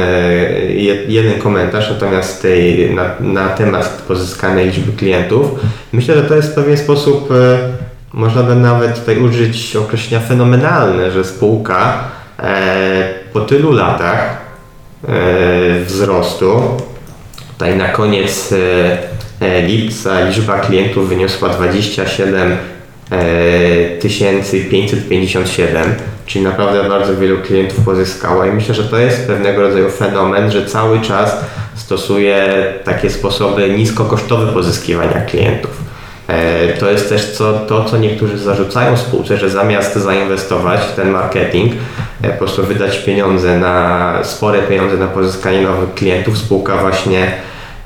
je- 0.74 1.04
jeden 1.08 1.40
komentarz 1.42 1.90
natomiast 1.90 2.42
tej, 2.42 2.96
na, 2.96 3.04
na 3.20 3.50
temat 3.50 4.04
pozyskanej 4.08 4.66
liczby 4.66 4.92
klientów. 4.94 5.52
Myślę, 5.94 6.16
że 6.16 6.22
to 6.24 6.36
jest 6.36 6.52
w 6.52 6.56
pewien 6.56 6.78
sposób, 6.78 7.32
e, 7.32 7.58
można 8.14 8.44
by 8.44 8.56
nawet 8.56 9.00
tutaj 9.00 9.18
użyć 9.20 9.76
określenia 9.76 10.26
fenomenalne, 10.28 11.12
że 11.12 11.24
spółka 11.24 12.04
po 13.34 13.42
tylu 13.42 13.72
latach 13.72 14.38
wzrostu 15.86 16.62
Tutaj 17.58 17.78
na 17.78 17.88
koniec 17.88 18.52
e, 18.52 18.58
e, 19.42 19.62
lipca 19.62 20.30
liczba 20.30 20.60
klientów 20.60 21.10
wyniosła 21.10 21.50
27 21.50 22.58
e, 23.12 23.98
557, 24.70 25.96
czyli 26.26 26.46
naprawdę 26.46 26.90
bardzo 26.90 27.18
wielu 27.18 27.38
klientów 27.42 27.86
pozyskała 27.86 28.48
i 28.48 28.52
myślę, 28.52 28.76
że 28.76 28.84
to 28.84 28.98
jest 28.98 29.28
pewnego 29.28 29.62
rodzaju 29.62 29.90
fenomen, 29.90 30.52
że 30.52 30.66
cały 30.66 31.02
czas 31.02 31.38
stosuje 31.76 32.66
takie 32.84 33.10
sposoby 33.10 33.70
niskokosztowe 33.70 34.54
pozyskiwania 34.54 35.22
klientów. 35.22 35.95
E, 36.28 36.74
To 36.74 36.92
jest 36.92 37.10
też 37.10 37.32
co, 37.32 37.54
to, 37.54 37.84
co 37.84 37.98
niektórzy 37.98 38.38
zarzucają 38.38 38.98
spółce, 38.98 39.38
że 39.38 39.50
zamiast 39.50 39.96
zainwestować 39.96 40.82
w 40.82 40.96
ten 40.96 41.10
marketing, 41.10 41.74
e, 42.22 42.30
po 42.30 42.38
prostu 42.38 42.64
wydać 42.64 42.98
pieniądze 42.98 43.60
na, 43.60 44.14
spore 44.24 44.60
pieniądze 44.60 44.98
na 44.98 45.08
pozyskanie 45.08 45.62
nowych 45.62 45.94
klientów, 45.94 46.38
spółka 46.38 46.78
właśnie 46.78 47.32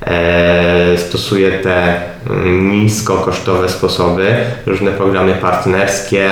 e, 0.06 0.98
stosuje 0.98 1.52
te 1.52 1.96
mm, 2.30 2.72
niskokosztowe 2.72 3.70
sposoby, 3.70 4.36
różne 4.66 4.92
programy 4.92 5.34
partnerskie. 5.34 6.30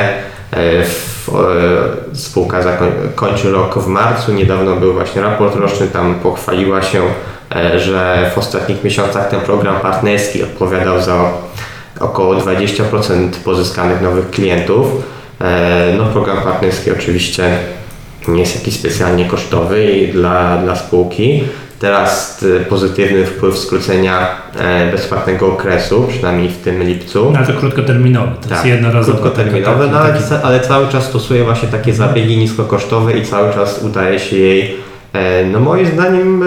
Spółka 2.14 2.62
zakoń, 2.62 2.92
kończy 3.16 3.52
rok 3.52 3.80
w 3.80 3.88
marcu, 3.88 4.34
niedawno 4.34 4.76
był 4.76 4.94
właśnie 4.94 5.22
raport 5.22 5.56
roczny, 5.56 5.88
tam 5.88 6.16
pochwaliła 6.16 6.82
się, 6.82 7.02
że 7.78 8.32
w 8.36 8.38
ostatnich 8.38 8.84
miesiącach 8.84 9.30
ten 9.30 9.40
program 9.40 9.80
partnerski 9.80 10.44
odpowiadał 10.44 11.02
za 11.02 11.32
około 12.00 12.36
20% 12.36 13.30
pozyskanych 13.46 14.02
nowych 14.02 14.30
klientów. 14.30 14.88
E, 15.42 15.94
No, 15.98 16.06
program 16.06 16.38
partnerski 16.38 16.92
oczywiście 16.92 17.58
nie 18.28 18.40
jest 18.40 18.56
jakiś 18.56 18.74
specjalnie 18.80 19.26
kosztowy 19.26 20.10
dla, 20.14 20.58
dla 20.58 20.76
spółki. 20.76 21.44
Teraz 21.80 22.44
e, 22.62 22.66
pozytywny 22.66 23.26
wpływ 23.26 23.58
skrócenia 23.58 24.28
e, 24.60 24.92
bezpłatnego 24.92 25.48
okresu, 25.54 26.06
przynajmniej 26.10 26.50
w 26.50 26.58
tym 26.58 26.84
lipcu. 26.84 27.30
No 27.32 27.38
ale 27.38 27.48
to 27.48 27.54
krótkoterminowe, 27.54 28.32
to 28.48 28.54
jest 28.54 28.66
jednorazowe. 28.66 29.20
Krótkoterminowe, 29.20 29.80
taki- 29.84 29.92
no 29.92 30.00
ale, 30.00 30.14
taki- 30.14 30.44
ale 30.44 30.60
cały 30.60 30.88
czas 30.88 31.04
stosuje 31.06 31.44
właśnie 31.44 31.68
takie 31.68 31.94
zabiegi 31.94 32.38
niskokosztowe 32.38 33.18
i 33.18 33.26
cały 33.26 33.54
czas 33.54 33.80
udaje 33.84 34.20
się 34.20 34.36
jej, 34.38 34.76
no 35.52 35.60
moim 35.60 35.86
zdaniem, 35.88 36.44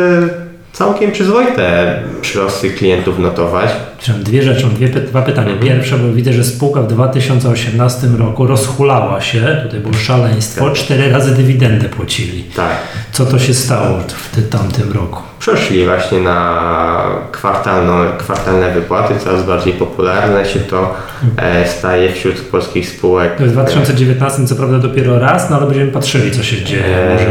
całkiem 0.73 1.13
przyzwoite 1.13 1.99
przyrosty 2.21 2.71
klientów 2.71 3.19
notować. 3.19 3.71
Dwie 4.19 4.43
rzeczy, 4.43 4.67
mam 4.67 4.75
dwie, 4.75 4.89
dwa 4.89 5.23
pytania. 5.23 5.51
Mhm. 5.53 5.69
Pierwsze, 5.69 5.99
bo 5.99 6.13
widzę, 6.13 6.33
że 6.33 6.45
spółka 6.45 6.83
w 6.83 6.87
2018 6.87 8.07
roku 8.19 8.47
rozhulała 8.47 9.21
się, 9.21 9.61
tutaj 9.63 9.81
było 9.81 9.95
szaleństwo, 9.95 10.65
Tak. 10.65 10.75
cztery 10.75 11.11
razy 11.13 11.35
dywidendę 11.35 11.89
płacili. 11.89 12.45
Tak. 12.57 12.71
Co 13.13 13.27
to 13.27 13.39
się 13.39 13.55
stało 13.55 13.99
w 14.09 14.35
tym 14.35 14.45
tamtym 14.45 14.93
roku? 14.93 15.23
Przeszli 15.39 15.85
właśnie 15.85 16.21
na 16.21 17.03
kwartalną, 17.33 17.93
kwartalne 18.19 18.73
wypłaty, 18.73 19.15
coraz 19.25 19.47
bardziej 19.47 19.73
popularne 19.73 20.47
się 20.47 20.61
to 20.61 20.95
e, 21.37 21.69
staje 21.69 22.13
wśród 22.13 22.41
polskich 22.41 22.89
spółek. 22.89 23.37
W 23.39 23.53
2019 23.53 24.47
co 24.47 24.57
prawda 24.57 24.79
dopiero 24.79 25.19
raz, 25.19 25.51
no 25.51 25.57
ale 25.57 25.67
będziemy 25.67 25.93
patrzyli 25.93 26.31
co 26.31 26.43
się 26.43 26.65
dzieje. 26.65 26.85
E, 26.97 27.13
Może, 27.13 27.27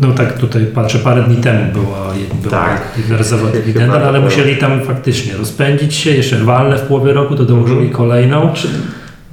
no 0.00 0.12
tak 0.12 0.38
tutaj 0.38 0.66
patrzę, 0.74 0.98
parę 0.98 1.22
dni 1.22 1.36
temu 1.36 1.72
była, 1.72 2.14
była 2.42 2.50
Tak. 2.50 2.80
jednorazowa 2.98 3.48
dywidenda, 3.48 3.98
no, 3.98 4.04
ale 4.06 4.18
było. 4.18 4.24
musieli 4.30 4.56
tam 4.56 4.80
faktycznie 4.80 5.36
rozpędzić 5.36 5.94
się, 5.94 6.10
jeszcze 6.10 6.36
walne 6.36 6.76
w 6.78 6.80
połowie 6.82 7.12
roku, 7.12 7.34
to 7.36 7.44
dołożyli 7.44 7.78
Mhm. 7.80 7.96
kolejną. 7.96 8.50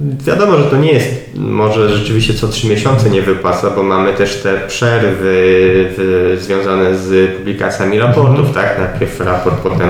Wiadomo, 0.00 0.56
że 0.58 0.64
to 0.64 0.76
nie 0.76 0.92
jest 0.92 1.08
może 1.34 1.96
rzeczywiście 1.96 2.34
co 2.34 2.48
trzy 2.48 2.66
miesiące 2.68 3.10
nie 3.10 3.22
wypłaca, 3.22 3.70
bo 3.70 3.82
mamy 3.82 4.12
też 4.12 4.42
te 4.42 4.60
przerwy 4.68 5.14
w, 5.96 6.36
związane 6.40 6.98
z 6.98 7.36
publikacjami 7.36 7.98
raportów, 7.98 8.52
tak? 8.54 8.78
Najpierw 8.78 9.20
raport, 9.20 9.56
potem, 9.56 9.88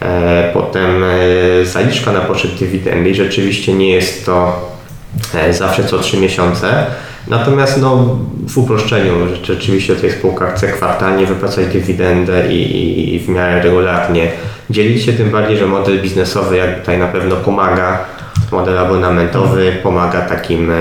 e, 0.00 0.50
potem 0.54 1.04
e, 1.04 1.64
zaliczka 1.66 2.12
na 2.12 2.20
poczet 2.20 2.54
dywidendy 2.54 3.10
i 3.10 3.14
rzeczywiście 3.14 3.74
nie 3.74 3.90
jest 3.90 4.26
to 4.26 4.68
e, 5.34 5.52
zawsze 5.54 5.84
co 5.84 5.98
trzy 5.98 6.16
miesiące. 6.16 6.86
Natomiast 7.30 7.80
no, 7.80 8.18
w 8.48 8.58
uproszczeniu 8.58 9.12
rzeczywiście 9.42 9.96
tej 9.96 10.10
spółka 10.10 10.50
chce 10.50 10.68
kwartalnie 10.68 11.26
wypłacać 11.26 11.66
dywidendę 11.66 12.52
i, 12.52 12.62
i, 12.62 13.14
i 13.14 13.18
w 13.18 13.28
miarę 13.28 13.62
regularnie 13.62 14.30
dzielić 14.70 15.04
się, 15.04 15.12
tym 15.12 15.30
bardziej, 15.30 15.56
że 15.56 15.66
model 15.66 16.02
biznesowy 16.02 16.56
jak 16.56 16.80
tutaj 16.80 16.98
na 16.98 17.08
pewno 17.08 17.36
pomaga, 17.36 18.04
model 18.52 18.78
abonamentowy 18.78 19.72
pomaga 19.82 20.20
takim 20.20 20.70
e, 20.70 20.74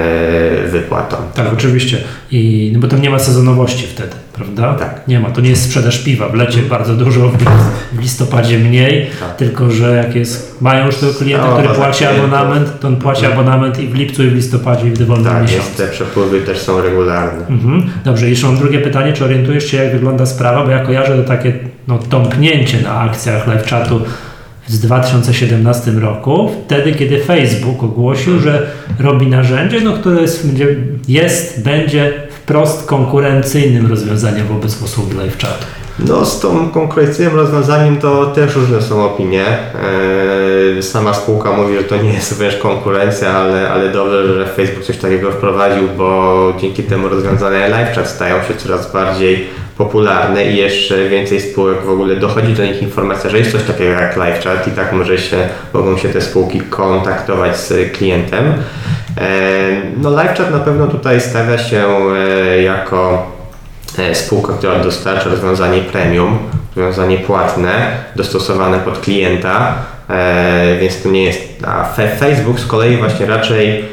wypłatom. 0.67 1.19
Tak, 1.35 1.53
oczywiście. 1.53 1.97
I, 2.31 2.71
no 2.73 2.79
bo 2.79 2.87
tam 2.87 3.01
nie 3.01 3.09
ma 3.09 3.19
sezonowości 3.19 3.87
wtedy, 3.87 4.15
prawda? 4.33 4.73
Tak. 4.73 5.07
Nie 5.07 5.19
ma. 5.19 5.29
To 5.29 5.41
nie 5.41 5.49
jest 5.49 5.63
sprzedaż 5.63 6.03
piwa. 6.03 6.29
W 6.29 6.33
lecie 6.33 6.61
bardzo 6.61 6.93
dużo, 6.93 7.31
w, 7.93 7.99
listopadzie 8.01 8.59
mniej. 8.59 9.09
Tak. 9.19 9.35
Tylko, 9.35 9.71
że 9.71 9.95
jak 9.95 10.15
jest, 10.15 10.61
mają 10.61 10.85
już 10.85 10.95
tego 10.95 11.13
klienta, 11.13 11.53
który 11.53 11.67
baza 11.67 11.79
płaci 11.81 12.05
abonament, 12.05 12.79
to 12.79 12.87
on 12.87 12.95
płaci 12.95 13.25
abonament 13.25 13.79
i 13.79 13.87
w 13.87 13.95
lipcu, 13.95 14.23
i 14.23 14.29
w 14.29 14.35
listopadzie, 14.35 14.87
i 14.87 14.91
w 14.91 14.97
dowolnym 14.97 15.33
Tak, 15.33 15.41
miesiącu. 15.41 15.65
jest, 15.65 15.77
te 15.77 15.87
przepływy 15.87 16.41
też 16.41 16.57
są 16.59 16.81
regularne. 16.81 17.47
Mhm. 17.47 17.89
Dobrze, 18.05 18.29
jeszcze 18.29 18.47
mam 18.47 18.57
drugie 18.57 18.79
pytanie. 18.79 19.13
Czy 19.13 19.25
orientujesz 19.25 19.71
się, 19.71 19.77
jak 19.77 19.91
wygląda 19.91 20.25
sprawa? 20.25 20.65
Bo 20.65 20.71
ja 20.71 20.79
kojarzę 20.79 21.17
to 21.17 21.23
takie 21.23 21.53
no, 21.87 21.97
tąpnięcie 21.97 22.81
na 22.81 22.99
akcjach 22.99 23.47
live 23.47 23.67
chatu 23.67 24.01
z 24.67 24.79
2017 24.79 25.91
roku, 25.91 26.51
wtedy 26.65 26.93
kiedy 26.93 27.19
Facebook 27.19 27.83
ogłosił, 27.83 28.39
że 28.39 28.67
robi 28.99 29.27
narzędzie, 29.27 29.81
no, 29.81 29.93
które 29.93 30.21
jest, 30.21 30.47
jest, 31.07 31.63
będzie 31.63 32.13
wprost 32.29 32.85
konkurencyjnym 32.85 33.87
rozwiązaniem 33.87 34.47
wobec 34.47 34.81
usług 34.81 35.13
live 35.13 35.37
chatu. 35.37 35.65
No 35.99 36.25
z 36.25 36.39
tą 36.39 36.69
konkurencyjnym 36.69 37.35
rozwiązaniem 37.35 37.97
to 37.97 38.25
też 38.25 38.55
różne 38.55 38.81
są 38.81 39.05
opinie. 39.05 39.45
Eee, 39.45 40.83
Sama 40.83 41.13
spółka 41.13 41.51
mówi, 41.51 41.75
że 41.77 41.83
to 41.83 41.97
nie 41.97 42.13
jest 42.13 42.33
wręcz 42.33 42.57
konkurencja, 42.57 43.29
ale, 43.33 43.69
ale 43.69 43.91
dobrze, 43.91 44.33
że 44.33 44.47
Facebook 44.47 44.83
coś 44.83 44.97
takiego 44.97 45.31
wprowadził, 45.31 45.87
bo 45.97 46.53
dzięki 46.61 46.83
temu 46.83 47.09
rozwiązania 47.09 47.67
LiveChat 47.67 48.09
stają 48.09 48.43
się 48.43 48.53
coraz 48.53 48.93
bardziej 48.93 49.47
popularne 49.77 50.45
i 50.45 50.57
jeszcze 50.57 51.09
więcej 51.09 51.41
spółek 51.41 51.81
w 51.81 51.89
ogóle 51.89 52.15
dochodzi 52.15 52.53
do 52.53 52.65
nich 52.65 52.81
informacja, 52.81 53.29
że 53.29 53.37
jest 53.37 53.51
coś 53.51 53.63
takiego 53.63 53.91
jak 53.91 54.15
LiveChat 54.15 54.67
i 54.67 54.71
tak 54.71 54.93
może 54.93 55.17
się, 55.17 55.37
mogą 55.73 55.97
się 55.97 56.09
te 56.09 56.21
spółki 56.21 56.61
kontaktować 56.61 57.57
z 57.57 57.91
klientem. 57.97 58.53
Eee, 59.21 59.77
No 59.97 60.09
LiveChat 60.09 60.51
na 60.51 60.59
pewno 60.59 60.87
tutaj 60.87 61.21
stawia 61.21 61.57
się 61.57 61.87
e, 61.87 62.61
jako 62.61 63.31
e, 63.99 64.15
spółka, 64.15 64.53
która 64.53 64.79
dostarcza 64.79 65.29
rozwiązanie 65.29 65.81
premium, 65.81 66.37
rozwiązanie 66.75 67.17
płatne, 67.17 67.91
dostosowane 68.15 68.79
pod 68.79 68.99
klienta, 68.99 69.75
e, 70.09 70.77
więc 70.81 71.01
to 71.01 71.09
nie 71.09 71.23
jest. 71.23 71.41
A 71.67 71.83
Facebook 72.19 72.59
z 72.59 72.65
kolei 72.65 72.97
właśnie 72.97 73.25
raczej, 73.25 73.79
e, 73.79 73.83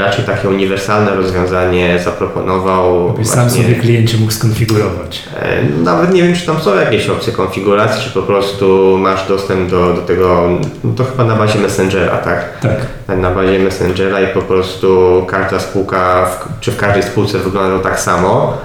raczej 0.00 0.24
takie 0.24 0.48
uniwersalne 0.48 1.14
rozwiązanie 1.14 1.98
zaproponował. 2.04 3.10
Byś 3.10 3.26
sam 3.26 3.50
sobie 3.50 3.74
kliencie 3.74 4.18
mógł 4.18 4.32
skonfigurować. 4.32 5.22
E, 5.42 5.62
Nawet 5.82 6.14
nie 6.14 6.22
wiem, 6.22 6.34
czy 6.34 6.46
tam 6.46 6.60
są 6.60 6.74
jakieś 6.74 7.08
opcje 7.08 7.32
konfiguracji, 7.32 8.04
czy 8.04 8.10
po 8.10 8.22
prostu 8.22 8.98
masz 9.00 9.28
dostęp 9.28 9.70
do, 9.70 9.94
do 9.94 10.02
tego, 10.02 10.48
no 10.84 10.92
to 10.96 11.04
chyba 11.04 11.24
na 11.24 11.36
bazie 11.36 11.58
Messengera, 11.58 12.18
tak? 12.18 12.60
Tak. 12.60 13.18
na 13.18 13.30
bazie 13.30 13.58
Messengera 13.58 14.20
i 14.20 14.26
po 14.26 14.42
prostu 14.42 15.22
każda 15.28 15.60
spółka, 15.60 16.26
w, 16.26 16.60
czy 16.60 16.72
w 16.72 16.76
każdej 16.76 17.02
spółce 17.02 17.38
wygląda 17.38 17.82
tak 17.88 18.00
samo. 18.00 18.58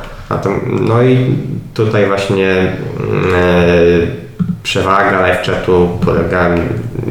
No 0.65 1.03
i 1.03 1.35
tutaj 1.73 2.05
właśnie 2.05 2.51
mm, 2.51 3.35
e, 3.35 4.27
przewaga 4.63 5.21
live-chatu 5.21 5.99
polega 6.05 6.49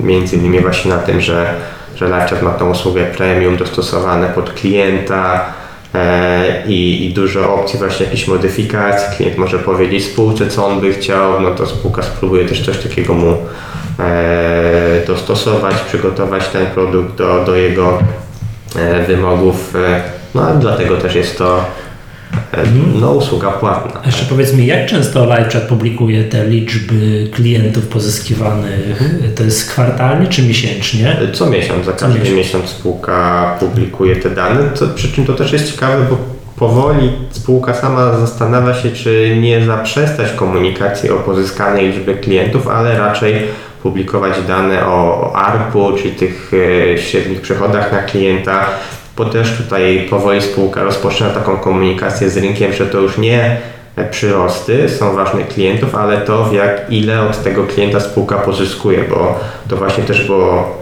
między 0.02 0.36
innymi 0.36 0.60
właśnie 0.60 0.90
na 0.90 0.98
tym, 0.98 1.20
że, 1.20 1.54
że 1.96 2.08
live-chat 2.08 2.42
ma 2.42 2.50
tą 2.50 2.70
usługę 2.70 3.04
premium 3.04 3.56
dostosowane 3.56 4.28
pod 4.28 4.52
klienta 4.52 5.44
e, 5.94 6.66
i, 6.66 7.06
i 7.06 7.14
dużo 7.14 7.54
opcji 7.54 7.78
właśnie 7.78 8.06
jakichś 8.06 8.28
modyfikacji. 8.28 9.16
Klient 9.16 9.38
może 9.38 9.58
powiedzieć 9.58 10.04
spółce, 10.04 10.48
co 10.48 10.66
on 10.66 10.80
by 10.80 10.92
chciał, 10.92 11.40
no 11.40 11.50
to 11.50 11.66
spółka 11.66 12.02
spróbuje 12.02 12.44
też 12.44 12.66
coś 12.66 12.78
takiego 12.78 13.14
mu 13.14 13.36
e, 13.98 15.06
dostosować, 15.06 15.74
przygotować 15.74 16.48
ten 16.48 16.66
produkt 16.66 17.14
do, 17.14 17.44
do 17.44 17.56
jego 17.56 17.98
e, 18.76 19.02
wymogów. 19.02 19.74
No 20.34 20.42
dlatego 20.60 20.96
też 20.96 21.14
jest 21.14 21.38
to 21.38 21.64
no, 23.00 23.12
usługa 23.12 23.50
płatna. 23.50 24.00
Jeszcze 24.06 24.26
powiedz 24.26 24.54
mi, 24.54 24.66
jak 24.66 24.86
często 24.86 25.24
LiveChat 25.24 25.62
publikuje 25.62 26.24
te 26.24 26.46
liczby 26.46 27.28
klientów 27.32 27.86
pozyskiwanych? 27.86 29.02
To 29.36 29.42
jest 29.44 29.70
kwartalnie 29.70 30.26
czy 30.26 30.42
miesięcznie? 30.42 31.16
Co 31.32 31.46
miesiąc, 31.46 31.86
za 31.86 31.92
każdy 31.92 32.18
miesiąc. 32.18 32.36
miesiąc. 32.36 32.68
spółka 32.68 33.56
publikuje 33.60 34.16
te 34.16 34.30
dane, 34.30 34.70
co, 34.74 34.88
przy 34.88 35.12
czym 35.12 35.26
to 35.26 35.32
też 35.32 35.52
jest 35.52 35.72
ciekawe, 35.72 36.06
bo 36.10 36.18
powoli 36.56 37.12
spółka 37.30 37.74
sama 37.74 38.18
zastanawia 38.18 38.74
się, 38.74 38.90
czy 38.90 39.36
nie 39.40 39.64
zaprzestać 39.64 40.32
komunikacji 40.32 41.10
o 41.10 41.16
pozyskanej 41.16 41.92
liczbie 41.92 42.14
klientów, 42.14 42.68
ale 42.68 42.98
raczej 42.98 43.34
publikować 43.82 44.32
dane 44.48 44.86
o, 44.86 44.90
o 44.90 45.36
ARP-u, 45.36 45.92
czyli 45.92 46.10
tych 46.10 46.50
e, 46.94 46.98
średnich 46.98 47.40
przychodach 47.40 47.92
na 47.92 48.02
klienta, 48.02 48.66
bo 49.16 49.24
też 49.24 49.56
tutaj 49.56 50.06
powoli 50.10 50.42
spółka 50.42 50.82
rozpoczyna 50.82 51.30
taką 51.30 51.56
komunikację 51.56 52.30
z 52.30 52.36
rynkiem, 52.36 52.72
że 52.72 52.86
to 52.86 53.00
już 53.00 53.18
nie 53.18 53.60
przyrosty 54.10 54.88
są 54.88 55.14
ważne 55.14 55.44
klientów, 55.44 55.94
ale 55.94 56.18
to 56.18 56.44
w 56.44 56.52
jak 56.52 56.90
ile 56.90 57.22
od 57.22 57.42
tego 57.42 57.64
klienta 57.64 58.00
spółka 58.00 58.36
pozyskuje, 58.36 59.04
bo 59.10 59.40
to 59.68 59.76
właśnie 59.76 60.04
też 60.04 60.26
było 60.26 60.76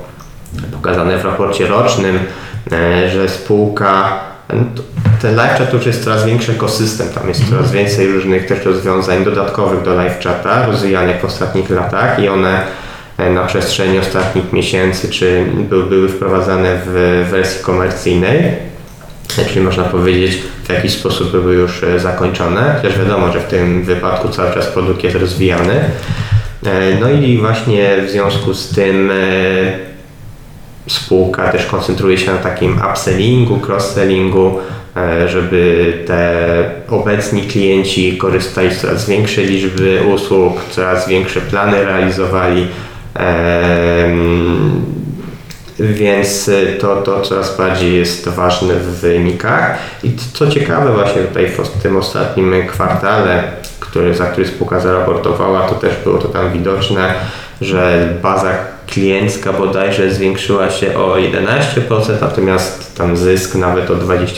pokazane 0.72 1.18
w 1.18 1.24
raporcie 1.24 1.66
rocznym, 1.66 2.18
e, 2.72 3.10
że 3.10 3.28
spółka 3.28 4.20
ten 5.22 5.36
live 5.36 5.58
chat 5.58 5.70
to 5.70 5.76
już 5.76 5.86
jest 5.86 6.04
coraz 6.04 6.24
większy 6.24 6.52
ekosystem, 6.52 7.08
tam 7.08 7.28
jest 7.28 7.50
coraz 7.50 7.72
więcej 7.72 8.06
różnych 8.06 8.46
też 8.46 8.64
rozwiązań 8.64 9.24
dodatkowych 9.24 9.82
do 9.82 9.94
live 9.94 10.24
chata, 10.24 10.66
rozwijanych 10.66 11.20
w 11.20 11.24
ostatnich 11.24 11.70
latach 11.70 12.18
i 12.18 12.28
one 12.28 12.62
na 13.18 13.46
przestrzeni 13.46 13.98
ostatnich 13.98 14.52
miesięcy 14.52 15.08
czy 15.08 15.44
by, 15.70 15.82
były 15.82 16.08
wprowadzane 16.08 16.80
w 16.86 17.26
wersji 17.30 17.64
komercyjnej, 17.64 18.38
e, 19.38 19.44
czyli 19.48 19.60
można 19.60 19.84
powiedzieć 19.84 20.42
w 20.64 20.72
jakiś 20.72 20.92
sposób 20.92 21.30
były 21.30 21.54
już 21.54 21.82
e, 21.82 22.00
zakończone, 22.00 22.74
chociaż 22.76 22.98
wiadomo, 22.98 23.32
że 23.32 23.40
w 23.40 23.44
tym 23.44 23.82
wypadku 23.82 24.28
cały 24.28 24.54
czas 24.54 24.66
produkt 24.66 25.04
jest 25.04 25.16
rozwijany. 25.16 25.84
E, 26.66 27.00
No 27.00 27.10
i 27.10 27.38
właśnie 27.38 27.96
w 28.06 28.10
związku 28.10 28.54
z 28.54 28.68
tym 28.68 29.10
e, 29.10 29.14
spółka 30.86 31.48
też 31.48 31.66
koncentruje 31.66 32.18
się 32.18 32.32
na 32.32 32.38
takim 32.38 32.80
upsellingu, 32.92 33.60
cross-sellingu, 33.66 34.58
e, 34.96 35.28
żeby 35.28 35.92
te 36.06 36.44
obecni 36.88 37.42
klienci 37.42 38.16
korzystali 38.16 38.74
z 38.74 38.80
coraz 38.80 39.08
większej 39.08 39.46
liczby 39.46 40.00
usług, 40.14 40.60
coraz 40.70 41.08
większe 41.08 41.40
plany 41.40 41.84
realizowali. 41.84 42.66
Więc 45.78 46.48
y, 46.48 46.76
to, 46.80 46.96
to 46.96 47.20
coraz 47.20 47.56
bardziej 47.56 47.98
jest 47.98 48.28
ważne 48.28 48.74
w 48.74 48.86
wynikach. 48.86 49.78
I 50.02 50.16
co 50.32 50.46
ciekawe, 50.46 50.92
właśnie 50.92 51.22
tutaj 51.22 51.46
w 51.46 51.82
tym 51.82 51.96
ostatnim 51.96 52.66
kwartale, 52.66 53.42
który, 53.80 54.14
za 54.14 54.26
który 54.26 54.46
spółka 54.46 54.80
zaraportowała, 54.80 55.60
to 55.60 55.74
też 55.74 55.96
było 56.04 56.18
to 56.18 56.28
tam 56.28 56.52
widoczne, 56.52 57.14
że 57.60 58.08
baza 58.22 58.73
kliencka 58.86 59.52
bodajże 59.52 60.10
zwiększyła 60.14 60.70
się 60.70 60.96
o 60.98 61.16
11%, 61.16 62.20
natomiast 62.20 62.96
tam 62.96 63.16
zysk 63.16 63.54
nawet 63.54 63.90
o 63.90 63.94
22%. 63.94 64.36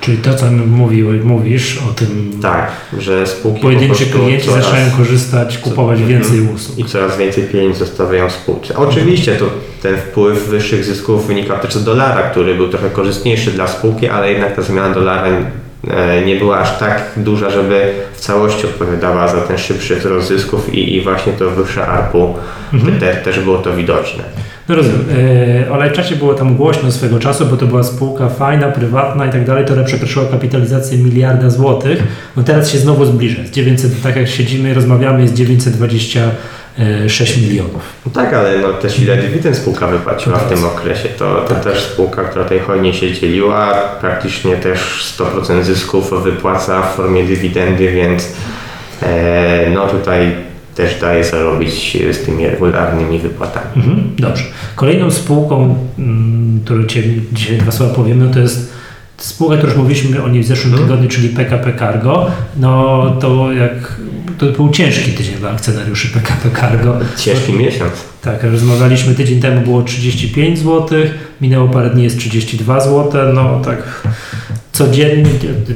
Czyli 0.00 0.18
to, 0.18 0.34
co 0.34 0.46
mówił, 0.66 1.08
mówisz 1.24 1.78
o 1.90 1.94
tym, 1.94 2.32
Tak, 2.42 2.70
że 2.98 3.26
spółki 3.26 3.60
po 3.60 3.66
pojedynczy 3.66 4.06
prostu 4.06 4.18
klienci 4.18 4.48
coraz- 4.48 4.64
zaczynają 4.64 4.90
korzystać, 4.96 5.58
kupować 5.58 6.02
więcej 6.02 6.40
usług. 6.54 6.78
i 6.78 6.84
coraz 6.84 7.16
więcej 7.18 7.44
pieniędzy 7.44 7.78
zostawiają 7.78 8.30
spółce. 8.30 8.76
Oczywiście 8.76 9.32
to 9.36 9.44
ten 9.82 9.96
wpływ 9.96 10.48
wyższych 10.48 10.84
zysków 10.84 11.26
wynika 11.26 11.54
też 11.58 11.74
z 11.74 11.84
dolara, 11.84 12.22
który 12.22 12.54
był 12.54 12.68
trochę 12.68 12.90
korzystniejszy 12.90 13.50
dla 13.50 13.66
spółki, 13.68 14.08
ale 14.08 14.32
jednak 14.32 14.56
ta 14.56 14.62
zmiana 14.62 14.94
dolara 14.94 15.28
nie 16.26 16.36
była 16.36 16.58
aż 16.58 16.78
tak 16.78 17.02
duża, 17.16 17.50
żeby 17.50 17.92
w 18.12 18.20
całości 18.20 18.66
odpowiadała 18.66 19.28
za 19.28 19.40
ten 19.40 19.58
szybszy 19.58 19.96
wzrost 19.96 20.28
zysków 20.28 20.74
i, 20.74 20.96
i 20.96 21.00
właśnie 21.00 21.32
to 21.32 21.50
wyższe 21.50 21.86
ARPU 21.86 22.34
Mhm. 22.72 23.00
te, 23.00 23.14
też 23.14 23.40
było 23.40 23.58
to 23.58 23.76
widoczne. 23.76 24.22
No 24.68 24.74
rozumiem. 24.76 25.00
O 25.70 25.82
Lifecharcie 25.82 26.16
było 26.16 26.34
tam 26.34 26.56
głośno 26.56 26.92
swego 26.92 27.18
czasu, 27.18 27.46
bo 27.46 27.56
to 27.56 27.66
była 27.66 27.82
spółka 27.82 28.28
fajna, 28.28 28.68
prywatna 28.68 29.26
i 29.26 29.30
tak 29.30 29.44
dalej, 29.44 29.64
która 29.64 29.84
przekroczyła 29.84 30.24
kapitalizację 30.26 30.98
miliarda 30.98 31.50
złotych. 31.50 32.02
No 32.36 32.42
teraz 32.42 32.70
się 32.70 32.78
znowu 32.78 33.04
zbliża. 33.04 33.42
Z 33.46 33.50
900, 33.50 34.02
tak 34.02 34.16
jak 34.16 34.28
siedzimy 34.28 34.70
i 34.70 34.74
rozmawiamy, 34.74 35.22
jest 35.22 35.34
926 36.78 37.36
milionów. 37.48 37.82
No 38.06 38.12
tak, 38.12 38.34
ale 38.34 38.58
no 38.58 38.72
też 38.72 38.98
ile 38.98 39.16
dywidend 39.16 39.56
spółka 39.56 39.86
wypłaciła 39.86 40.38
w 40.38 40.48
tym 40.48 40.64
okresie. 40.64 41.08
To, 41.08 41.44
to 41.48 41.54
też 41.54 41.80
spółka, 41.84 42.24
która 42.24 42.44
tutaj 42.44 42.60
hojnie 42.60 42.94
się 42.94 43.12
dzieliła, 43.12 43.72
praktycznie 44.00 44.56
też 44.56 44.78
100% 45.18 45.62
zysków 45.62 46.22
wypłaca 46.24 46.82
w 46.82 46.94
formie 46.94 47.24
dywidendy, 47.24 47.92
więc 47.92 48.32
e, 49.02 49.70
no 49.74 49.86
tutaj 49.88 50.32
też 50.74 51.00
daje 51.00 51.24
zarobić 51.24 51.96
z 52.12 52.24
tymi 52.26 52.46
regularnymi 52.46 53.18
wypłatami. 53.18 53.66
Mhm, 53.76 54.12
dobrze. 54.18 54.44
Kolejną 54.74 55.10
spółką, 55.10 55.76
mm, 55.98 56.60
którą 56.64 56.82
dzisiaj 57.32 57.58
dwa 57.58 57.72
słowa 57.72 57.94
powiemy, 57.94 58.24
no 58.26 58.32
to 58.34 58.38
jest 58.40 58.72
spółka, 59.16 59.56
którą 59.56 59.70
już 59.72 59.78
mówiliśmy 59.80 60.22
o 60.22 60.28
niej 60.28 60.42
w 60.42 60.46
zeszłym 60.46 60.72
Mhm. 60.72 60.88
tygodniu, 60.88 61.08
czyli 61.08 61.28
PKP 61.28 61.72
Cargo. 61.78 62.30
No 62.56 63.02
to 63.20 63.52
jak 63.52 63.72
to 64.40 64.46
był 64.46 64.70
ciężki 64.70 65.12
tydzień 65.12 65.34
dla 65.36 65.50
akcjonariuszy 65.50 66.08
PKP 66.08 66.60
Cargo. 66.60 66.98
Ciężki 67.18 67.52
miesiąc. 67.52 67.92
Tak, 68.22 68.42
rozmawialiśmy 68.42 69.14
tydzień 69.14 69.40
temu, 69.40 69.60
było 69.60 69.82
35 69.82 70.58
zł, 70.58 70.88
minęło 71.40 71.68
parę 71.68 71.90
dni, 71.90 72.04
jest 72.04 72.18
32 72.18 72.80
zł, 72.80 73.32
no 73.34 73.60
tak 73.64 74.06
codziennie, 74.72 75.30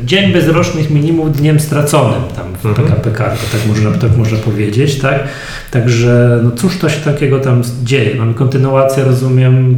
dzień 0.04 0.32
bez 0.32 0.48
rocznych 0.48 0.90
minimum 0.90 1.32
dniem 1.32 1.60
straconym 1.60 2.22
tam 2.36 2.46
w 2.62 2.66
Mhm. 2.66 2.74
PKP 2.88 3.18
Cargo, 3.18 3.42
tak 3.52 3.66
można, 3.68 3.90
tak 3.90 4.16
można 4.16 4.38
powiedzieć, 4.38 4.94
tak? 4.94 5.24
Także 5.70 6.40
no 6.44 6.50
cóż 6.50 6.78
to 6.78 6.88
się 6.88 7.00
takiego 7.00 7.40
tam 7.40 7.62
dzieje? 7.84 8.14
Mamy 8.14 8.34
kontynuację, 8.34 9.04
rozumiem, 9.04 9.76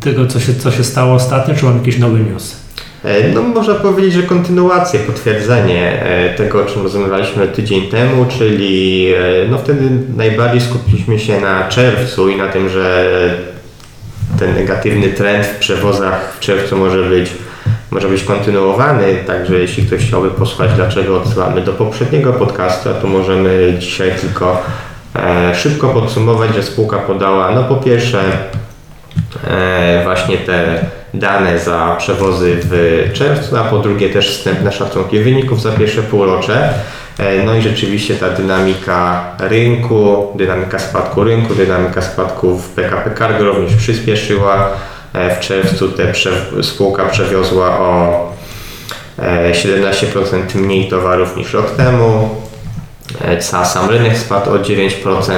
tego, 0.00 0.26
co 0.26 0.40
się, 0.40 0.54
co 0.54 0.70
się 0.70 0.84
stało 0.84 1.14
ostatnio, 1.14 1.54
czy 1.54 1.64
mamy 1.64 1.78
jakieś 1.78 1.98
nowe 1.98 2.18
newsy? 2.20 2.65
E, 3.06 3.28
No 3.34 3.42
można 3.42 3.74
powiedzieć, 3.74 4.12
że 4.12 4.22
kontynuację, 4.22 5.00
potwierdzenie 5.00 6.02
e, 6.02 6.34
tego, 6.34 6.62
o 6.62 6.64
czym 6.64 6.82
rozmawialiśmy 6.82 7.48
tydzień 7.48 7.88
temu, 7.88 8.26
czyli 8.38 9.06
e, 9.14 9.48
no 9.50 9.58
wtedy 9.58 9.90
najbardziej 10.16 10.60
skupiliśmy 10.60 11.18
się 11.18 11.40
na 11.40 11.68
czerwcu 11.68 12.28
i 12.28 12.36
na 12.36 12.48
tym, 12.48 12.68
że 12.68 13.08
ten 14.38 14.54
negatywny 14.54 15.08
trend 15.08 15.46
w 15.46 15.58
przewozach 15.58 16.34
w 16.36 16.40
czerwcu 16.40 16.76
może 16.76 17.02
być, 17.02 17.30
może 17.90 18.08
być 18.08 18.22
kontynuowany, 18.22 19.14
także 19.26 19.58
jeśli 19.58 19.86
ktoś 19.86 20.06
chciałby 20.06 20.30
posłuchać, 20.30 20.70
dlaczego 20.76 21.16
odsyłamy 21.16 21.60
do 21.60 21.72
poprzedniego 21.72 22.32
podcastu, 22.32 22.90
a 22.90 22.94
tu 22.94 23.08
możemy 23.08 23.74
dzisiaj 23.78 24.12
tylko 24.20 24.62
szybko 25.54 25.88
podsumować, 25.88 26.54
że 26.54 26.62
spółka 26.62 26.98
podała, 26.98 27.50
no 27.50 27.64
po 27.64 27.76
pierwsze 27.76 28.22
właśnie 30.04 30.36
te 30.36 30.78
dane 31.16 31.58
za 31.58 31.96
przewozy 31.98 32.56
w 32.62 33.10
czerwcu, 33.12 33.56
a 33.56 33.64
po 33.64 33.78
drugie 33.78 34.10
też 34.10 34.38
wstępne 34.38 34.72
szacunki 34.72 35.18
wyników 35.18 35.62
za 35.62 35.72
pierwsze 35.72 36.02
półrocze. 36.02 36.74
E, 37.18 37.42
No 37.42 37.54
i 37.54 37.62
rzeczywiście 37.62 38.14
ta 38.14 38.30
dynamika 38.30 39.24
rynku, 39.38 40.32
dynamika 40.34 40.78
spadku 40.78 41.24
rynku, 41.24 41.54
dynamika 41.54 42.02
spadku 42.02 42.58
w 42.58 42.68
PKP 42.68 43.14
Cargo 43.18 43.44
również 43.44 43.74
przyspieszyła. 43.74 44.68
E, 45.12 45.36
W 45.36 45.40
czerwcu 45.40 45.88
te 45.88 46.12
spółka 46.62 47.04
przewiozła 47.06 47.78
o 47.78 48.20
e, 49.18 49.52
17% 49.52 50.54
mniej 50.54 50.88
towarów 50.88 51.36
niż 51.36 51.52
rok 51.52 51.70
temu. 51.70 52.28
E, 53.24 53.42
Sam 53.42 53.90
rynek 53.90 54.18
spadł 54.18 54.50
o 54.50 54.54
9%. 54.58 55.32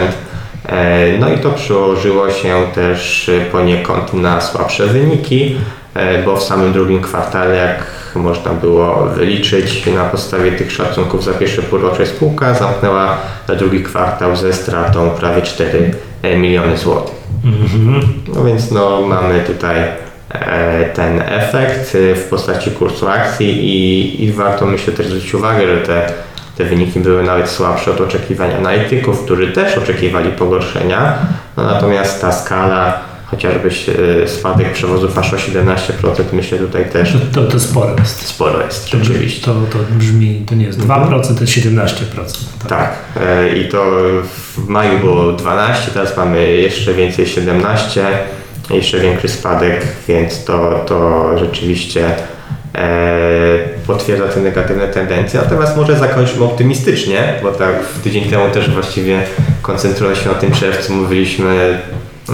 E, 0.69 1.19
No 1.19 1.29
i 1.29 1.39
to 1.39 1.51
przełożyło 1.51 2.31
się 2.31 2.67
też 2.75 3.29
e, 3.29 3.41
poniekąd 3.41 4.15
na 4.15 4.41
słabsze 4.41 4.87
wyniki, 4.87 5.57
e, 5.95 6.23
bo 6.23 6.37
w 6.37 6.43
samym 6.43 6.73
drugim 6.73 7.03
kwartale, 7.03 7.57
jak 7.57 7.85
można 8.15 8.53
było 8.53 9.07
wyliczyć 9.07 9.87
na 9.87 10.05
podstawie 10.05 10.53
tych 10.53 10.73
szacunków 10.73 11.25
za 11.25 11.33
pierwsze 11.33 11.63
półrocze 11.63 12.07
spółka 12.07 12.55
zamknęła 12.55 13.17
na 13.49 13.55
drugi 13.55 13.83
kwartał 13.83 14.37
ze 14.37 14.53
stratą 14.53 15.11
prawie 15.11 15.43
4 15.43 15.95
miliony 16.37 16.77
złotych. 16.77 17.15
Mhm. 17.45 18.01
No 18.35 18.45
więc 18.45 18.71
no, 18.71 19.03
mamy 19.03 19.41
tutaj 19.41 19.75
ten 20.95 21.23
efekt 21.27 21.97
w 22.15 22.27
postaci 22.31 22.71
kursu 22.71 23.09
akcji 23.09 23.49
i, 23.49 24.25
i 24.25 24.33
warto 24.33 24.67
myślę 24.67 24.93
też 24.93 25.07
zwrócić 25.07 25.35
uwagę, 25.35 25.67
że 25.67 25.81
te, 25.81 26.13
te 26.59 26.65
wyniki 26.65 27.01
były 27.01 27.23
nawet 27.23 27.51
słabsze 27.51 27.91
od 27.91 28.01
oczekiwań 28.01 28.55
analityków, 28.55 29.25
którzy 29.25 29.53
też 29.53 29.79
oczekiwali 29.79 30.31
pogorszenia, 30.31 31.19
no, 31.57 31.63
natomiast 31.63 32.21
ta 32.21 32.33
skala, 32.33 33.01
chociażby 33.27 33.71
e, 34.23 34.29
spadek 34.29 34.73
przewozów 34.73 35.19
aż 35.19 35.35
o 35.35 35.37
17%, 35.37 35.77
myślę 36.33 36.59
tutaj 36.59 36.91
też 36.91 37.13
To, 37.13 37.19
to, 37.43 37.49
to 37.49 37.61
sporo 37.61 37.95
jest. 37.99 38.27
sporo 38.27 38.63
jest 38.63 38.91
To, 38.91 38.99
rzeczywiście. 38.99 39.45
to, 39.45 39.55
to 39.55 39.79
brzmi, 39.91 40.45
to 40.49 40.55
nie 40.55 40.65
jest 40.67 40.81
2%, 40.81 41.35
to 41.35 41.41
jest 41.41 41.53
17%. 41.53 42.69
Tak, 42.69 42.95
e, 43.21 43.59
i 43.59 43.69
to 43.69 43.85
w 44.57 44.69
maju 44.69 44.99
było 44.99 45.33
12, 45.33 45.91
teraz 45.91 46.17
mamy 46.17 46.53
jeszcze 46.53 46.95
więcej 46.95 47.27
17, 47.27 48.07
jeszcze 48.71 49.01
większy 49.01 49.29
spadek, 49.29 49.87
więc 50.09 50.45
to, 50.45 50.85
to 50.87 51.31
rzeczywiście 51.39 52.07
e, 52.75 53.78
potwierdza 53.89 54.29
te 54.29 54.41
negatywne 54.41 54.89
tendencje. 54.89 55.41
Natomiast 55.41 55.77
może 55.77 55.99
zakończymy 55.99 56.45
optymistycznie, 56.45 57.35
bo 57.43 57.51
tak 57.53 57.83
w 57.85 58.03
tydzień 58.03 58.25
temu 58.25 58.51
też 58.51 58.71
właściwie 58.71 59.23
koncentrując 59.63 60.19
się 60.19 60.29
na 60.29 60.35
tym 60.35 60.53
czerwcu 60.53 60.93
mówiliśmy 60.93 61.79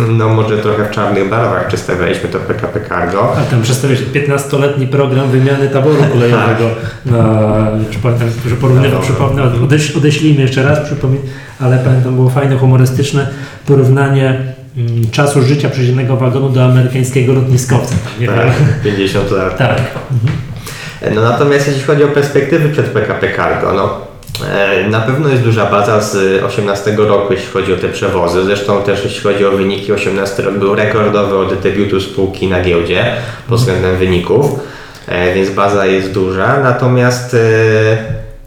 no 0.09 0.29
może 0.29 0.59
trochę 0.59 0.85
w 0.85 0.91
czarnych 0.91 1.29
barwach 1.31 1.69
przedstawialiśmy 1.69 2.29
to 2.29 2.39
PKP 2.39 2.81
Cargo. 2.89 3.37
A 3.39 3.51
tam 3.51 3.63
przedstawiasz 3.63 3.99
15-letni 4.15 4.87
program 4.87 5.31
wymiany 5.31 5.69
taboru 5.69 5.97
kolejowego 6.13 6.71
na, 7.07 7.67
wiesz, 7.89 7.99
pamiętam, 8.03 8.29
że 8.49 8.57
porównywał, 8.57 9.01
No. 9.01 9.05
przypomnę, 9.05 9.43
odeś, 9.43 9.91
odeślijmy 9.91 10.43
jeszcze 10.43 10.63
raz, 10.63 10.81
przypomnę, 10.81 11.17
ale 11.61 11.79
pamiętam, 11.79 12.15
było 12.15 12.31
fajne, 12.31 12.57
humorystyczne 12.57 13.29
porównanie 13.67 14.41
mm, 14.77 15.11
czasu 15.11 15.43
życia 15.43 15.71
przeciętnego 15.71 16.17
wagonu 16.17 16.49
do 16.49 16.65
amerykańskiego 16.65 17.33
lotniskowca. 17.33 17.95
Tak, 17.95 18.21
wiem. 18.21 18.31
50 18.85 19.31
lat. 19.31 19.59
tak. 19.59 19.81
No 21.15 21.23
natomiast 21.23 21.69
jeśli 21.69 21.83
chodzi 21.83 22.05
o 22.05 22.09
perspektywy 22.09 22.69
przed 22.69 22.87
PKP 22.87 23.37
Cargo, 23.37 23.73
no 23.73 24.01
e, 24.49 24.89
na 24.89 25.01
pewno 25.01 25.29
jest 25.29 25.43
duża 25.43 25.67
baza 25.67 26.01
z 26.01 26.45
18 26.45 26.97
roku, 26.97 27.33
jeśli 27.33 27.49
chodzi 27.49 27.73
o 27.73 27.77
te 27.77 27.89
przewozy. 27.89 28.45
Zresztą 28.45 28.83
też 28.83 29.05
jeśli 29.05 29.21
chodzi 29.21 29.47
o 29.47 29.51
wyniki, 29.51 29.93
18 29.93 30.43
rok 30.43 30.55
był 30.55 30.75
rekordowy 30.75 31.37
od 31.37 31.61
debiutu 31.61 32.01
spółki 32.01 32.49
na 32.49 32.61
giełdzie 32.61 33.05
pod 33.49 33.59
względem 33.59 33.97
wyników, 33.97 34.47
e, 35.09 35.35
więc 35.35 35.51
baza 35.51 35.87
jest 35.87 36.13
duża. 36.13 36.61
Natomiast 36.61 37.35
e, 37.35 37.39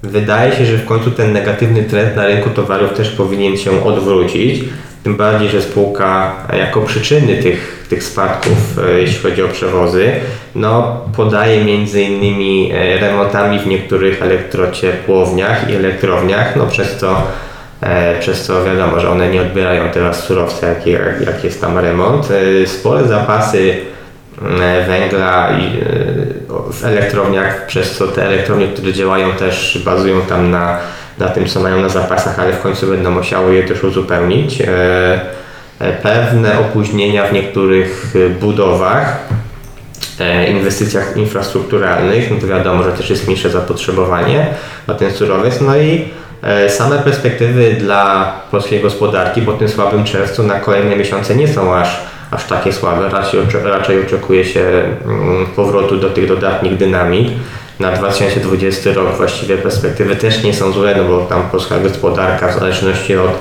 wydaje 0.03 0.55
się, 0.55 0.65
że 0.65 0.77
w 0.77 0.85
końcu 0.85 1.11
ten 1.11 1.33
negatywny 1.33 1.83
trend 1.83 2.15
na 2.15 2.27
rynku 2.27 2.49
towarów 2.49 2.93
też 2.93 3.09
powinien 3.09 3.57
się 3.57 3.83
odwrócić. 3.83 4.63
Tym 5.03 5.17
bardziej, 5.17 5.49
że 5.49 5.61
spółka 5.61 6.35
jako 6.53 6.81
przyczyny 6.81 7.37
tych, 7.37 7.76
tych 7.89 8.03
spadków, 8.03 8.79
e, 8.89 8.99
jeśli 8.99 9.29
chodzi 9.29 9.43
o 9.43 9.47
przewozy, 9.47 10.11
no, 10.55 11.01
podaje 11.15 11.65
między 11.65 12.01
innymi 12.01 12.71
e, 12.73 12.97
remontami 12.99 13.59
w 13.59 13.67
niektórych 13.67 14.21
elektrociepłowniach 14.21 15.69
i 15.69 15.75
elektrowniach, 15.75 16.55
no, 16.55 16.67
przez, 16.67 16.97
co, 16.97 17.23
e, 17.81 18.19
przez 18.19 18.45
co 18.45 18.63
wiadomo, 18.63 18.99
że 18.99 19.09
one 19.09 19.29
nie 19.29 19.41
odbierają 19.41 19.89
teraz 19.89 20.23
surowca, 20.23 20.67
jak, 20.67 20.85
jak, 21.25 21.43
jest 21.43 21.61
tam 21.61 21.77
remont. 21.77 22.27
Spore 22.65 23.07
zapasy 23.07 23.75
węgla 24.87 25.49
w 26.71 26.85
elektrowniach, 26.85 27.65
przez 27.65 27.97
co 27.97 28.07
te 28.07 28.25
elektrownie, 28.25 28.67
które 28.67 28.93
działają 28.93 29.31
też 29.31 29.81
bazują 29.85 30.21
tam 30.21 30.51
na, 30.51 30.77
na 31.17 31.29
tym, 31.29 31.45
co 31.45 31.59
mają 31.59 31.81
na 31.81 31.89
zapasach, 31.89 32.39
ale 32.39 32.53
w 32.53 32.61
końcu 32.61 32.87
będą 32.87 33.11
musiały 33.11 33.55
je 33.55 33.63
też 33.63 33.83
uzupełnić. 33.83 34.61
E, 35.79 35.93
Pewne 35.93 36.59
opóźnienia 36.59 37.27
w 37.27 37.33
niektórych 37.33 38.13
e, 38.15 38.29
budowach, 38.29 39.17
e, 40.19 40.47
inwestycjach 40.47 41.17
infrastrukturalnych, 41.17 42.31
no 42.31 42.37
to 42.41 42.47
wiadomo, 42.47 42.83
że 42.83 42.91
też 42.91 43.09
jest 43.09 43.27
mniejsze 43.27 43.49
zapotrzebowanie 43.49 44.47
na 44.87 44.93
ten 44.93 45.11
surowiec, 45.11 45.61
no 45.61 45.77
i 45.77 46.05
same 46.67 46.97
perspektywy 46.99 47.73
dla 47.73 48.33
polskiej 48.51 48.81
gospodarki 48.81 49.41
po 49.41 49.53
tym 49.53 49.69
słabym 49.69 50.03
czerwcu 50.03 50.43
na 50.43 50.59
kolejne 50.59 50.95
miesiące 50.95 51.35
nie 51.35 51.47
są 51.47 51.75
aż, 51.75 52.01
aż 52.31 52.43
takie 52.43 52.73
słabe, 52.73 53.09
raczej, 53.09 53.39
raczej 53.63 54.05
oczekuje 54.05 54.45
się 54.45 54.61
mm, 55.05 55.45
powrotu 55.55 55.97
do 55.97 56.09
tych 56.09 56.27
dodatnich 56.27 56.77
dynamik. 56.77 57.27
Na 57.79 57.91
2020 57.91 58.93
rok 58.93 59.17
właściwie 59.17 59.57
perspektywy 59.57 60.15
też 60.15 60.43
nie 60.43 60.53
są 60.53 60.71
złe, 60.71 60.95
no 60.97 61.03
bo 61.03 61.19
tam 61.19 61.43
polska 61.51 61.79
gospodarka 61.79 62.47
w 62.47 62.59
zależności 62.59 63.17
od, 63.17 63.31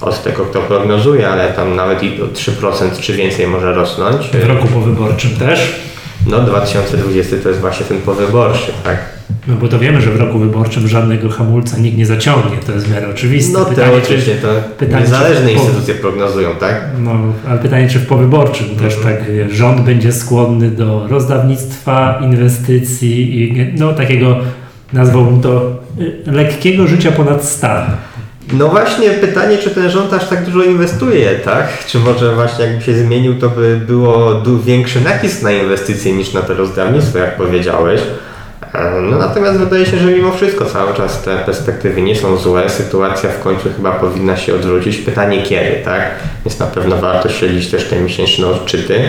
od 0.00 0.22
tego 0.22 0.44
kto 0.44 0.60
prognozuje, 0.60 1.28
ale 1.28 1.52
tam 1.52 1.76
nawet 1.76 2.02
i 2.02 2.22
o 2.22 2.26
3% 2.26 3.00
czy 3.00 3.12
więcej 3.12 3.46
może 3.46 3.74
rosnąć. 3.74 4.28
W 4.28 4.46
roku 4.46 4.68
powyborczym 4.68 5.30
też. 5.30 5.80
No 6.26 6.40
2020 6.40 7.36
to 7.42 7.48
jest 7.48 7.60
właśnie 7.60 7.86
ten 7.86 7.98
powyborczy, 8.00 8.72
tak? 8.84 8.98
No 9.46 9.56
bo 9.56 9.68
to 9.68 9.78
wiemy, 9.78 10.00
że 10.00 10.10
w 10.10 10.20
roku 10.20 10.38
wyborczym 10.38 10.88
żadnego 10.88 11.28
hamulca 11.28 11.78
nikt 11.78 11.98
nie 11.98 12.06
zaciągnie, 12.06 12.56
to 12.66 12.72
jest 12.72 12.86
w 12.86 12.92
miarę 12.94 13.08
oczywiste. 13.08 13.58
No 13.58 13.64
pytanie, 13.64 13.88
teoretycznie 13.88 14.34
to 14.34 14.48
pytanie, 14.78 15.00
niezależne 15.02 15.52
instytucje 15.52 15.94
prognozują, 15.94 16.50
tak? 16.60 16.80
No, 16.98 17.10
ale 17.48 17.58
pytanie, 17.58 17.88
czy 17.88 17.98
w 17.98 18.06
powyborczym 18.06 18.66
też 18.66 18.96
Mhm. 18.96 19.16
tak 19.16 19.24
rząd 19.50 19.80
będzie 19.80 20.12
skłonny 20.12 20.70
do 20.70 21.06
rozdawnictwa, 21.08 22.20
inwestycji 22.24 23.42
i 23.42 23.72
no 23.78 23.92
takiego, 23.92 24.36
nazwałbym 24.92 25.40
to, 25.40 25.72
e, 26.26 26.32
lekkiego 26.32 26.86
życia 26.86 27.12
ponad 27.12 27.44
stan. 27.44 27.82
No 28.52 28.68
właśnie 28.68 29.10
pytanie, 29.10 29.58
czy 29.58 29.70
ten 29.70 29.90
rząd 29.90 30.12
aż 30.12 30.28
tak 30.28 30.44
dużo 30.44 30.62
inwestuje, 30.62 31.34
tak? 31.34 31.86
Czy 31.86 31.98
może 31.98 32.34
właśnie 32.34 32.64
jakby 32.64 32.82
się 32.82 32.94
zmienił, 32.94 33.38
to 33.38 33.48
by 33.48 33.80
było 33.86 34.42
większy 34.64 35.00
nacisk 35.00 35.42
na 35.42 35.52
inwestycje 35.52 36.12
niż 36.12 36.32
na 36.32 36.42
to 36.42 36.54
rozdawnictwo, 36.54 37.18
jak 37.18 37.36
powiedziałeś. 37.36 38.00
E, 38.74 39.00
No 39.00 39.18
natomiast 39.18 39.58
wydaje 39.58 39.86
się, 39.86 39.98
że 39.98 40.10
mimo 40.10 40.32
wszystko 40.32 40.64
cały 40.64 40.94
czas 40.94 41.22
te 41.22 41.38
perspektywy 41.38 42.02
nie 42.02 42.16
są 42.16 42.36
złe. 42.36 42.70
Sytuacja 42.70 43.30
w 43.30 43.40
końcu 43.40 43.68
chyba 43.76 43.92
powinna 43.92 44.36
się 44.36 44.54
odwrócić. 44.54 44.96
Pytanie 44.96 45.42
kiedy, 45.42 45.82
tak? 45.84 46.10
Więc 46.44 46.58
na 46.58 46.66
pewno 46.66 46.96
warto 46.96 47.28
śledzić 47.28 47.70
też 47.70 47.84
te 47.84 48.00
miesięczne 48.00 48.46
odczyty 48.46 49.00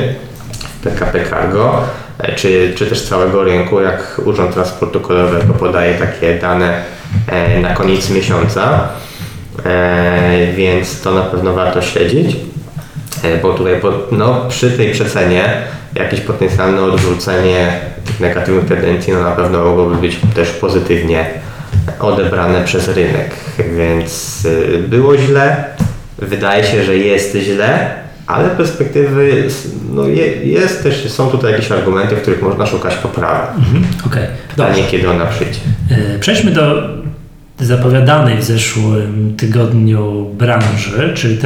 w 0.79 0.83
PKP 0.83 1.25
Cargo, 1.29 1.81
e, 2.19 2.35
czy, 2.35 2.73
czy 2.75 2.85
też 2.85 3.01
całego 3.01 3.43
rynku, 3.43 3.81
jak 3.81 4.21
Urząd 4.25 4.53
Transportu 4.53 4.99
Kolejowego 4.99 5.53
podaje 5.53 5.93
takie 5.95 6.39
dane 6.39 6.83
e, 7.27 7.59
na 7.59 7.73
koniec 7.73 8.09
miesiąca. 8.09 8.89
E, 9.65 10.53
więc 10.55 11.01
to 11.01 11.11
na 11.11 11.21
pewno 11.21 11.53
warto 11.53 11.81
śledzić, 11.81 12.35
e, 13.23 13.37
bo 13.37 13.53
tutaj 13.53 13.73
no, 14.11 14.45
przy 14.49 14.71
tej 14.71 14.91
przecenie 14.91 15.43
jakieś 15.95 16.21
potencjalne 16.21 16.81
odwrócenie 16.81 17.71
tych 18.05 18.19
negatywnych 18.19 18.65
tendencji 18.65 19.13
no, 19.13 19.23
na 19.23 19.31
pewno 19.31 19.63
mogłoby 19.63 19.95
być 19.95 20.19
też 20.35 20.49
pozytywnie 20.49 21.25
odebrane 21.99 22.63
przez 22.63 22.87
rynek, 22.87 23.31
więc 23.77 24.45
y, 24.45 24.83
było 24.87 25.17
źle, 25.17 25.63
wydaje 26.17 26.63
się, 26.63 26.83
że 26.83 26.97
jest 26.97 27.35
źle, 27.35 27.89
ale 28.27 28.49
perspektywy, 28.49 29.43
no 29.93 30.07
je, 30.07 30.27
jest 30.45 30.83
też, 30.83 31.11
są 31.11 31.29
tutaj 31.29 31.51
jakieś 31.51 31.71
argumenty, 31.71 32.15
w 32.15 32.21
których 32.21 32.41
można 32.41 32.65
szukać 32.65 32.95
poprawy. 32.95 33.47
Mhm. 33.57 33.85
Dobrze. 34.03 34.27
Pytanie, 34.49 34.83
kiedy 34.91 35.09
ona 35.09 35.25
przyjdzie. 35.25 35.59
E, 36.15 36.19
Przejdźmy 36.19 36.51
do 36.51 36.89
zapowiadanej 37.59 38.37
w 38.37 38.43
zeszłym 38.43 39.33
tygodniu 39.37 40.25
branży, 40.37 41.13
czyli 41.15 41.37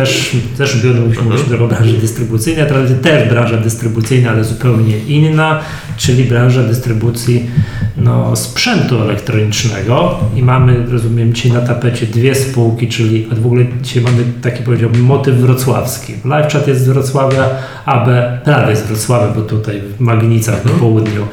też 0.57 0.71
tygodniu 0.71 1.01
mówiliśmy, 1.01 1.23
mówiliśmy 1.23 1.49
trochę 1.49 1.63
o 1.63 1.67
branży 1.67 1.97
dystrybucyjnej, 1.97 2.63
a 2.63 2.65
teraz 2.65 2.91
też 3.01 3.29
branża 3.29 3.57
dystrybucyjna, 3.57 4.29
ale 4.29 4.43
zupełnie 4.43 4.97
inna, 4.97 5.59
czyli 5.97 6.23
branża 6.23 6.63
dystrybucji 6.63 7.49
no, 7.97 8.35
sprzętu 8.35 9.01
elektronicznego. 9.01 10.19
I 10.35 10.43
mamy, 10.43 10.85
rozumiem, 10.89 11.33
dzisiaj 11.33 11.51
na 11.51 11.61
tapecie 11.61 12.05
dwie 12.05 12.35
spółki, 12.35 12.87
czyli 12.87 13.27
a 13.31 13.35
w 13.35 13.45
ogóle 13.45 13.65
dzisiaj 13.81 14.03
mamy 14.03 14.23
taki 14.41 14.63
powiedziałbym 14.63 15.01
motyw 15.01 15.35
wrocławski. 15.35 16.13
LiveChat 16.25 16.67
jest 16.67 16.81
z 16.81 16.87
Wrocławia, 16.87 17.49
AB 17.85 18.07
prawie 18.43 18.69
jest 18.69 18.85
z 18.85 18.87
Wrocławia, 18.87 19.33
bo 19.35 19.41
tutaj 19.41 19.81
w 19.97 19.99
Magnicach 19.99 20.65
na 20.65 20.71
południu, 20.71 21.27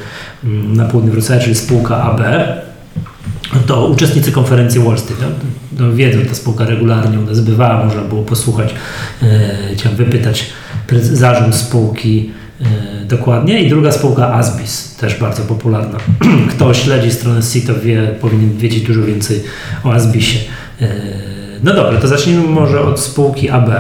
mm, 0.44 0.76
na 0.76 0.84
południu 0.84 1.12
Wrocławia, 1.12 1.42
czyli 1.42 1.54
spółka 1.54 2.02
AB 2.02 2.20
to 3.66 3.86
uczestnicy 3.86 4.32
konferencji 4.32 4.80
Wall 4.80 4.98
Street. 4.98 5.20
No, 5.20 5.28
no 5.78 5.94
wiedzą, 5.94 6.18
ta 6.28 6.34
spółka 6.34 6.64
regularnie 6.64 7.18
u 7.18 7.22
nas 7.22 7.40
bywała, 7.40 7.84
można 7.84 8.02
było 8.02 8.22
posłuchać, 8.22 8.74
e, 9.22 9.94
wypytać 9.96 10.46
zarząd 11.02 11.54
spółki 11.54 12.30
e, 12.60 12.64
dokładnie. 13.04 13.62
I 13.62 13.68
druga 13.68 13.92
spółka 13.92 14.34
Asbis, 14.34 14.96
też 14.96 15.14
bardzo 15.20 15.42
popularna. 15.42 15.98
Kto 16.50 16.74
śledzi 16.74 17.10
stronę 17.10 17.40
CITO 17.42 17.74
wie, 17.74 18.14
powinien 18.20 18.56
wiedzieć 18.56 18.82
dużo 18.82 19.02
więcej 19.02 19.42
o 19.84 19.92
Asbisie. 19.92 20.38
E, 20.80 20.88
no 21.62 21.74
dobra, 21.74 22.00
to 22.00 22.08
zacznijmy 22.08 22.42
może 22.42 22.80
od 22.80 23.00
spółki 23.00 23.50
AB. 23.50 23.70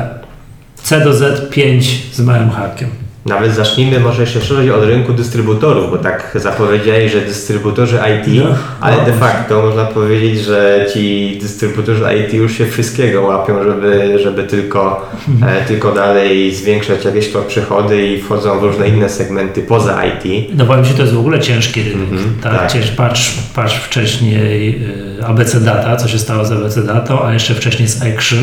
C 0.82 1.04
do 1.04 1.14
Z 1.14 1.50
5 1.50 2.02
z 2.12 2.20
małym 2.20 2.50
hakiem. 2.50 3.07
Nawet 3.28 3.54
zacznijmy 3.54 4.00
może 4.00 4.22
jeszcze 4.22 4.40
szerzej 4.40 4.70
od 4.70 4.84
rynku 4.84 5.12
dystrybutorów, 5.12 5.90
bo 5.90 5.98
tak 5.98 6.30
zapowiedzieli, 6.34 7.08
że 7.08 7.20
dystrybutorzy 7.20 7.96
IT, 7.96 8.44
No, 8.44 8.54
ale 8.80 8.96
no 8.96 9.04
de 9.04 9.12
właśnie. 9.12 9.28
facto 9.28 9.62
można 9.62 9.84
powiedzieć, 9.84 10.40
że 10.40 10.86
ci 10.94 11.38
dystrybutorzy 11.42 12.04
IT 12.24 12.34
już 12.34 12.52
się 12.58 12.66
wszystkiego 12.66 13.22
łapią, 13.22 13.64
żeby, 13.64 14.18
żeby 14.22 14.44
tylko, 14.44 15.10
Mhm. 15.28 15.56
e, 15.56 15.64
tylko 15.66 15.92
dalej 15.92 16.54
zwiększać 16.54 17.04
jakieś 17.04 17.32
to 17.32 17.42
przychody 17.42 18.06
i 18.06 18.22
wchodzą 18.22 18.58
w 18.58 18.62
różne 18.62 18.88
inne 18.88 19.08
segmenty 19.08 19.62
poza 19.62 20.04
IT. 20.04 20.48
No 20.54 20.64
powiem 20.66 20.84
Ci, 20.84 20.94
to 20.94 21.02
jest 21.02 21.14
w 21.14 21.18
ogóle 21.18 21.40
ciężki 21.40 21.82
rynek. 21.82 22.08
Mhm, 22.12 22.34
tak? 22.42 22.58
tak. 22.58 22.72
Cięż, 22.72 22.90
patrz, 22.90 23.34
patrz 23.54 23.74
wcześniej 23.74 24.82
y, 25.18 25.24
ABC 25.26 25.60
Data, 25.60 25.96
co 25.96 26.08
się 26.08 26.18
stało 26.18 26.44
z 26.44 26.52
ABC 26.52 26.82
Datą, 26.82 27.22
a 27.24 27.32
jeszcze 27.32 27.54
wcześniej 27.54 27.88
z 27.88 28.02
Action. 28.02 28.38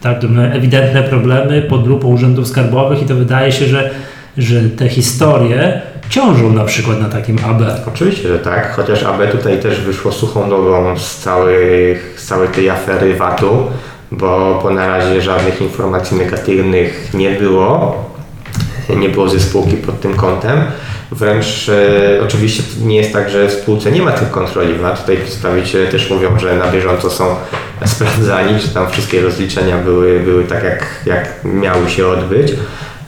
Tak? 0.00 0.18
To 0.20 0.28
były 0.28 0.46
ewidentne 0.52 1.02
problemy 1.02 1.62
pod 1.62 1.86
lupą 1.86 2.08
urzędów 2.08 2.48
skarbowych 2.48 3.02
i 3.02 3.04
to 3.06 3.14
wydaje 3.14 3.52
się, 3.52 3.66
że, 3.66 3.90
że 4.38 4.60
te 4.60 4.88
historie 4.88 5.82
ciążą 6.10 6.52
na 6.52 6.64
przykład 6.64 7.00
na 7.00 7.08
takim 7.08 7.38
AB. 7.44 7.62
Oczywiście, 7.88 8.28
że 8.28 8.38
tak, 8.38 8.76
chociaż 8.76 9.02
AB 9.02 9.32
tutaj 9.32 9.60
też 9.60 9.80
wyszło 9.80 10.12
suchą 10.12 10.46
nogą 10.46 10.98
z, 10.98 11.16
całych, 11.16 12.14
z 12.16 12.26
całej 12.26 12.48
tej 12.48 12.70
afery 12.70 13.16
VAT-u, 13.16 13.66
bo, 14.12 14.60
bo 14.62 14.70
na 14.70 14.86
razie 14.86 15.22
żadnych 15.22 15.62
informacji 15.62 16.16
negatywnych 16.16 17.10
nie 17.14 17.30
było. 17.30 18.10
Nie 18.96 19.08
było 19.08 19.28
ze 19.28 19.40
spółki 19.40 19.76
pod 19.76 20.00
tym 20.00 20.14
kątem. 20.14 20.60
Wręcz 21.12 21.68
e, 21.68 22.22
oczywiście 22.24 22.62
nie 22.82 22.96
jest 22.96 23.12
tak, 23.12 23.30
że 23.30 23.48
w 23.48 23.52
spółce 23.52 23.92
nie 23.92 24.02
ma 24.02 24.12
tych 24.12 24.30
kontroli 24.30 24.74
VAT. 24.74 25.00
Tutaj 25.00 25.16
przedstawiciele 25.16 25.86
też 25.86 26.10
mówią, 26.10 26.38
że 26.38 26.56
na 26.56 26.72
bieżąco 26.72 27.10
są 27.10 27.34
sprawdzani, 27.86 28.60
że 28.60 28.68
tam 28.68 28.90
wszystkie 28.90 29.22
rozliczenia 29.22 29.78
były, 29.78 30.20
były 30.20 30.44
tak, 30.44 30.64
jak, 30.64 30.86
jak 31.06 31.34
miały 31.44 31.90
się 31.90 32.06
odbyć. 32.06 32.52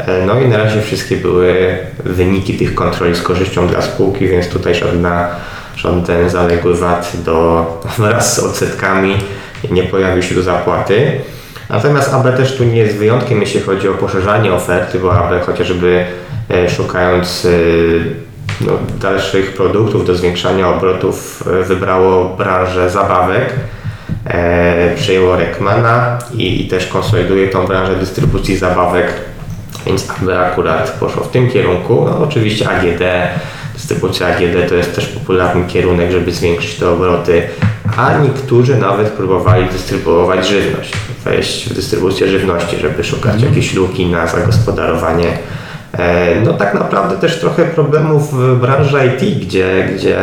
E, 0.07 0.27
No 0.27 0.41
i 0.41 0.49
na 0.49 0.57
razie 0.57 0.83
wszystkie 0.83 1.17
były 1.17 1.79
wyniki 2.05 2.55
tych 2.55 2.75
kontroli 2.75 3.15
z 3.15 3.23
korzyścią 3.23 3.67
dla 3.67 3.83
spółki, 3.83 4.29
więc 4.29 4.49
tutaj 4.49 4.75
żadna, 4.75 5.29
żaden 5.77 6.31
zaległy 6.31 6.77
VAT 6.77 7.13
do, 7.25 7.67
wraz 7.99 8.37
z 8.37 8.39
odsetkami 8.39 9.15
nie 9.71 9.83
pojawił 9.83 10.23
się 10.23 10.35
do 10.35 10.43
zapłaty. 10.43 11.21
Natomiast 11.71 12.15
AB 12.15 12.37
też 12.37 12.57
tu 12.57 12.65
nie 12.65 12.77
jest 12.77 12.97
wyjątkiem, 12.97 13.41
jeśli 13.41 13.61
chodzi 13.61 13.89
o 13.89 13.95
poszerzanie 13.95 14.53
oferty, 14.53 14.99
bo 14.99 15.13
AB 15.15 15.45
chociażby 15.47 16.05
e, 16.51 16.71
szukając 16.71 17.45
e, 17.45 17.49
no, 18.61 18.73
dalszych 19.01 19.55
produktów 19.55 20.07
do 20.07 20.15
zwiększania 20.15 20.69
obrotów 20.69 21.45
wybrało 21.67 22.25
branżę 22.25 22.91
zabawek, 22.91 23.55
przejęło 24.97 25.37
Rekmana 25.37 26.19
i, 26.35 26.67
i 26.67 26.69
też 26.69 26.87
konsoliduje 26.87 27.49
tą 27.49 27.67
branżę 27.67 27.97
dystrybucji 27.97 28.57
zabawek, 28.57 29.13
więc 29.87 30.11
AB 30.11 30.29
akurat 30.29 30.91
poszło 30.91 31.25
w 31.25 31.31
tym 31.31 31.51
kierunku. 31.51 32.05
No, 32.05 32.19
oczywiście 32.19 32.69
AGD, 32.69 33.03
dystrybucja 33.75 34.27
AGD 34.27 34.69
to 34.69 34.75
jest 34.75 34.95
też 34.95 35.07
popularny 35.07 35.65
kierunek, 35.67 36.11
żeby 36.11 36.33
zwiększyć 36.33 36.75
te 36.75 36.91
obroty, 36.91 37.43
a 37.97 38.19
niektórzy 38.19 38.77
nawet 38.77 39.09
próbowali 39.09 39.67
dystrybuować 39.67 40.49
żywność, 40.49 40.93
wejść 41.25 41.69
w 41.69 41.75
dystrybucję 41.75 42.29
żywności, 42.29 42.77
żeby 42.77 43.05
szukać 43.05 43.43
jakiejś 43.43 43.75
luki 43.75 44.07
na 44.07 44.27
zagospodarowanie. 44.27 45.39
E, 45.99 46.41
No 46.41 46.53
tak 46.53 46.75
naprawdę 46.75 47.17
też 47.17 47.41
trochę 47.41 47.65
problemów 47.65 48.35
w 48.35 48.61
branży 48.61 48.99
IT, 49.07 49.39
gdzie, 49.39 49.89
gdzie 49.95 50.19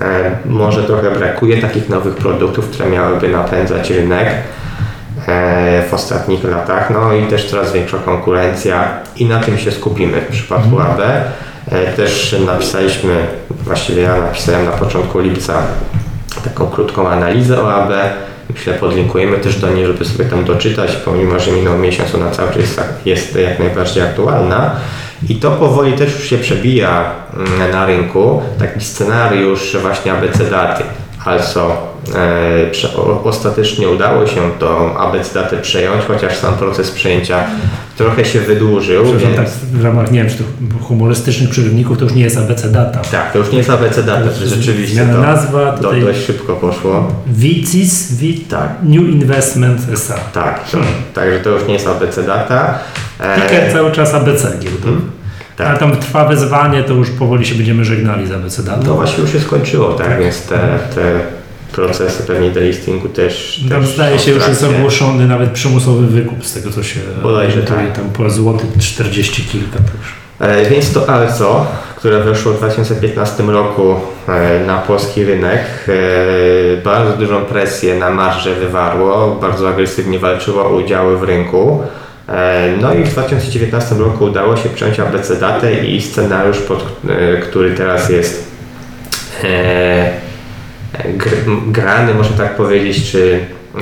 e, 0.00 0.30
może 0.46 0.82
trochę 0.82 1.10
brakuje 1.10 1.60
takich 1.60 1.88
nowych 1.88 2.14
produktów, 2.14 2.68
które 2.68 2.90
miałyby 2.90 3.28
napędzać 3.28 3.90
rynek 3.90 4.28
w 5.90 5.94
ostatnich 5.94 6.44
latach. 6.44 6.90
No 6.90 7.12
i 7.12 7.26
też 7.26 7.50
coraz 7.50 7.72
większa 7.72 7.98
konkurencja 7.98 8.88
i 9.16 9.26
na 9.26 9.40
tym 9.40 9.58
się 9.58 9.72
skupimy 9.72 10.20
w 10.20 10.28
przypadku 10.28 10.80
AB. 10.80 11.00
E, 11.70 11.92
Też 11.92 12.36
napisaliśmy, 12.46 13.26
właściwie 13.50 14.02
ja 14.02 14.16
napisałem 14.16 14.64
na 14.64 14.70
początku 14.70 15.18
lipca 15.20 15.62
taką 16.44 16.66
krótką 16.66 17.08
analizę 17.08 17.62
o 17.62 17.74
AB. 17.74 17.92
Myślę, 18.50 18.74
podlinkujemy 18.74 19.38
też 19.38 19.60
do 19.60 19.70
niej, 19.70 19.86
żeby 19.86 20.04
sobie 20.04 20.24
tam 20.24 20.44
doczytać, 20.44 20.96
pomimo, 21.04 21.38
że 21.38 21.52
minął 21.52 21.78
miesiąc, 21.78 22.14
ona 22.14 22.30
cały 22.30 22.48
czas 22.48 22.58
jest, 22.58 22.80
jest 23.04 23.36
jak 23.36 23.58
najbardziej 23.58 24.02
aktualna. 24.02 24.76
I 25.28 25.36
to 25.36 25.50
powoli 25.50 25.92
też 25.92 26.14
już 26.14 26.24
się 26.24 26.38
przebija 26.38 27.04
mm, 27.36 27.70
na 27.70 27.86
rynku. 27.86 28.42
Taki 28.58 28.84
scenariusz 28.84 29.76
właśnie 29.82 30.12
ABC 30.12 30.44
daty. 30.50 30.84
Also 31.24 31.72
e, 31.72 31.91
ostatecznie 33.24 33.88
udało 33.88 34.26
się 34.26 34.40
tą 34.58 34.98
ABC 34.98 35.34
datę 35.34 35.56
przejąć, 35.56 36.04
chociaż 36.04 36.36
sam 36.36 36.54
proces 36.54 36.90
przejęcia 36.90 37.44
trochę 37.96 38.24
się 38.24 38.40
wydłużył. 38.40 39.04
Więc, 39.04 39.36
tak 39.36 39.48
w 39.48 39.84
ramach, 39.84 40.10
nie 40.10 40.18
wiem, 40.18 40.30
czy 40.30 40.36
to 40.36 40.44
humorystycznych 40.84 41.50
przerywników 41.50 41.98
to 41.98 42.04
już 42.04 42.14
nie 42.14 42.22
jest 42.22 42.38
ABC 42.38 42.68
Data. 42.68 43.00
tak, 43.10 43.32
to 43.32 43.38
już 43.38 43.50
nie 43.52 43.58
jest 43.58 43.70
ABC 43.70 44.02
data, 44.02 44.28
to 44.28 44.46
rzeczywiście 44.46 44.94
Zmiana 44.94 45.14
to, 45.14 45.20
nazwa, 45.20 45.72
to 45.72 45.92
dość 45.92 46.26
szybko 46.26 46.52
poszło. 46.56 47.12
VICIS, 47.26 48.12
V 48.12 48.26
Tak. 48.50 48.70
New 48.82 49.02
Investment 49.02 49.80
SA. 49.92 50.14
Tak, 50.32 50.70
to, 50.70 50.78
także 51.14 51.40
to 51.40 51.50
już 51.50 51.66
nie 51.66 51.74
jest 51.74 51.86
ABC 51.86 52.22
data. 52.22 52.78
E, 53.20 53.40
Ticker 53.40 53.72
cały 53.72 53.92
czas 53.92 54.14
ABC 54.14 54.48
giełdowy. 54.60 55.00
Tak. 55.56 55.66
A 55.66 55.78
tam 55.78 55.96
trwa 55.96 56.28
wezwanie, 56.28 56.82
to 56.82 56.94
już 56.94 57.10
powoli 57.10 57.46
się 57.46 57.54
będziemy 57.54 57.84
żegnali 57.84 58.26
za 58.26 58.36
abecedatą. 58.36 58.82
No 58.86 58.94
właśnie 58.94 59.22
już 59.22 59.32
się 59.32 59.40
skończyło, 59.40 59.92
tak, 59.92 60.18
więc 60.18 60.42
te, 60.42 60.58
te 60.94 61.20
procesy 61.72 62.22
pewnie 62.22 62.50
delistingu 62.50 63.08
też... 63.08 63.64
Tam 63.70 63.80
też 63.80 63.94
zdaje 63.94 64.18
się 64.18 64.30
już 64.30 64.48
jest 64.48 64.64
ogłoszony 64.64 65.26
nawet 65.26 65.50
przymusowy 65.50 66.06
wykup 66.06 66.46
z 66.46 66.54
tego 66.54 66.70
co 66.70 66.82
się 66.82 67.00
Bodajże 67.22 67.62
tak. 67.62 67.96
tam 67.96 68.10
po 68.10 68.30
złoty 68.30 68.64
40 68.80 69.42
kilka. 69.42 69.78
E, 70.40 70.70
Więc 70.70 70.92
to 70.92 71.08
ALCO, 71.08 71.66
które 71.96 72.20
weszło 72.20 72.52
w 72.52 72.56
2015 72.56 73.42
roku 73.42 73.94
e, 74.28 74.66
na 74.66 74.78
polski 74.78 75.24
rynek, 75.24 75.60
e, 75.88 76.76
bardzo 76.76 77.16
dużą 77.16 77.44
presję 77.44 77.94
na 77.94 78.10
marże 78.10 78.54
wywarło, 78.54 79.38
bardzo 79.40 79.68
agresywnie 79.68 80.18
walczyło 80.18 80.66
o 80.66 80.68
udziały 80.68 81.18
w 81.18 81.22
rynku. 81.22 81.82
No 82.80 82.94
i 82.94 83.04
w 83.04 83.08
2019 83.08 83.94
roku 83.94 84.24
udało 84.24 84.56
się 84.56 84.68
przejąć 84.68 85.00
ABC 85.00 85.36
datę 85.36 85.74
i 85.84 86.02
scenariusz, 86.02 86.58
pod, 86.58 86.84
który 87.42 87.74
teraz 87.74 88.10
jest 88.10 88.52
grany, 91.66 92.14
można 92.14 92.36
tak 92.36 92.56
powiedzieć, 92.56 93.10
czy 93.12 93.40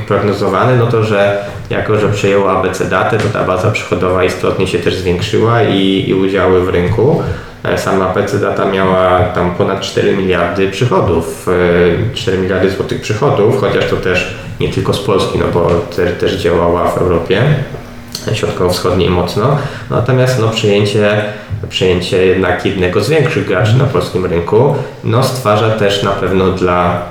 prognozowany, 0.09 0.77
no 0.77 0.87
to, 0.87 1.05
że 1.05 1.45
jako, 1.71 1.99
że 1.99 2.09
przejęło 2.09 2.53
ABC 2.53 2.85
datę, 2.85 3.19
to 3.19 3.29
ta 3.29 3.45
baza 3.45 3.71
przychodowa 3.71 4.25
istotnie 4.25 4.67
się 4.67 4.79
też 4.79 4.95
zwiększyła 4.95 5.63
i, 5.63 6.05
i 6.09 6.15
udziały 6.15 6.65
w 6.65 6.69
rynku. 6.69 7.23
E, 7.65 7.79
Sama 7.79 8.09
ABC 8.09 8.39
data 8.39 8.65
miała 8.65 9.21
tam 9.21 9.55
ponad 9.55 9.81
4 9.81 10.17
miliardy 10.17 10.69
przychodów, 10.69 11.49
e, 12.13 12.15
4 12.15 12.39
miliardy 12.39 12.71
złotych 12.71 13.01
przychodów, 13.01 13.61
chociaż 13.61 13.87
to 13.91 13.97
też 13.97 14.35
nie 14.61 14.69
tylko 14.69 14.95
z 14.95 15.01
Polski, 15.01 15.39
no 15.39 15.45
bo 15.55 15.71
te, 15.97 16.07
też 16.07 16.33
działała 16.33 16.91
w 16.91 16.99
Europie 16.99 17.43
środkowo-wschodniej 18.33 19.11
mocno. 19.11 19.59
Natomiast 19.91 20.41
no, 20.41 20.49
przejęcie, 20.49 21.23
przejęcie 21.69 22.27
jednak 22.27 22.67
jednego 22.67 23.01
z 23.01 23.11
większych 23.11 23.47
graczy 23.47 23.77
na 23.77 23.85
polskim 23.85 24.27
rynku 24.27 24.75
no, 25.05 25.23
stwarza 25.23 25.71
też 25.71 26.03
na 26.03 26.11
pewno 26.11 26.51
dla, 26.51 27.03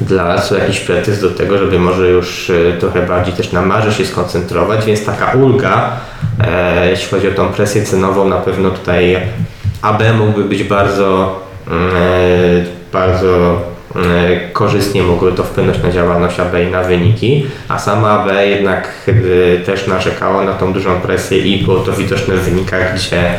dla 0.00 0.38
co 0.38 0.58
jakiś 0.58 0.80
pretekst 0.80 1.20
do 1.20 1.30
tego, 1.30 1.58
żeby 1.58 1.78
może 1.78 2.08
już 2.08 2.50
e, 2.50 2.72
trochę 2.78 3.06
bardziej 3.06 3.34
też 3.34 3.52
na 3.52 3.62
marży 3.62 3.92
się 3.92 4.06
skoncentrować, 4.06 4.84
więc 4.84 5.04
taka 5.04 5.32
ulga, 5.32 5.90
e, 6.40 6.90
jeśli 6.90 7.08
chodzi 7.08 7.28
o 7.28 7.32
tą 7.32 7.48
presję 7.48 7.82
cenową, 7.82 8.28
na 8.28 8.36
pewno 8.36 8.70
tutaj 8.70 9.20
AB 9.82 10.02
mógłby 10.18 10.44
być 10.44 10.64
bardzo, 10.64 11.40
mm, 11.70 11.96
e, 11.96 12.00
bardzo 12.92 13.62
e, 13.96 14.50
korzystnie 14.52 15.02
mogły 15.02 15.32
to 15.32 15.44
wpłynąć 15.44 15.82
na 15.82 15.90
działalność 15.90 16.40
AB 16.40 16.54
i 16.68 16.70
na 16.70 16.82
wyniki, 16.82 17.46
a 17.68 17.78
sama 17.78 18.10
AB 18.10 18.28
jednak 18.44 18.88
e, 19.06 19.58
też 19.58 19.86
narzekało 19.86 20.44
na 20.44 20.52
tą 20.52 20.72
dużą 20.72 21.00
presję 21.00 21.38
i 21.38 21.64
było 21.64 21.80
to 21.80 21.92
widoczne 21.92 22.34
w 22.34 22.42
wynikach, 22.42 22.94
gdzie, 22.94 23.34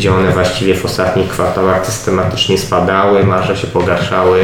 gdzie 0.00 0.14
one 0.14 0.30
właściwie 0.30 0.74
w 0.74 0.84
ostatnich 0.84 1.28
kwartałach 1.28 1.86
systematycznie 1.86 2.58
spadały, 2.58 3.24
marże 3.24 3.56
się 3.56 3.66
pogarszały, 3.66 4.40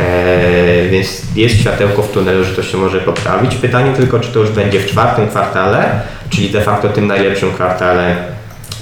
e, 0.00 0.88
więc 0.88 1.22
jest 1.36 1.60
światełko 1.60 2.02
w 2.02 2.12
tunelu, 2.12 2.44
że 2.44 2.54
to 2.54 2.62
się 2.62 2.78
może 2.78 3.00
poprawić. 3.00 3.54
Pytanie 3.54 3.92
tylko, 3.92 4.20
czy 4.20 4.32
to 4.32 4.40
już 4.40 4.50
będzie 4.50 4.80
w 4.80 4.86
czwartym 4.86 5.28
kwartale, 5.28 6.00
czyli 6.30 6.50
de 6.50 6.60
facto 6.60 6.88
tym 6.88 7.06
najlepszym 7.06 7.52
kwartale 7.52 8.16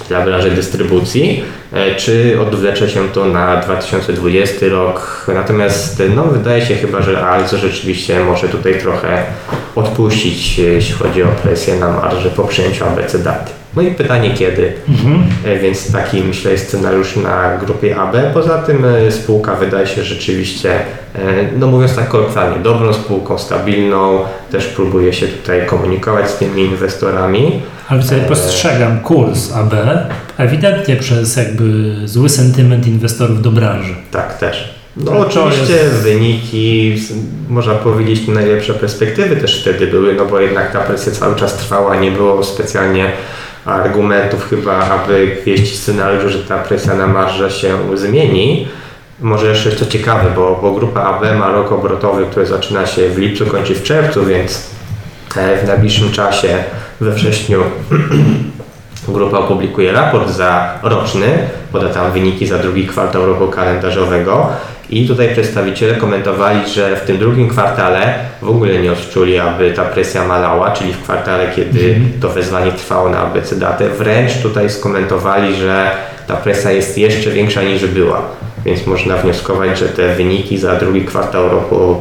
dla 0.09 0.25
branży 0.25 0.51
dystrybucji, 0.51 1.45
e, 1.73 1.95
czy 1.95 2.41
odwlecze 2.41 2.91
się 2.91 3.09
to 3.09 3.25
na 3.25 3.57
2020 3.57 4.69
rok. 4.69 5.27
Natomiast 5.35 6.03
no, 6.15 6.25
wydaje 6.25 6.67
się 6.67 6.77
chyba, 6.77 7.03
że 7.03 7.27
Alzo 7.27 7.59
rzeczywiście 7.59 8.21
może 8.21 8.49
tutaj 8.49 8.81
trochę 8.81 9.23
odpuścić, 9.75 10.59
e, 10.59 10.63
jeśli 10.63 10.95
chodzi 10.95 11.23
o 11.23 11.29
presję 11.29 11.77
na 11.77 11.93
marży 11.93 12.31
po 12.31 12.45
przyjęciu 12.45 12.85
ABC 12.85 13.19
daty. 13.19 13.62
No 13.77 13.83
i 13.83 13.91
pytanie 13.91 14.31
kiedy, 14.35 14.73
E, 15.45 15.59
więc 15.59 15.93
taki 15.93 16.21
myślę 16.25 16.53
jest 16.53 16.69
scenariusz 16.69 17.17
na 17.17 17.57
grupie 17.59 17.97
AB. 17.97 18.17
Poza 18.35 18.59
tym 18.59 18.85
e, 18.85 19.13
spółka 19.13 19.55
wydaje 19.55 19.87
się 19.87 20.03
rzeczywiście, 20.03 20.71
e, 21.15 21.19
no 21.59 21.67
mówiąc 21.67 21.97
tak 21.97 22.09
kolokwialnie, 22.09 22.59
dobrą 22.63 22.93
spółką, 22.93 23.39
stabilną, 23.39 24.19
też 24.51 24.67
próbuje 24.67 25.13
się 25.13 25.27
tutaj 25.29 25.67
komunikować 25.67 26.31
z 26.31 26.37
tymi 26.37 26.63
inwestorami. 26.63 27.63
Ale 27.89 28.03
sobie 28.03 28.21
postrzegam 28.21 29.01
kurs 29.01 29.53
AB 29.53 29.75
ewidentnie 30.39 30.97
przez 30.97 31.37
jakby 31.37 31.95
zły 32.05 32.29
sentyment 32.29 32.87
inwestorów 32.87 33.43
do 33.43 33.51
branży. 33.51 33.95
Tak, 34.11 34.39
też. 34.39 34.75
No 34.97 35.13
To 35.13 35.19
oczywiście 35.19 35.73
jest- 35.73 35.95
wyniki, 35.95 36.97
można 37.49 37.75
powiedzieć 37.75 38.29
najlepsze 38.29 38.75
perspektywy 38.75 39.37
też 39.37 39.61
wtedy 39.61 39.87
były, 39.87 40.15
no 40.15 40.25
bo 40.27 40.41
jednak 40.41 40.73
ta 40.73 40.81
presja 40.81 41.13
cały 41.13 41.37
czas 41.37 41.55
trwała, 41.57 41.97
nie 41.97 42.11
było 42.11 42.45
specjalnie 42.45 43.13
argumentów 43.65 44.49
chyba, 44.51 44.79
aby 44.79 45.37
wieść 45.47 45.79
scenariusz, 45.79 46.33
że 46.33 46.39
ta 46.39 46.59
presja 46.59 46.95
na 46.95 47.07
marżę 47.07 47.51
się 47.51 47.79
zmieni. 47.95 48.69
Może 49.21 49.47
jeszcze 49.47 49.77
co 49.77 49.87
ciekawe, 49.87 50.31
bo, 50.37 50.59
bo 50.63 50.73
grupa 50.73 51.03
AB 51.03 51.39
ma 51.39 51.53
rok 51.53 51.73
obrotowy, 51.73 52.27
który 52.27 52.47
zaczyna 52.47 52.87
się 52.87 53.09
w 53.09 53.19
lipcu, 53.19 53.47
kończy 53.47 53.75
w 53.75 53.83
czerwcu, 53.83 54.25
więc 54.25 54.71
e, 55.37 55.65
w 55.65 55.67
najbliższym 55.67 56.13
czasie 56.13 56.65
we 57.01 57.13
wrześniu 57.13 57.63
Grupa 59.09 59.39
opublikuje 59.39 59.93
raport 59.93 60.31
za 60.31 60.79
roczny, 60.83 61.27
poda 61.73 61.89
tam 61.89 62.13
wyniki 62.13 62.47
za 62.47 62.59
drugi 62.59 62.87
kwartał 62.87 63.27
roku 63.27 63.49
kalendarzowego 63.49 64.49
i 64.93 65.09
tutaj 65.09 65.29
przedstawiciele 65.33 65.95
komentowali, 65.95 66.69
że 66.69 66.97
w 66.97 67.01
tym 67.01 67.19
drugim 67.19 67.49
kwartale 67.49 68.15
w 68.43 68.49
ogóle 68.49 68.79
nie 68.79 68.93
odczuli, 68.93 69.39
aby 69.39 69.73
ta 69.73 69.85
presja 69.85 70.25
malała, 70.25 70.71
czyli 70.71 70.93
w 70.93 71.03
kwartale, 71.03 71.49
kiedy 71.57 72.01
to 72.21 72.29
wezwanie 72.29 72.73
trwało 72.73 73.09
na 73.09 73.19
ABC 73.19 73.57
datę. 73.57 73.89
Wręcz 73.89 74.43
tutaj 74.43 74.71
skomentowali, 74.71 75.55
że 75.55 75.91
ta 76.27 76.37
presja 76.37 76.73
jest 76.73 76.99
jeszcze 76.99 77.31
większa 77.31 77.63
niż 77.63 77.87
była, 77.87 78.23
więc 78.65 78.87
można 78.87 79.17
wnioskować, 79.17 79.79
że 79.79 79.89
te 79.89 80.15
wyniki 80.15 80.59
za 80.59 80.77
drugi 80.77 81.05
kwartał 81.05 81.49
roku 81.49 81.97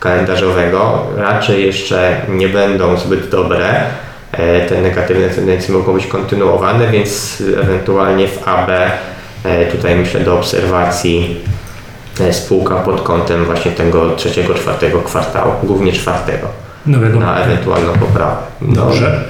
kalendarzowego 0.00 1.06
raczej 1.16 1.66
jeszcze 1.66 2.16
nie 2.28 2.48
będą 2.48 2.96
zbyt 2.96 3.28
dobre. 3.28 3.84
E, 4.32 4.66
Te 4.66 4.80
negatywne 4.80 5.28
tendencje 5.28 5.74
mogą 5.74 5.94
być 5.94 6.06
kontynuowane, 6.06 6.88
więc 6.88 7.42
ewentualnie 7.62 8.28
w 8.28 8.48
AB 8.48 8.70
e, 9.44 9.66
tutaj 9.66 9.96
myślę 9.96 10.20
do 10.20 10.34
obserwacji 10.34 11.36
spółka 12.32 12.74
pod 12.74 13.00
kątem 13.00 13.44
właśnie 13.44 13.72
tego 13.72 14.16
trzeciego, 14.16 14.54
czwartego 14.54 15.00
kwartału, 15.00 15.52
głównie 15.62 15.92
czwartego, 15.92 16.48
No 16.86 17.00
wiadomo. 17.00 17.26
na 17.26 17.38
ewentualną 17.38 17.92
poprawę. 17.92 18.36
No. 18.62 18.74
Dobrze. 18.74 19.24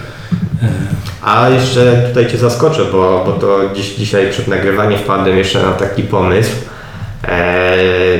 A 1.22 1.49
jeszcze 1.49 2.03
tutaj 2.09 2.26
Cię 2.30 2.39
zaskoczę, 2.39 2.84
bo, 2.84 3.22
bo 3.26 3.32
to 3.32 3.61
dziś, 3.74 3.95
dzisiaj 3.95 4.30
przed 4.30 4.49
nagrywaniem 4.49 4.99
wpadłem 4.99 5.39
jeszcze 5.39 5.62
na 5.62 5.72
taki 5.72 6.03
pomysł. 6.03 6.51
E, 7.28 7.76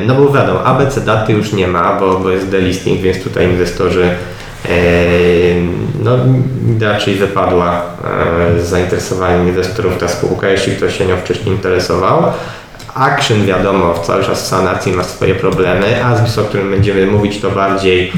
no 0.07 0.14
bo 0.14 0.33
wiadomo, 0.33 0.64
ABC 0.64 1.01
daty 1.01 1.33
już 1.33 1.53
nie 1.53 1.69
ma, 1.69 2.01
bo, 2.01 2.19
bo 2.21 2.31
jest 2.31 2.49
delisting, 2.49 3.01
więc 3.01 3.23
tutaj 3.23 3.45
inwestorzy 3.45 4.05
e, 4.05 4.71
no 6.03 6.11
raczej 6.81 7.14
wypadła 7.14 7.83
e, 8.57 8.61
z 8.61 8.66
zainteresowaniem 8.69 9.49
inwestorów 9.49 9.99
ta 9.99 10.09
spółka, 10.09 10.49
jeśli 10.49 10.77
ktoś 10.77 10.99
się 10.99 11.07
nią 11.07 11.16
wcześniej 11.16 11.55
interesował. 11.55 12.23
Action 12.99 13.46
wiadomo, 13.46 13.94
cały 13.94 14.24
czas 14.24 14.42
w 14.42 14.46
sanacji 14.46 14.92
ma 14.92 15.05
swoje 15.05 15.34
problemy, 15.34 16.05
a 16.05 16.40
o 16.40 16.44
którym 16.44 16.70
będziemy 16.70 17.07
mówić 17.07 17.40
to 17.40 17.51
bardziej 17.51 18.12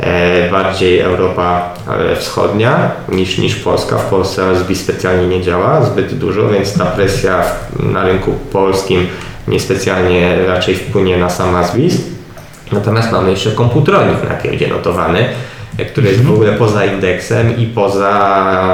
e, 0.00 0.50
bardziej 0.50 1.00
Europa 1.00 1.74
e, 2.12 2.16
Wschodnia 2.16 2.90
niż, 3.08 3.38
niż 3.38 3.56
Polska. 3.56 3.98
W 3.98 4.04
Polsce 4.04 4.50
ASB 4.50 4.74
specjalnie 4.74 5.26
nie 5.26 5.42
działa 5.42 5.84
zbyt 5.84 6.14
dużo, 6.14 6.48
więc 6.48 6.78
ta 6.78 6.84
presja 6.84 7.44
na 7.80 8.04
rynku 8.04 8.32
polskim 8.52 9.06
niespecjalnie 9.48 10.46
raczej 10.46 10.74
wpłynie 10.74 11.16
na 11.16 11.30
sam 11.30 11.56
ASBIS. 11.56 11.96
Natomiast 12.72 13.12
mamy 13.12 13.30
jeszcze 13.30 13.50
komputronik 13.50 14.28
na 14.28 14.42
giełdzie 14.42 14.68
notowany, 14.68 15.28
e, 15.78 15.84
który 15.84 16.08
jest 16.08 16.24
w 16.24 16.32
ogóle 16.32 16.52
poza 16.52 16.84
indeksem 16.84 17.58
i 17.58 17.66
poza 17.66 18.64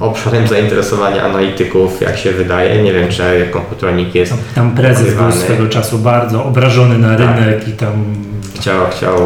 obszarem 0.00 0.46
zainteresowania 0.48 1.22
analityków, 1.22 2.00
jak 2.00 2.18
się 2.18 2.32
wydaje. 2.32 2.82
Nie 2.82 2.92
wiem, 2.92 3.08
czy 3.08 3.22
komputronik 3.50 4.14
jest 4.14 4.34
Tam 4.54 4.74
prezes 4.74 5.02
był 5.04 5.12
ukrywany. 5.12 5.32
swego 5.32 5.68
czasu 5.68 5.98
bardzo 5.98 6.44
obrażony 6.44 6.98
na 6.98 7.16
rynek 7.16 7.68
i 7.68 7.72
tam 7.72 8.14
chciał, 8.60 8.86
chciał 8.90 9.18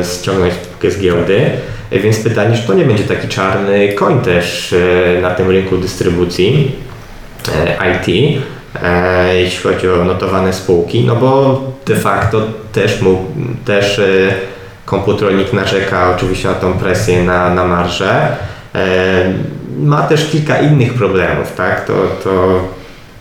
e, 0.00 0.04
ściągnąć 0.04 0.54
spółkę 0.54 0.90
z 0.90 1.00
giełdy. 1.00 1.50
E, 1.90 1.98
Więc 1.98 2.18
pytanie, 2.18 2.56
czy 2.56 2.66
to 2.66 2.74
nie 2.74 2.84
będzie 2.84 3.04
taki 3.04 3.28
czarny 3.28 3.92
koń 3.92 4.20
też 4.20 4.72
e, 5.16 5.20
na 5.20 5.30
tym 5.30 5.50
rynku 5.50 5.76
dystrybucji 5.78 6.72
e, 7.56 7.92
IT, 7.92 8.08
jeśli 9.34 9.62
chodzi 9.62 9.88
o 9.88 10.04
notowane 10.04 10.52
spółki, 10.52 11.04
no 11.04 11.16
bo 11.16 11.60
de 11.86 11.96
facto 11.96 12.40
też, 12.72 13.00
mu, 13.00 13.24
też 13.64 14.00
komputronik 14.84 15.52
narzeka 15.52 16.10
oczywiście 16.16 16.48
na 16.48 16.54
tą 16.54 16.72
presję 16.72 17.22
na, 17.22 17.54
na 17.54 17.64
marżę. 17.64 18.36
Ma 19.78 20.02
też 20.02 20.30
kilka 20.30 20.58
innych 20.60 20.94
problemów, 20.94 21.52
tak? 21.56 21.84
To, 21.86 21.92
to 22.24 22.60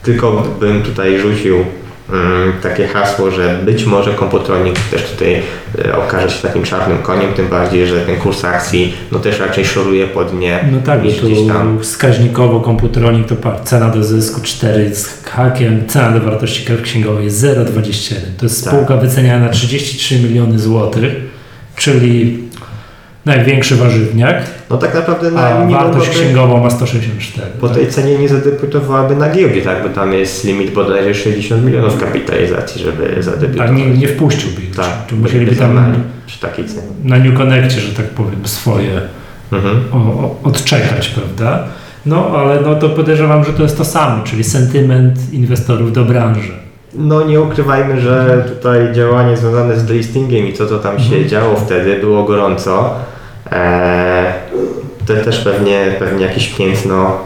tylko 0.03 0.43
bym 0.59 0.81
tutaj 0.81 1.19
rzucił 1.19 1.55
mm, 2.13 2.53
takie 2.63 2.87
hasło, 2.87 3.31
że 3.31 3.59
być 3.65 3.85
może 3.85 4.13
komputronik 4.13 4.79
też 4.91 5.03
tutaj 5.11 5.41
e, 5.85 5.97
okaże 5.97 6.29
się 6.29 6.47
takim 6.47 6.63
czarnym 6.63 6.97
koniem, 6.97 7.33
tym 7.33 7.47
bardziej, 7.47 7.87
że 7.87 8.01
ten 8.01 8.15
kurs 8.17 8.45
akcji 8.45 8.93
no 9.11 9.19
też 9.19 9.39
raczej 9.39 9.65
szoruje 9.65 10.07
pod 10.07 10.39
nie 10.39 10.59
No 10.71 10.77
tak, 10.85 10.99
bo 10.99 11.05
niż 11.05 11.17
tu 11.17 11.25
gdzieś 11.25 11.47
tam. 11.47 11.79
wskaźnikowo 11.79 12.59
komputronik 12.61 13.27
to 13.27 13.35
cena 13.63 13.89
do 13.89 14.03
zysku 14.03 14.41
4 14.43 14.95
z 14.95 15.23
hakiem, 15.23 15.87
cena 15.87 16.11
do 16.19 16.25
wartości 16.25 16.65
księgowej 16.83 17.25
jest 17.25 17.43
0,21. 17.43 18.15
To 18.37 18.45
jest 18.45 18.63
Tak. 18.65 18.73
spółka 18.73 18.97
wyceniana 18.97 19.45
na 19.45 19.51
33 19.51 20.19
miliony 20.19 20.59
złotych, 20.59 21.13
czyli 21.75 22.43
największy 23.27 23.75
warzywniak, 23.75 24.43
No 24.69 24.77
tak 24.77 24.93
naprawdę 24.95 25.31
na 25.31 25.41
a 25.47 25.67
wartość 25.67 26.09
księgową 26.09 26.63
ma 26.63 26.69
164. 26.69 27.47
Po 27.61 27.67
tak? 27.67 27.77
tej 27.77 27.87
cenie 27.87 28.17
nie 28.17 28.29
zadebiutowałaby 28.29 29.15
na 29.15 29.29
giełdzie, 29.29 29.61
tak? 29.61 29.83
Bo 29.83 29.89
tam 29.89 30.13
jest 30.13 30.43
limit 30.45 30.71
bodajże 30.73 31.13
60 31.13 31.65
milionów 31.65 31.99
kapitalizacji, 31.99 32.81
żeby 32.81 33.15
A 33.19 33.21
zadebiutować. 33.21 33.71
nie, 33.77 33.85
nie 33.89 34.07
wpuściłby 34.07 34.61
ich. 34.61 34.75
Tak, 34.75 35.05
Tu 35.07 35.15
musieliby 35.15 35.55
tam 35.55 35.93
przy 36.27 36.39
takiej 36.39 36.65
cenie. 36.65 36.81
na 37.03 37.17
New 37.17 37.37
Connectie, 37.37 37.81
że 37.81 37.93
tak 37.95 38.05
powiem, 38.05 38.39
swoje 38.43 39.01
Mhm. 39.51 39.83
o, 39.93 39.97
o, 39.97 40.35
odczekać, 40.43 41.07
prawda? 41.09 41.63
No, 42.05 42.31
ale 42.37 42.61
no 42.61 42.75
to 42.75 42.89
podejrzewam, 42.89 43.43
że 43.43 43.53
to 43.53 43.63
jest 43.63 43.77
to 43.77 43.85
samo, 43.85 44.23
czyli 44.23 44.43
sentyment 44.43 45.33
inwestorów 45.33 45.93
do 45.93 46.05
branży. 46.05 46.51
No 46.93 47.23
nie 47.25 47.41
ukrywajmy, 47.41 48.01
że 48.01 48.45
tutaj 48.49 48.93
działanie 48.93 49.37
związane 49.37 49.79
z 49.79 49.85
delistingiem 49.85 50.47
i 50.47 50.53
co 50.53 50.65
to 50.65 50.79
tam 50.79 50.99
się 50.99 51.05
Mhm. 51.05 51.27
działo 51.29 51.55
wtedy 51.55 51.95
było 51.99 52.23
gorąco. 52.23 52.95
Eee, 53.51 54.33
to 55.07 55.13
też 55.25 55.39
pewnie, 55.39 55.95
pewnie 55.99 56.25
jakieś 56.25 56.47
piętno 56.47 57.17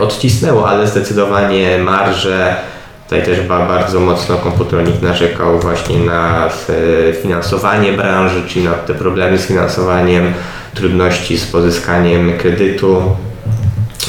odcisnęło, 0.00 0.68
ale 0.68 0.86
zdecydowanie 0.86 1.78
marże 1.78 2.56
Tutaj 3.04 3.22
też 3.24 3.40
ba- 3.40 3.66
bardzo 3.66 4.00
mocno 4.00 4.36
komputronik 4.36 5.02
narzekał 5.02 5.58
właśnie 5.60 5.98
na 5.98 6.46
e, 6.46 7.12
finansowanie 7.12 7.92
branży, 7.92 8.42
czyli 8.48 8.64
na 8.64 8.72
te 8.72 8.94
problemy 8.94 9.38
z 9.38 9.46
finansowaniem, 9.46 10.32
trudności 10.74 11.38
z 11.38 11.46
pozyskaniem 11.46 12.38
kredytu. 12.38 13.02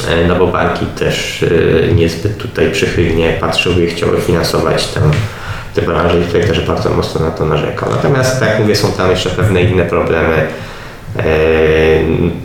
E, 0.08 0.26
No 0.28 0.36
bo 0.36 0.46
banki 0.46 0.86
też 0.86 1.42
e, 1.90 1.94
niezbyt 1.94 2.38
tutaj 2.38 2.70
przychylnie 2.72 3.32
patrzyły 3.40 3.84
i 3.84 3.86
chciały 3.86 4.20
finansować 4.20 4.86
tę, 4.86 5.00
tę 5.74 5.82
branżę 5.82 6.20
i 6.20 6.24
tutaj 6.24 6.44
też 6.44 6.60
bardzo 6.60 6.90
mocno 6.90 7.20
na 7.20 7.30
to 7.30 7.44
narzekał. 7.46 7.90
Natomiast 7.90 8.40
tak 8.40 8.48
jak 8.48 8.60
mówię, 8.60 8.76
są 8.76 8.92
tam 8.92 9.10
jeszcze 9.10 9.30
pewne 9.30 9.62
inne 9.62 9.84
problemy, 9.84 10.34
e, 10.34 10.46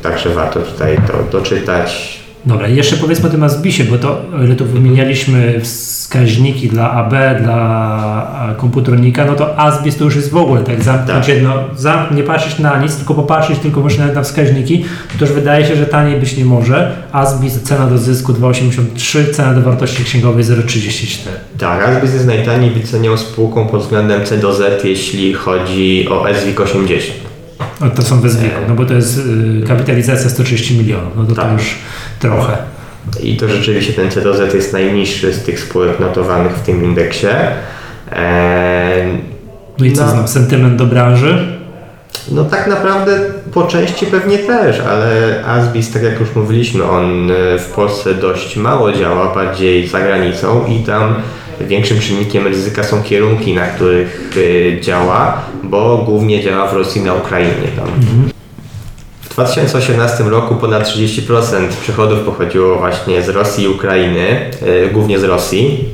także 0.02 0.30
warto 0.30 0.60
tutaj 0.60 0.98
to 1.08 1.38
doczytać. 1.38 2.24
Dobra, 2.46 2.68
jeszcze 2.68 2.98
powiedzmy 2.98 3.28
o 3.28 3.32
tym 3.32 3.44
Asbisie, 3.44 3.84
bo 3.84 3.98
to, 3.98 4.22
o 4.40 4.44
ile 4.44 4.56
tu 4.56 4.66
wymienialiśmy 4.66 5.60
wskaźniki 5.62 6.70
dla 6.70 6.92
AB, 6.92 7.14
dla 7.42 7.56
a, 7.56 8.54
komputronika, 8.58 9.26
no 9.26 9.36
to 9.36 9.60
Asbis 9.60 9.98
to 9.98 10.04
już 10.04 10.16
jest 10.16 10.32
w 10.32 10.38
ogóle 10.38 10.62
tak 10.62 10.84
zamknąć 10.84 11.26
Tak. 11.26 11.36
jedno, 11.36 11.54
zam, 11.76 12.16
nie 12.16 12.24
patrzeć 12.24 12.60
na 12.60 12.82
nic, 12.82 12.96
tylko 12.96 13.14
popatrzeć 13.14 13.60
tylko 13.60 13.84
nawet 14.00 14.16
na 14.16 14.24
wskaźniki, 14.24 14.86
to 15.20 15.26
już 15.26 15.34
wydaje 15.34 15.66
się, 15.66 15.76
że 15.76 15.86
taniej 15.86 16.20
być 16.20 16.38
nie 16.38 16.46
może. 16.46 16.96
Asbis 17.12 17.62
cena 17.62 17.88
do 17.88 17.98
zysku 17.98 18.34
2,83, 18.34 19.32
cena 19.34 19.54
do 19.54 19.62
wartości 19.62 20.04
księgowej 20.04 20.44
0,34. 20.44 21.30
Tak, 21.58 21.88
Asbis 21.88 22.14
jest 22.14 22.28
najtaniej 22.28 22.72
wycenią 22.72 23.18
spółką 23.18 23.68
pod 23.68 23.82
względem 23.82 24.26
C 24.26 24.38
do 24.38 24.54
Z, 24.54 24.84
jeśli 24.86 25.34
chodzi 25.34 26.08
o 26.10 26.26
SWIG 26.34 26.62
80. 26.62 27.33
No, 27.82 27.90
to 27.90 28.02
są 28.02 28.22
wezwiku, 28.22 28.56
no 28.68 28.76
bo 28.76 28.86
to 28.86 28.94
jest 28.94 29.18
y, 29.64 29.68
kapitalizacja 29.68 30.30
130 30.30 30.78
milionów, 30.78 31.14
no 31.16 31.24
to, 31.26 31.36
to 31.36 31.42
Tak. 31.42 31.52
już 31.54 31.76
trochę. 32.20 32.58
I 33.24 33.38
to 33.38 33.48
rzeczywiście 33.48 33.94
ten 33.94 34.12
C 34.12 34.22
do 34.22 34.34
Z 34.38 34.54
jest 34.54 34.74
najniższy 34.74 35.34
z 35.34 35.44
tych 35.44 35.60
spółek 35.60 36.00
notowanych 36.00 36.52
w 36.52 36.62
tym 36.62 36.84
indeksie. 36.84 37.28
Eee, 38.12 39.18
No 39.80 39.86
i 39.86 39.94
co 39.94 40.04
No. 40.06 40.10
znam, 40.12 40.28
sentyment 40.28 40.76
do 40.76 40.86
branży? 40.86 41.58
No 42.32 42.44
tak 42.46 42.68
naprawdę 42.68 43.20
po 43.54 43.64
części 43.64 44.06
pewnie 44.06 44.38
też, 44.38 44.80
ale 44.80 45.44
Asbis, 45.46 45.92
tak 45.92 46.04
jak 46.04 46.20
już 46.20 46.36
mówiliśmy, 46.36 46.84
on 46.84 47.32
e, 47.32 47.60
w 47.60 47.66
Polsce 47.76 48.14
dość 48.14 48.58
mało 48.58 48.92
działa, 48.92 49.36
bardziej 49.36 49.88
za 49.88 50.00
granicą 50.00 50.66
i 50.68 50.80
tam 50.84 51.16
większym 51.68 52.00
czynnikiem 52.00 52.48
ryzyka 52.48 52.84
są 52.84 53.04
kierunki, 53.04 53.54
na 53.54 53.68
których 53.68 54.30
e, 54.78 54.82
działa, 54.82 55.42
bo 55.64 55.98
głównie 55.98 56.44
działa 56.44 56.68
w 56.68 56.74
Rosji 56.74 57.02
na 57.02 57.14
Ukrainie. 57.14 57.68
Tam. 57.76 57.86
W 59.22 59.30
2018 59.30 60.24
roku 60.24 60.56
ponad 60.56 60.84
30% 60.88 61.68
przychodów 61.82 62.20
pochodziło 62.20 62.76
właśnie 62.76 63.22
z 63.22 63.30
Rosji 63.30 63.64
i 63.64 63.68
Ukrainy, 63.68 64.28
e, 64.62 64.90
głównie 64.90 65.20
z 65.20 65.24
Rosji. 65.24 65.86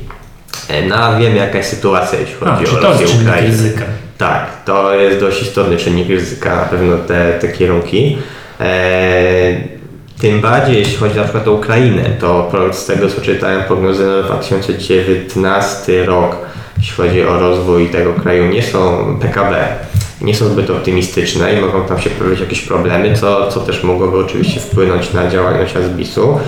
E, 0.69 0.81
No 0.87 0.95
a 0.95 1.19
wiemy 1.19 1.35
jaka 1.35 1.57
jest 1.57 1.69
sytuacja, 1.69 2.19
jeśli 2.19 2.35
A, 2.45 2.55
chodzi 2.55 2.71
czy 2.71 2.77
o 2.77 2.81
Rosję 2.81 3.07
i 3.07 3.21
Ukrainę. 3.21 3.47
ryzyka? 3.47 3.83
Tak, 4.17 4.63
to 4.65 4.93
jest 4.95 5.19
dość 5.19 5.41
istotny 5.41 5.77
czynnik 5.77 6.09
ryzyka, 6.09 6.55
na 6.55 6.61
pewno 6.61 6.97
te, 6.97 7.33
te 7.41 7.47
kierunki. 7.47 8.17
Eee, 8.59 9.78
tym 10.21 10.41
bardziej 10.41 10.77
jeśli 10.77 10.97
chodzi 10.97 11.15
na 11.15 11.23
przykład 11.23 11.47
o 11.47 11.51
Ukrainę, 11.51 12.03
to 12.19 12.51
z 12.71 12.85
tego 12.85 13.09
co 13.09 13.21
czytałem 13.21 13.63
prognozy 13.63 14.05
na 14.05 14.23
2019 14.23 16.05
rok, 16.05 16.35
jeśli 16.77 16.95
chodzi 16.95 17.23
o 17.23 17.39
rozwój 17.39 17.89
tego 17.89 18.13
kraju, 18.13 18.47
nie 18.47 18.63
są 18.63 19.17
PKB, 19.21 19.67
nie 20.21 20.35
są 20.35 20.47
zbyt 20.47 20.69
optymistyczne 20.69 21.53
i 21.53 21.61
mogą 21.61 21.85
tam 21.85 21.99
się 21.99 22.09
pojawić 22.09 22.39
jakieś 22.39 22.61
problemy, 22.61 23.15
co, 23.15 23.51
co 23.51 23.59
też 23.59 23.83
mogłoby 23.83 24.17
oczywiście 24.17 24.59
wpłynąć 24.59 25.13
na 25.13 25.29
działalność 25.29 25.75
Asbisu. 25.75 26.39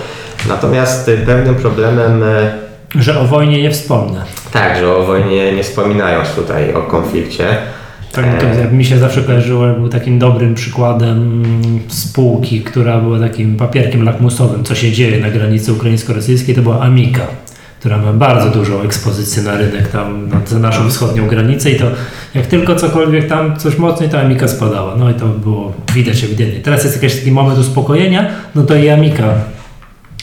Natomiast 0.48 1.10
pewnym 1.26 1.54
problemem 1.54 2.22
e, 2.22 2.52
Że 2.94 3.20
o 3.20 3.24
wojnie 3.24 3.62
nie 3.62 3.70
wspomnę. 3.70 4.24
tak, 4.52 4.78
że 4.78 4.96
o 4.96 5.02
wojnie 5.02 5.52
nie 5.52 5.62
wspominając 5.62 6.30
tutaj 6.30 6.74
o 6.74 6.82
konflikcie. 6.82 7.56
Tak, 8.12 8.40
to 8.40 8.46
jak 8.46 8.72
mi 8.72 8.84
się 8.84 8.98
zawsze 8.98 9.22
kojarzyło, 9.22 9.66
był 9.68 9.88
takim 9.88 10.18
dobrym 10.18 10.54
przykładem 10.54 11.42
spółki, 11.88 12.60
która 12.60 13.00
była 13.00 13.18
takim 13.18 13.56
papierkiem 13.56 14.04
lakmusowym, 14.04 14.64
co 14.64 14.74
się 14.74 14.92
dzieje 14.92 15.20
na 15.20 15.30
granicy 15.30 15.72
ukraińsko-rosyjskiej, 15.72 16.54
to 16.54 16.62
była 16.62 16.80
Amika, 16.80 17.26
która 17.80 17.98
ma 17.98 18.12
bardzo 18.12 18.50
dużą 18.50 18.82
ekspozycję 18.82 19.42
na 19.42 19.56
rynek 19.56 19.88
tam 19.88 20.28
na, 20.52 20.58
naszą 20.58 20.90
wschodnią 20.90 21.28
granicę 21.28 21.70
i 21.70 21.76
to 21.76 21.84
jak 22.34 22.46
tylko 22.46 22.74
cokolwiek 22.74 23.28
tam 23.28 23.56
coś 23.56 23.78
mocniej, 23.78 24.10
to 24.10 24.20
Amika 24.20 24.48
spadała. 24.48 24.96
No 24.96 25.10
i 25.10 25.14
to 25.14 25.26
było 25.26 25.72
widać 25.94 26.24
ewidentnie. 26.24 26.60
Teraz 26.60 26.84
jest 26.84 27.02
jakiś 27.02 27.18
taki 27.18 27.32
moment 27.32 27.58
uspokojenia, 27.58 28.30
no 28.54 28.62
to 28.62 28.74
i 28.74 28.88
Amika 28.88 29.34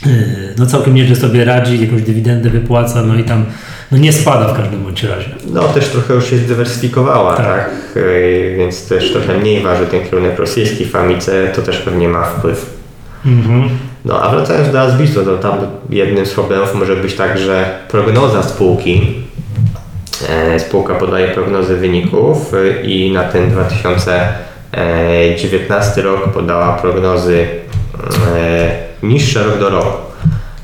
yy, 0.06 0.12
no 0.58 0.66
całkiem 0.66 0.96
nieźle 0.96 1.16
sobie 1.16 1.46
radzi, 1.46 1.82
jakąś 1.82 2.02
dywidendę 2.02 2.50
wypłaca, 2.50 3.02
no 3.02 3.16
i 3.16 3.24
tam 3.24 3.46
no 3.92 3.98
nie 3.98 4.14
spada 4.14 4.54
w 4.54 4.58
każdym 4.58 4.84
bądź 4.84 5.04
razie. 5.04 5.30
No 5.54 5.64
też 5.64 5.90
trochę 5.90 6.14
już 6.14 6.30
się 6.30 6.38
zdywersyfikowała, 6.38 7.36
Tak. 7.36 7.46
tak? 7.46 7.70
Yy, 7.96 8.56
Więc 8.58 8.88
też 8.88 9.12
trochę 9.12 9.38
mniej 9.38 9.64
waży 9.64 9.86
ten 9.86 10.04
kierunek 10.04 10.40
rosyjski 10.40 10.86
w 10.86 10.96
Amice, 10.96 11.48
to 11.56 11.62
też 11.62 11.78
pewnie 11.78 12.10
ma 12.10 12.24
wpływ. 12.24 12.80
Mhm. 13.26 13.70
No 14.06 14.22
a 14.24 14.30
wracając 14.30 14.72
do 14.72 14.82
Asbisu, 14.82 15.26
to 15.26 15.38
tam 15.38 15.58
jednym 15.90 16.26
z 16.26 16.34
problemów 16.34 16.76
może 16.76 16.96
być 16.96 17.14
także 17.14 17.78
prognoza 17.90 18.44
spółki. 18.44 19.14
E, 20.30 20.60
Spółka 20.60 20.96
podaje 20.96 21.28
prognozy 21.28 21.76
wyników 21.76 22.54
y, 22.54 22.82
i 22.84 23.12
na 23.12 23.24
ten 23.24 23.52
2019 23.52 26.02
rok 26.02 26.30
podała 26.34 26.78
prognozy 26.78 27.48
e, 28.36 28.72
niższe 29.04 29.44
rok 29.44 29.60
do 29.60 29.70
roku. 29.70 29.98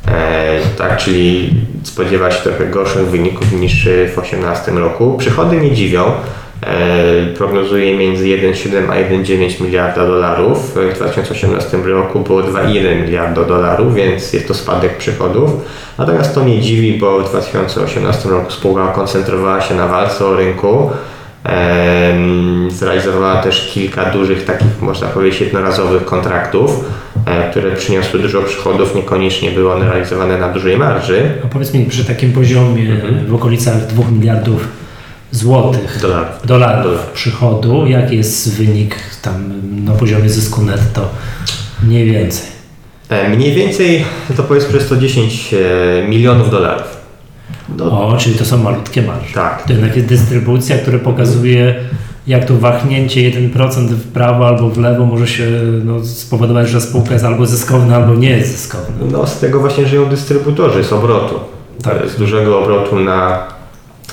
E, 0.07 0.59
tak, 0.77 0.97
czyli 0.97 1.53
spodziewa 1.87 2.31
się 2.31 2.43
trochę 2.43 2.65
gorszych 2.65 3.07
wyników 3.07 3.51
niż 3.51 3.89
w 3.89 4.13
2018 4.13 4.71
roku. 4.71 5.15
Przychody 5.17 5.57
nie 5.57 5.71
dziwią. 5.71 6.11
E, 6.61 7.25
prognozuje 7.37 7.97
między 7.97 8.23
1,7 8.23 8.89
a 8.89 8.95
1,9 8.95 9.61
miliarda 9.61 10.07
dolarów. 10.07 10.75
W 10.75 10.95
2018 10.95 11.77
roku 11.77 12.19
było 12.19 12.41
2,1 12.41 13.01
miliarda 13.01 13.43
dolarów, 13.43 13.95
więc 13.95 14.33
jest 14.33 14.47
to 14.47 14.53
spadek 14.53 14.97
przychodów. 14.97 15.51
Natomiast 15.97 16.35
to 16.35 16.43
nie 16.43 16.61
dziwi, 16.61 16.99
bo 16.99 17.19
w 17.19 17.29
2018 17.29 18.29
roku 18.29 18.51
spółka 18.51 18.87
koncentrowała 18.87 19.61
się 19.61 19.75
na 19.75 19.87
walce 19.87 20.25
o 20.25 20.35
rynku. 20.35 20.91
Em, 21.43 22.71
Zrealizowała 22.71 23.35
też 23.35 23.71
kilka 23.73 24.05
dużych, 24.05 24.45
takich 24.45 24.81
można 24.81 25.07
powiedzieć, 25.07 25.41
jednorazowych 25.41 26.05
kontraktów, 26.05 26.71
e, 26.71 27.04
które 27.51 27.75
przyniosły 27.75 28.19
dużo 28.19 28.41
przychodów, 28.41 28.95
niekoniecznie 28.95 29.51
były 29.51 29.73
one 29.73 29.85
realizowane 29.89 30.37
na 30.37 30.49
dużej 30.53 30.77
marży. 30.77 31.31
A 31.45 31.47
powiedz 31.47 31.73
mi, 31.73 31.85
przy 31.85 32.05
takim 32.05 32.31
poziomie 32.33 32.91
Mhm. 32.91 33.25
w 33.27 33.33
okolicach 33.35 33.87
2 33.87 34.11
miliardów 34.11 34.67
złotych 35.31 35.99
Dolarów. 36.01 36.27
dolarów 36.45 36.83
Dolarów. 36.83 37.05
przychodu, 37.13 37.85
jaki 37.87 38.17
jest 38.17 38.55
wynik 38.57 38.95
tam 39.21 39.53
na 39.85 39.91
poziomie 39.91 40.29
zysku 40.29 40.61
netto? 40.61 41.09
Mniej 41.83 42.11
więcej. 42.11 42.47
E, 43.09 43.29
Mniej 43.29 43.53
więcej 43.55 44.05
to 44.37 44.43
powiedzmy, 44.43 44.71
że 44.71 44.81
110 44.85 45.53
e, 45.53 46.07
milionów 46.07 46.51
dolarów. 46.51 46.97
No, 47.77 48.07
O, 48.07 48.17
czyli 48.17 48.35
to 48.35 48.45
są 48.45 48.57
malutkie 48.57 49.01
marże. 49.01 49.33
tak. 49.33 49.63
To 49.63 49.73
jednak 49.73 49.95
jest 49.95 50.07
dystrybucja, 50.07 50.77
która 50.77 50.99
pokazuje, 50.99 51.75
jak 52.27 52.45
tu 52.45 52.57
wahnięcie 52.57 53.21
1% 53.31 53.87
w 53.87 54.07
prawo 54.07 54.47
albo 54.47 54.69
w 54.69 54.77
lewo 54.77 55.05
może 55.05 55.27
się 55.27 55.47
no, 55.85 56.05
spowodować, 56.05 56.69
że 56.69 56.81
spółka 56.81 57.13
jest 57.13 57.25
albo 57.25 57.45
zyskowna, 57.45 57.95
albo 57.95 58.15
nie 58.15 58.29
jest 58.29 58.51
zyskowna. 58.51 58.95
No, 59.11 59.27
z 59.27 59.39
tego 59.39 59.59
właśnie 59.59 59.85
żyją 59.87 60.05
dystrybutorzy, 60.05 60.83
z 60.83 60.93
obrotu. 60.93 61.39
Tak. 61.83 62.09
Z 62.09 62.15
dużego 62.15 62.59
obrotu 62.63 62.99
na 62.99 63.43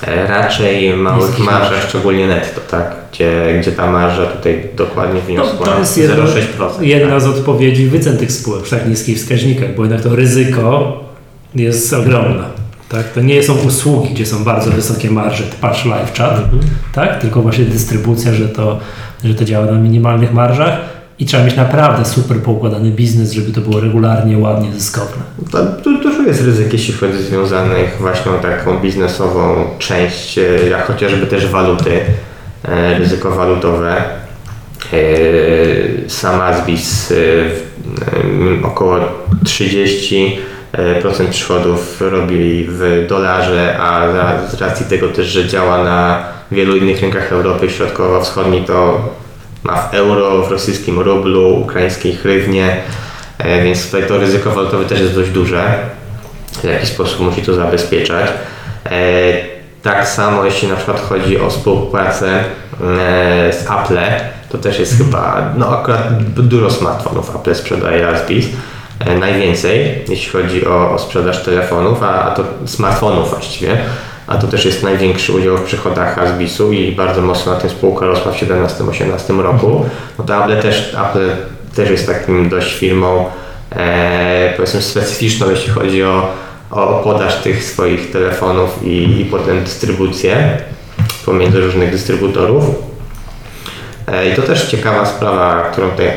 E, 0.07 0.27
Raczej 0.27 0.97
małych 0.97 1.39
marżach, 1.39 1.73
marż. 1.73 1.89
szczególnie 1.89 2.27
netto, 2.27 2.61
tak? 2.71 2.97
Gdzie, 3.13 3.59
gdzie 3.61 3.73
ta 3.73 3.91
marża 3.91 4.27
tutaj 4.27 4.69
dokładnie 4.77 5.21
No, 5.21 5.27
wyniosła 5.27 5.67
to 5.67 5.79
jest 5.79 5.99
jedna, 5.99 6.17
0,6%. 6.25 6.83
jedna 6.83 7.11
tak? 7.11 7.21
z 7.23 7.27
odpowiedzi 7.27 7.87
wycen 7.87 8.17
tych 8.17 8.33
spółek 8.33 8.63
przy 8.63 8.77
tak 8.77 8.89
niskich 8.89 9.17
wskaźnikach, 9.17 9.75
bo 9.75 9.83
jednak 9.85 10.01
to 10.01 10.17
ryzyko 10.17 11.01
jest 11.55 11.93
ogromne. 11.93 12.45
Tak? 12.93 13.12
To 13.12 13.20
nie 13.20 13.43
są 13.43 13.55
usługi, 13.55 14.09
gdzie 14.14 14.26
są 14.26 14.45
bardzo 14.45 14.70
wysokie 14.70 15.11
marże, 15.11 15.45
patrz 15.61 15.84
live 15.84 16.12
chat, 16.18 16.38
Mhm. 16.38 16.62
tak? 16.95 17.20
tylko 17.20 17.43
właśnie 17.43 17.64
dystrybucja, 17.64 18.32
że 18.34 18.49
to, 18.49 18.78
że 19.24 19.34
to 19.34 19.45
działa 19.45 19.66
na 19.66 19.72
minimalnych 19.72 20.32
marżach 20.32 20.78
i 21.18 21.26
trzeba 21.26 21.45
mieć 21.45 21.57
naprawdę 21.57 22.05
super 22.05 22.36
poukładany 22.36 22.90
biznes, 22.90 23.32
żeby 23.32 23.53
to 23.53 23.61
było 23.61 23.80
regularnie, 23.80 24.38
ładnie 24.38 24.72
zyskowne. 24.72 25.22
To, 25.51 25.66
tu 25.66 26.03
dużo 26.03 26.22
jest 26.22 26.43
ryzyk, 26.43 26.72
jeśli 26.72 26.95
chodzi 26.95 27.18
związanych 27.22 27.97
właśnie 28.01 28.32
o 28.32 28.34
taką 28.34 28.78
biznesową 28.78 29.64
część, 29.78 30.38
e, 30.38 30.43
jak 30.70 30.86
chociażby 30.86 31.26
też 31.26 31.47
waluty, 31.47 32.01
e, 32.64 32.99
ryzyko 32.99 33.30
walutowe. 33.30 34.03
E, 34.93 34.97
Sam 36.09 36.40
Asbis 36.40 37.09
w- 37.09 38.62
e, 38.62 38.66
około 38.66 38.97
30% 39.45 40.36
przychodów 41.31 42.01
robi 42.01 42.66
w 42.68 43.07
dolarze, 43.09 43.79
a 43.81 44.09
z 44.51 44.55
racji 44.55 44.87
tego 44.87 45.09
też, 45.09 45.27
że 45.27 45.49
działa 45.49 45.85
na 45.85 46.25
wielu 46.53 46.77
innych 46.77 47.01
rynkach 47.01 47.33
Europy 47.33 47.70
Środkowo-Wschodniej, 47.70 48.64
to 48.64 49.09
ma 49.62 49.77
w 49.77 49.95
euro, 49.95 50.43
w 50.43 50.51
rosyjskim 50.51 51.01
rublu, 51.01 51.61
ukraińskiej 51.61 52.16
hrywnie, 52.16 52.77
e, 53.39 53.62
więc 53.64 53.87
tutaj 53.87 54.09
to 54.09 54.18
ryzyko 54.18 54.51
walutowe 54.51 54.85
też 54.85 55.01
jest 55.01 55.14
dość 55.14 55.31
duże. 55.31 55.79
W 56.53 56.64
jakiś 56.64 56.89
sposób 56.89 57.20
musi 57.20 57.43
to 57.43 57.55
zabezpieczać. 57.55 58.31
E, 58.87 59.53
Tak 59.83 60.09
samo 60.09 60.45
jeśli 60.45 60.68
na 60.68 60.77
przykład 60.77 61.01
chodzi 61.09 61.41
o 61.41 61.51
współpracę 61.51 62.29
e, 62.29 62.45
z 63.53 63.62
Apple, 63.62 63.99
to 64.49 64.59
też 64.59 64.79
jest 64.79 64.99
chyba, 64.99 65.53
no 65.57 65.79
akurat 65.79 66.23
dużo 66.23 66.70
smartfonów 66.70 67.37
Apple 67.37 67.55
sprzedaje 67.55 68.09
Asbis. 68.09 68.47
E, 69.07 69.19
Najwięcej, 69.19 70.05
jeśli 70.09 70.33
chodzi 70.33 70.67
o, 70.67 70.91
o 70.91 70.99
sprzedaż 70.99 71.45
telefonów, 71.45 72.03
a, 72.03 72.23
a 72.23 72.31
to 72.31 72.45
smartfonów 72.67 73.31
właściwie, 73.31 73.79
a 74.27 74.37
to 74.37 74.47
też 74.47 74.65
jest 74.65 74.83
największy 74.83 75.33
udział 75.33 75.57
w 75.57 75.63
przychodach 75.63 76.19
Asbisu 76.19 76.73
i 76.73 76.93
bardzo 76.93 77.23
mocno 77.23 77.55
na 77.55 77.61
tym 77.61 77.71
spółka 77.71 78.07
rosła 78.07 78.33
w 78.33 78.37
2017-2018 78.37 79.41
roku. 79.41 79.85
No 80.19 80.25
to 80.25 80.45
Apple 80.45 80.63
też, 80.63 80.97
Apple 81.09 81.29
też 81.75 81.91
jest 81.91 82.07
takim 82.07 82.49
dość 82.49 82.75
firmą 82.75 83.25
e, 83.77 84.53
powiedzmy 84.57 84.83
specyficzną, 84.83 85.51
jeśli 85.51 85.73
chodzi 85.73 86.05
o, 86.05 86.29
o 86.71 87.01
podaż 87.05 87.37
tych 87.37 87.65
swoich 87.65 88.11
telefonów 88.11 88.83
i, 88.83 89.21
i 89.21 89.25
potem 89.25 89.65
dystrybucję 89.65 90.59
pomiędzy 91.27 91.61
różnych 91.61 91.91
dystrybutorów. 91.91 92.65
E, 94.07 94.29
I 94.29 94.37
to 94.37 94.43
też 94.43 94.71
ciekawa 94.71 95.07
sprawa, 95.07 95.63
którą 95.73 95.91
tutaj 95.91 96.13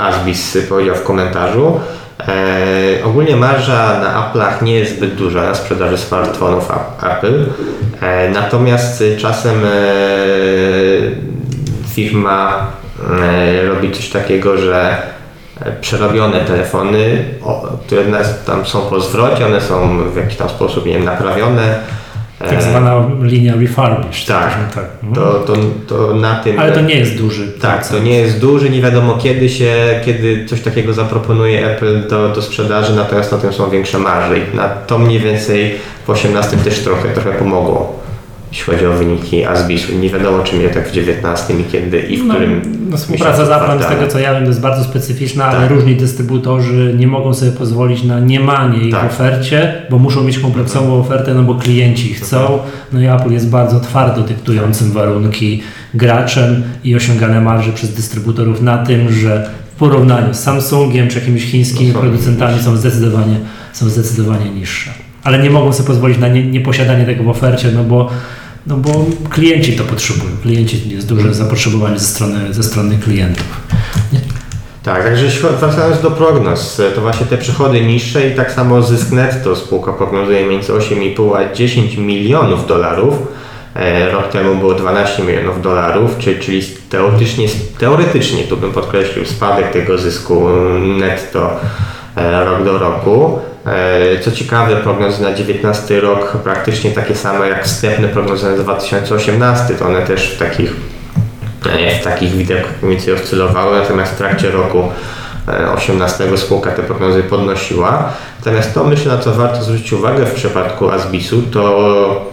Asbis 0.00 0.58
powiedział 0.68 0.94
w 0.94 1.02
komentarzu. 1.02 1.80
E, 2.28 3.04
ogólnie 3.04 3.36
marża 3.36 4.00
na 4.00 4.14
Apple'ach 4.22 4.62
nie 4.62 4.74
jest 4.74 4.96
zbyt 4.96 5.14
duża 5.14 5.42
na 5.42 5.54
sprzedaży 5.54 5.98
smartfonów 5.98 6.70
Apple. 7.02 7.46
E, 8.00 8.30
natomiast 8.30 9.04
czasem 9.18 9.64
e, 9.64 9.68
firma 11.88 12.66
e, 13.20 13.68
robi 13.68 13.92
coś 13.92 14.10
takiego, 14.10 14.58
że 14.58 15.02
przerobione 15.80 16.40
telefony, 16.40 17.24
o, 17.44 17.68
które 17.86 18.02
tam 18.46 18.66
są 18.66 18.80
po 18.80 19.00
zwrocie, 19.00 19.46
one 19.46 19.60
są 19.60 19.98
w 20.10 20.16
jakiś 20.16 20.36
tam 20.36 20.48
sposób 20.48 20.86
nie 20.86 20.92
wiem, 20.92 21.04
naprawione. 21.04 21.78
Tak 22.38 22.52
E, 22.52 22.62
zwana 22.62 23.06
linia 23.22 23.54
refurbished. 23.56 24.28
tak. 24.28 24.50
że 24.50 24.74
tak. 24.74 24.84
Mhm. 25.04 25.14
to, 25.14 25.38
to, 25.38 25.56
to 25.86 26.14
na 26.14 26.34
tym. 26.34 26.58
Ale 26.58 26.72
to 26.72 26.80
nie 26.80 26.94
jest 26.94 27.16
duży. 27.16 27.52
Tak, 27.60 27.88
to 27.88 27.98
nie 27.98 28.18
jest 28.18 28.40
duży, 28.40 28.70
nie 28.70 28.82
wiadomo 28.82 29.14
kiedy 29.22 29.48
się, 29.48 30.00
kiedy 30.04 30.46
coś 30.46 30.60
takiego 30.60 30.92
zaproponuje 30.92 31.66
Apple 31.66 32.08
do, 32.08 32.28
do 32.28 32.42
sprzedaży, 32.42 32.96
natomiast 32.96 33.32
na 33.32 33.38
tym 33.38 33.52
są 33.52 33.70
większe 33.70 33.98
marże 33.98 34.38
i 34.38 34.56
na 34.56 34.68
to 34.68 34.98
mniej 34.98 35.20
więcej 35.20 35.74
w 36.06 36.10
18 36.10 36.56
też 36.56 36.78
trochę, 36.80 37.08
trochę 37.08 37.32
pomogło, 37.32 38.00
jeśli 38.52 38.64
chodzi 38.72 38.86
o 38.86 38.92
wyniki 38.92 39.44
Asbisu. 39.44 39.92
Nie 39.98 40.10
wiadomo 40.10 40.42
czy 40.42 40.56
mnie 40.56 40.68
tak 40.68 40.88
w 40.88 40.92
19 40.92 41.54
i 41.54 41.64
kiedy 41.64 41.98
i 42.00 42.16
w 42.18 42.24
No, 42.24 42.34
którym 42.34 42.62
no, 42.90 42.96
współpraca 42.96 43.46
z 43.46 43.50
Applem, 43.50 43.82
z 43.82 43.86
tego 43.86 44.08
co 44.08 44.18
ja 44.18 44.32
wiem, 44.34 44.42
to 44.42 44.48
jest 44.48 44.60
bardzo 44.60 44.84
specyficzna, 44.84 45.44
ale 45.44 45.60
Tak. 45.60 45.70
różni 45.70 45.96
dystrybutorzy 45.96 46.94
nie 46.98 47.06
mogą 47.06 47.34
sobie 47.34 47.50
pozwolić 47.52 48.02
na 48.02 48.20
niemanie 48.20 48.78
ich 48.78 48.94
Tak. 48.94 49.04
ofercie, 49.06 49.82
bo 49.90 49.98
muszą 49.98 50.24
mieć 50.24 50.38
kompleksową 50.38 51.00
ofertę, 51.00 51.34
no 51.34 51.42
bo 51.42 51.54
klienci 51.54 52.14
chcą. 52.14 52.58
No 52.92 53.00
i 53.00 53.06
Apple 53.06 53.32
jest 53.32 53.48
bardzo 53.48 53.80
twardo 53.80 54.22
dyktującym 54.22 54.92
warunki 54.92 55.62
graczem 55.94 56.62
i 56.84 56.96
osiągane 56.96 57.40
marże 57.40 57.72
przez 57.72 57.94
dystrybutorów 57.94 58.62
na 58.62 58.78
tym, 58.86 59.12
że 59.12 59.50
w 59.74 59.78
porównaniu 59.78 60.34
z 60.34 60.38
Samsungiem 60.40 61.08
czy 61.08 61.18
jakimiś 61.18 61.44
chińskimi 61.44 61.92
No 61.94 62.00
producentami 62.00 62.62
są 62.62 62.76
zdecydowanie, 62.76 63.36
są 63.72 63.88
zdecydowanie 63.88 64.50
niższe. 64.50 64.90
Ale 65.24 65.38
nie 65.38 65.50
mogą 65.50 65.72
sobie 65.72 65.86
pozwolić 65.86 66.18
na 66.18 66.28
nie- 66.28 66.46
nieposiadanie 66.46 67.06
tego 67.06 67.24
w 67.24 67.28
ofercie, 67.28 67.68
no 67.74 67.84
bo 67.84 68.10
no 68.66 68.76
bo 68.76 69.06
klienci 69.30 69.72
to 69.72 69.84
potrzebują. 69.84 70.30
Klienci 70.42 70.90
jest 70.90 71.06
duże 71.06 71.34
zapotrzebowanie 71.34 71.98
ze 71.98 72.06
strony, 72.06 72.54
ze 72.54 72.62
strony 72.62 72.98
klientów. 72.98 73.46
Tak, 74.82 75.04
także 75.04 75.26
wracając 75.60 76.00
do 76.02 76.10
prognoz, 76.10 76.82
to 76.94 77.00
właśnie 77.00 77.26
te 77.26 77.38
przychody 77.38 77.80
niższe 77.80 78.28
i 78.28 78.34
tak 78.34 78.52
samo 78.52 78.82
zysk 78.82 79.10
netto 79.12 79.56
spółka 79.56 79.92
prognozuje 79.92 80.46
między 80.46 80.72
8,5 80.72 81.36
a 81.36 81.54
10 81.54 81.96
milionów 81.96 82.66
dolarów. 82.66 83.14
E, 83.74 84.10
Rok 84.10 84.28
temu 84.28 84.56
było 84.56 84.74
12 84.74 85.22
milionów 85.22 85.62
dolarów, 85.62 86.18
czyli, 86.18 86.40
czyli 86.40 86.62
teoretycznie, 86.90 87.46
teoretycznie, 87.78 88.42
tu 88.44 88.56
bym 88.56 88.72
podkreślił, 88.72 89.24
spadek 89.26 89.72
tego 89.72 89.98
zysku 89.98 90.48
netto 90.98 91.50
e, 91.50 91.54
rok 92.44 92.64
do 92.64 92.78
roku. 92.78 93.38
E, 93.66 94.20
Co 94.20 94.32
ciekawe, 94.32 94.76
prognozy 94.76 95.22
na 95.22 95.34
19 95.34 96.00
rok 96.00 96.36
praktycznie 96.44 96.90
takie 96.90 97.14
same 97.14 97.48
jak 97.48 97.64
wstępne 97.64 98.08
prognozy 98.08 98.50
na 98.50 98.56
2018, 98.56 99.74
to 99.74 99.86
one 99.86 100.02
też 100.02 100.34
w 100.34 100.38
takich 100.38 100.72
e, 101.70 102.00
w 102.00 102.04
takich 102.04 102.30
widełkach 102.30 102.82
mniej 102.82 102.96
więcej 102.96 103.14
oscylowały, 103.14 103.78
natomiast 103.78 104.12
w 104.12 104.16
trakcie 104.16 104.50
roku 104.50 104.82
e, 105.48 105.72
18 105.72 106.38
spółka 106.38 106.70
te 106.70 106.82
prognozy 106.82 107.22
podnosiła. 107.22 108.12
Natomiast 108.38 108.74
to 108.74 108.84
myślę, 108.84 109.12
na 109.12 109.18
co 109.18 109.32
warto 109.32 109.62
zwrócić 109.62 109.92
uwagę 109.92 110.26
w 110.26 110.34
przypadku 110.34 110.90
Asbisu, 110.90 111.42
to 111.42 112.26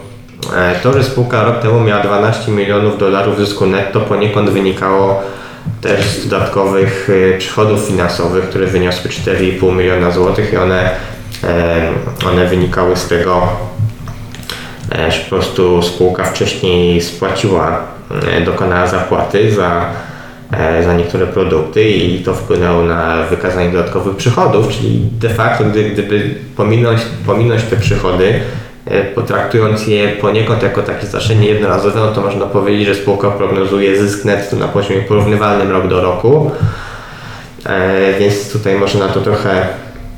e, 0.55 0.75
to, 0.83 0.93
że 0.93 1.03
spółka 1.03 1.43
rok 1.43 1.59
temu 1.59 1.79
miała 1.79 2.03
12 2.03 2.51
milionów 2.51 2.97
dolarów 2.97 3.37
zysku 3.37 3.65
netto 3.65 3.99
poniekąd 3.99 4.49
wynikało 4.49 5.23
też 5.81 6.05
z 6.05 6.27
dodatkowych 6.27 7.09
e, 7.33 7.37
przychodów 7.37 7.79
finansowych, 7.79 8.49
które 8.49 8.67
wyniosły 8.67 9.11
4,5 9.11 9.75
miliona 9.75 10.11
złotych 10.11 10.53
i 10.53 10.57
one, 10.57 10.89
one 12.25 12.47
wynikały 12.47 12.95
z 12.95 13.07
tego, 13.07 13.47
e, 14.91 15.11
że 15.11 15.19
po 15.19 15.29
prostu 15.29 15.81
spółka 15.81 16.23
wcześniej 16.23 17.01
spłaciła, 17.01 17.79
e, 18.27 18.41
dokonała 18.41 18.87
zapłaty 18.87 19.51
za, 19.51 19.85
e, 20.51 20.83
za 20.83 20.93
niektóre 20.93 21.27
produkty 21.27 21.89
i 21.89 22.23
to 22.23 22.33
wpłynęło 22.33 22.83
na 22.83 23.23
wykazanie 23.23 23.69
dodatkowych 23.69 24.15
przychodów, 24.15 24.69
czyli 24.69 25.09
de 25.11 25.29
facto 25.29 25.63
gdy, 25.63 25.83
gdyby 25.83 26.35
pominąć, 26.55 27.01
pominąć 27.25 27.63
te 27.63 27.75
przychody, 27.75 28.39
potraktując 29.15 29.87
je 29.87 30.07
poniekąd 30.09 30.63
jako 30.63 30.83
takie 30.83 31.07
zdarzenie 31.07 31.47
jednorazowe, 31.47 31.99
no 31.99 32.11
to 32.11 32.21
można 32.21 32.45
powiedzieć, 32.45 32.87
że 32.87 32.95
spółka 32.95 33.31
prognozuje 33.31 33.97
zysk 33.97 34.25
netto 34.25 34.55
na 34.55 34.67
poziomie 34.67 35.01
porównywalnym 35.01 35.71
rok 35.71 35.87
do 35.87 36.01
roku, 36.01 36.51
E, 37.65 38.13
więc 38.19 38.51
tutaj 38.51 38.75
można 38.75 39.07
na 39.07 39.13
to 39.13 39.21
trochę 39.21 39.67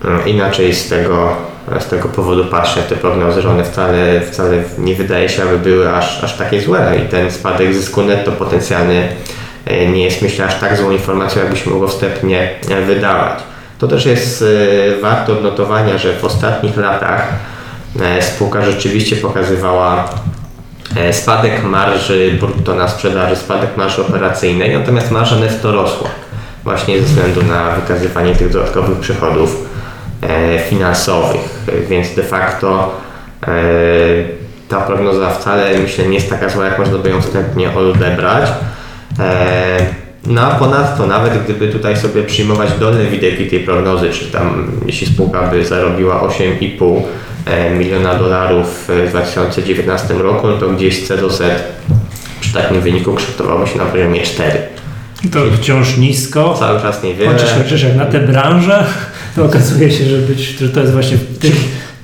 mm, 0.05 0.28
inaczej 0.28 0.76
z 0.76 0.89
tego, 0.89 1.36
z 1.80 1.88
tego 1.88 2.09
powodu 2.09 2.45
patrzeć 2.45 2.86
te 2.86 2.95
prognozy, 2.95 3.41
że 3.41 3.49
one 3.49 3.63
wcale, 3.63 4.22
wcale 4.22 4.63
nie 4.78 4.95
wydaje 4.95 5.30
się, 5.30 5.43
aby 5.43 5.57
były 5.57 5.93
aż, 5.93 6.24
aż 6.24 6.38
takie 6.38 6.61
złe 6.61 6.99
i 7.05 7.09
ten 7.09 7.32
spadek 7.32 7.74
zysku 7.74 8.03
netto 8.03 8.32
potencjalny 8.32 9.07
e, 9.65 9.86
nie 9.86 10.03
jest 10.03 10.22
myślę 10.22 10.45
aż 10.45 10.59
tak 10.59 10.78
złą 10.78 10.91
informacją, 10.91 11.41
jakbyśmy 11.41 11.80
go 11.80 11.88
wstępnie 11.88 12.49
e, 12.70 12.82
wydawać. 12.82 13.39
To 13.80 13.88
też 13.88 14.05
jest 14.05 14.41
e, 14.41 15.01
warte 15.01 15.34
odnotowania, 15.34 15.97
że 15.97 16.13
w 16.13 16.26
ostatnich 16.26 16.78
latach 16.78 17.34
e, 17.34 17.57
spółka 18.22 18.66
rzeczywiście 18.66 19.16
pokazywała 19.16 20.10
e, 20.96 21.14
spadek 21.14 21.64
marży 21.64 22.38
brutto 22.40 22.76
na 22.76 22.88
sprzedaży, 22.88 23.36
spadek 23.36 23.78
marży 23.78 24.02
operacyjnej, 24.02 24.78
natomiast 24.78 25.12
marża 25.12 25.36
netto 25.36 25.72
rosła 25.72 26.10
właśnie 26.64 27.00
ze 27.00 27.06
względu 27.06 27.44
na 27.44 27.72
wykazywanie 27.72 28.36
tych 28.36 28.52
dodatkowych 28.52 29.00
przychodów 29.00 29.56
e, 30.22 30.60
finansowych, 30.60 31.58
E, 31.68 31.82
więc 31.90 32.16
de 32.16 32.24
facto 32.24 32.96
e, 33.48 33.52
ta 34.70 34.82
prognoza 34.82 35.30
wcale 35.30 35.80
myślę 35.80 36.08
nie 36.08 36.16
jest 36.16 36.30
taka 36.30 36.50
zła, 36.50 36.66
jak 36.66 36.80
można 36.80 36.98
by 36.98 37.10
ją 37.10 37.22
wstępnie 37.22 37.74
odebrać. 37.74 38.50
E, 39.20 39.78
no 40.28 40.42
a 40.42 40.56
ponadto, 40.56 41.08
nawet 41.08 41.44
gdyby 41.44 41.68
tutaj 41.68 41.98
sobie 41.98 42.24
przyjmować 42.24 42.70
dolne 42.80 43.06
widełki 43.06 43.48
tej 43.48 43.60
prognozy, 43.60 44.10
czy 44.10 44.26
tam 44.26 44.72
jeśli 44.86 45.08
spółka 45.08 45.42
by 45.42 45.66
zarobiła 45.66 46.22
8,5 46.22 46.98
e, 46.98 47.02
miliona 47.78 48.16
dolarów 48.16 48.89
w 49.06 49.10
2019 49.10 50.14
roku, 50.14 50.48
no 50.48 50.58
to 50.58 50.70
gdzieś 50.70 51.08
C 51.08 51.18
do 51.18 51.30
Z 51.30 51.64
przy 52.39 52.54
takim 52.54 52.82
wyniku 52.82 53.14
kształtowało 53.14 53.68
się 53.68 53.78
na 53.78 53.86
poziomie 53.86 54.24
4. 54.24 54.60
To 55.32 55.39
wciąż 55.58 55.98
nisko. 55.98 56.56
Cały 56.60 56.82
czas 56.82 57.04
niewiele. 57.04 57.34
Chociaż, 57.34 57.54
chociaż 57.64 57.84
jak 57.84 57.95
na 57.95 58.06
tę 58.06 58.20
branżę, 58.20 58.86
to 59.36 59.45
okazuje 59.45 59.91
się, 59.91 60.06
że, 60.06 60.18
być, 60.18 60.39
że 60.39 60.70
to 60.70 60.80
jest 60.80 60.93
właśnie 60.93 61.18
w 61.18 61.38
tych, 61.38 61.56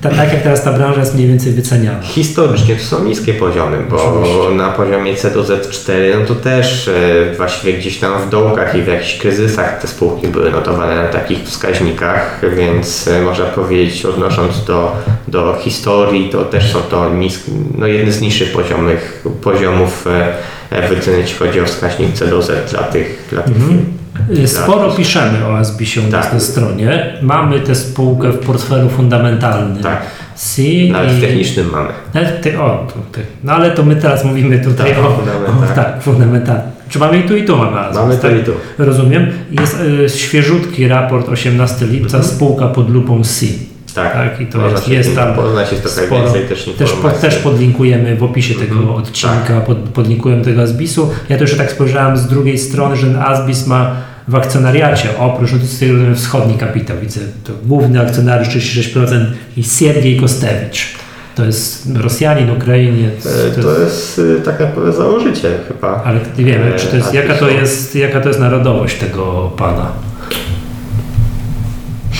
ta, 0.04 0.10
tak 0.10 0.32
jak 0.32 0.42
teraz 0.42 0.64
ta 0.64 0.72
branża 0.72 1.00
jest 1.00 1.14
mniej 1.14 1.28
więcej 1.28 1.52
wyceniana. 1.52 2.02
Historycznie 2.02 2.76
to 2.76 2.82
są 2.82 3.04
niskie 3.04 3.34
poziomy, 3.34 3.76
bo 3.90 4.20
Oczywiście. 4.20 4.54
na 4.54 4.68
poziomie 4.68 5.16
C 5.16 5.30
do 5.30 5.42
Z4 5.42 5.92
no 6.20 6.26
to 6.26 6.34
też 6.34 6.88
e, 6.88 7.34
właściwie 7.36 7.72
gdzieś 7.72 7.98
tam 7.98 8.22
w 8.22 8.30
dołkach 8.30 8.74
i 8.74 8.82
w 8.82 8.86
jakichś 8.86 9.18
kryzysach 9.18 9.80
te 9.80 9.88
spółki 9.88 10.28
były 10.28 10.50
notowane 10.50 10.94
na 10.94 11.08
takich 11.08 11.38
wskaźnikach, 11.44 12.40
więc 12.56 13.08
e, 13.08 13.22
można 13.22 13.44
powiedzieć 13.44 14.04
odnosząc 14.04 14.64
do, 14.64 14.96
do 15.28 15.58
historii 15.60 16.30
to 16.30 16.44
też 16.44 16.72
są 16.72 16.80
to 16.80 17.14
nisk, 17.14 17.40
no 17.78 17.86
jedne 17.86 18.12
z 18.12 18.20
niższych 18.20 18.52
poziomych, 18.52 19.24
poziomów 19.42 20.06
e, 20.06 20.34
e, 20.70 20.88
wyceny 20.88 21.18
jeśli 21.18 21.38
chodzi 21.38 21.60
o 21.60 21.64
wskaźnik 21.64 22.12
C 22.12 22.26
do 22.26 22.42
Z 22.42 22.70
dla 22.70 22.82
tych, 22.82 23.28
dla 23.30 23.42
tych 23.42 23.56
firm. 23.56 24.03
Y, 24.30 24.48
Sporo 24.48 24.90
piszemy 24.90 25.46
o 25.46 25.52
nas 25.52 25.76
Tak. 26.10 26.32
na 26.32 26.40
stronie. 26.40 27.16
Mamy 27.22 27.60
tę 27.60 27.74
spółkę 27.74 28.32
w 28.32 28.38
portfelu 28.38 28.88
fundamentalnym. 28.88 29.82
Tak. 29.82 30.02
C 30.34 30.62
Nawet 30.92 31.12
i... 31.12 31.14
w 31.14 31.20
technicznym 31.20 31.70
mamy. 31.70 31.88
Nawet 32.14 32.42
ty, 32.42 32.60
o, 32.60 32.86
tu, 32.92 32.98
ty. 33.12 33.20
No 33.44 33.52
ale 33.52 33.70
to 33.70 33.82
my 33.82 33.96
teraz 33.96 34.24
mówimy 34.24 34.58
tutaj 34.58 34.94
Tak, 34.94 35.04
o, 35.04 35.10
fundamentalnie. 35.10 35.72
o 35.72 35.74
tak, 35.74 36.02
fundamentalnie. 36.02 36.62
Czy 36.88 36.98
mamy 36.98 37.18
i 37.18 37.22
tu 37.22 37.36
i 37.36 37.44
tu 37.44 37.56
mamy 37.56 37.78
Asbis, 37.78 37.96
Mamy 38.00 38.16
tak? 38.18 38.40
i 38.40 38.44
tu. 38.44 38.52
Rozumiem. 38.78 39.26
Jest 39.50 39.80
y, 40.04 40.08
świeżutki 40.08 40.88
raport 40.88 41.28
18 41.28 41.86
lipca, 41.86 42.22
spółka 42.22 42.66
pod 42.68 42.90
lupą 42.90 43.24
C. 43.24 43.46
Tak, 43.94 44.12
Tak, 44.12 44.40
i 44.40 44.46
to 44.46 44.58
można 44.58 44.72
jest, 44.76 44.86
się 44.88 44.94
jest 44.94 45.14
tam 45.16 45.34
poznać, 45.34 45.72
jest 45.72 45.82
trochę 45.84 46.06
sporo. 46.06 46.24
więcej 46.24 46.42
też 46.48 46.64
Też, 46.64 46.90
informacji. 46.90 47.20
też 47.20 47.36
podlinkujemy 47.36 48.16
w 48.16 48.22
opisie 48.22 48.54
tego 48.54 48.74
Mhm, 48.76 48.90
odcinka, 48.90 49.60
pod, 49.66 49.78
podlinkujemy 49.78 50.44
tego 50.44 50.62
Asbisu. 50.62 51.10
Ja 51.28 51.38
też 51.38 51.56
tak 51.56 51.70
spojrzałem 51.72 52.16
z 52.16 52.26
drugiej 52.26 52.58
strony, 52.58 52.96
że 52.96 53.06
ten 53.06 53.16
Asbis 53.16 53.66
ma 53.66 53.96
w 54.28 54.34
akcjonariacie, 54.34 55.08
oprócz 55.18 55.52
no 55.52 55.58
to 55.58 55.84
jest 55.84 56.22
wschodni 56.22 56.54
kapitał, 56.58 56.96
widzę, 57.02 57.20
to 57.44 57.52
główny 57.64 58.00
akcjonariusz 58.00 58.48
36% 58.48 59.24
i 59.56 59.62
Siergiej 59.64 60.16
Kostewicz. 60.20 60.86
To 61.34 61.44
jest 61.44 61.88
Rosjanin, 61.96 62.50
Ukrainiec. 62.50 63.26
E, 63.26 63.62
To 63.62 63.80
jest 63.80 64.20
e, 64.38 64.42
tak 64.42 64.60
naprawdę 64.60 64.92
założyciel 64.92 65.52
chyba. 65.68 66.02
ale 66.04 66.20
nie 66.38 66.44
wiemy, 66.44 66.72
czy 66.76 66.86
to 66.86 66.96
jest, 66.96 67.12
E, 67.12 67.16
jaka, 67.16 67.34
to 67.34 67.48
jest, 67.50 67.96
jaka 67.96 68.20
to 68.20 68.28
jest 68.28 68.40
narodowość 68.40 68.96
tego 68.98 69.52
pana. 69.56 69.86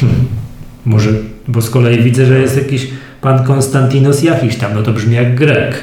Hmm. 0.01 0.25
Może, 0.85 1.11
bo 1.49 1.63
z 1.63 1.71
kolei 1.71 2.03
widzę, 2.03 2.27
że 2.27 2.39
jest 2.39 2.57
jakiś 2.57 2.89
pan 3.21 3.45
Konstantinos 3.45 4.23
jakiś 4.23 4.57
tam, 4.57 4.75
no 4.75 4.83
to 4.83 4.93
brzmi 4.93 5.15
jak 5.15 5.35
Grek. 5.35 5.83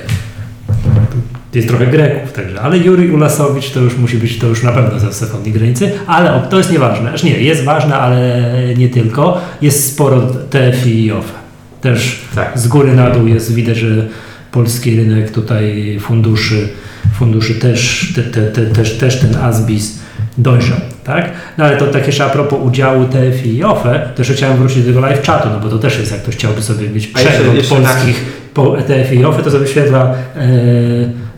Jest 1.53 1.67
trochę 1.67 1.87
Greków, 1.87 2.31
także. 2.33 2.61
Ale 2.61 2.77
Juri 2.77 3.11
Ulasowicz 3.11 3.69
to 3.71 3.79
już 3.79 3.97
musi 3.97 4.17
być, 4.17 4.39
to 4.39 4.47
już 4.47 4.63
na 4.63 4.71
pewno 4.71 4.99
ze 4.99 5.09
wschodniej 5.09 5.53
granicy, 5.53 5.91
ale 6.07 6.41
to 6.49 6.57
jest 6.57 6.71
nieważne. 6.71 7.11
Aż 7.13 7.23
nie, 7.23 7.39
jest 7.39 7.63
ważne, 7.63 7.97
ale 7.97 8.43
nie 8.77 8.89
tylko. 8.89 9.41
Jest 9.61 9.93
sporo 9.93 10.21
TFI 10.21 11.05
i 11.05 11.11
OFE. 11.11 11.33
Też 11.81 12.21
Tak. 12.35 12.59
z 12.59 12.67
góry 12.67 12.93
na 12.93 13.09
dół 13.09 13.27
jest 13.27 13.53
widać, 13.53 13.77
że 13.77 14.07
polski 14.51 14.95
rynek 14.95 15.31
tutaj 15.31 15.97
funduszy, 16.01 16.69
funduszy 17.13 17.55
też, 17.55 18.13
te, 18.15 18.23
te, 18.23 18.41
te, 18.41 18.65
też, 18.65 18.97
też 18.97 19.19
ten 19.19 19.35
ASBIS 19.35 19.99
dojrzał, 20.37 20.77
tak? 21.03 21.31
No 21.57 21.65
ale 21.65 21.77
to 21.77 21.87
tak 21.87 22.07
jeszcze 22.07 22.25
a 22.25 22.29
propos 22.29 22.59
udziału 22.63 23.05
TFI 23.05 23.55
i 23.55 23.63
OFE, 23.63 24.09
to 24.15 24.21
jeszcze 24.21 24.33
chciałem 24.33 24.57
wrócić 24.57 24.83
do 24.83 24.87
tego 24.87 24.99
live 24.99 25.25
chatu, 25.25 25.49
no 25.49 25.59
bo 25.59 25.69
to 25.69 25.79
też 25.79 25.99
jest, 25.99 26.11
jak 26.11 26.21
ktoś 26.21 26.35
chciałby 26.35 26.61
sobie 26.61 26.89
mieć 26.89 27.07
przegląd 27.07 27.55
jeszcze 27.55 27.75
polskich 27.75 28.25
po 28.53 28.77
TFI 28.77 29.15
i 29.15 29.25
OFE, 29.25 29.43
to 29.43 29.51
sobie 29.51 29.63
wyświetla 29.63 30.13
e, 30.35 30.47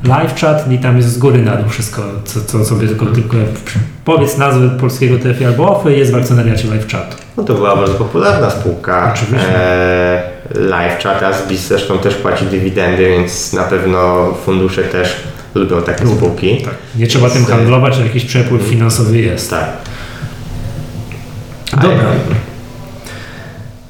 live 0.04 0.36
chat 0.42 0.72
i 0.72 0.80
tam 0.80 0.98
jest 0.98 1.10
z 1.10 1.18
góry 1.18 1.42
na 1.42 1.56
dół 1.56 1.70
wszystko, 1.70 2.04
co, 2.26 2.42
co 2.42 2.66
sobie 2.66 2.88
tylko, 2.88 3.06
tylko 3.06 3.38
powiedz 4.06 4.38
nazwę 4.38 4.70
polskiego 4.70 5.18
TFI 5.18 5.46
albo 5.46 5.78
OFE 5.78 5.94
i 5.94 6.00
jest 6.00 6.12
w 6.12 6.16
akcjonariacie 6.16 6.68
live 6.68 6.88
chatu. 6.88 7.18
No 7.38 7.44
to 7.44 7.54
była 7.54 7.76
bardzo 7.76 7.94
popularna 7.94 8.50
spółka. 8.50 9.14
Oczywiście. 9.16 9.60
E, 9.60 10.33
Live 10.54 11.04
Chat, 11.04 11.24
Asbis 11.24 11.68
zresztą 11.68 12.00
też 12.00 12.16
płaci 12.16 12.46
dywidendy, 12.46 13.10
więc 13.10 13.54
na 13.54 13.64
pewno 13.64 14.34
fundusze 14.46 14.84
też 14.84 15.16
lubią 15.56 15.82
takie 15.82 16.08
spółki. 16.08 16.62
Tak. 16.66 16.74
Nie 16.96 17.08
trzeba 17.08 17.30
tym 17.30 17.38
Więc, 17.38 17.50
e, 17.50 17.54
handlować, 17.54 17.96
że 17.96 18.04
jakiś 18.04 18.26
przepływ 18.26 18.62
finansowy 18.62 19.22
jest. 19.22 19.50
Tak. 19.50 19.72
Dobra. 21.82 22.06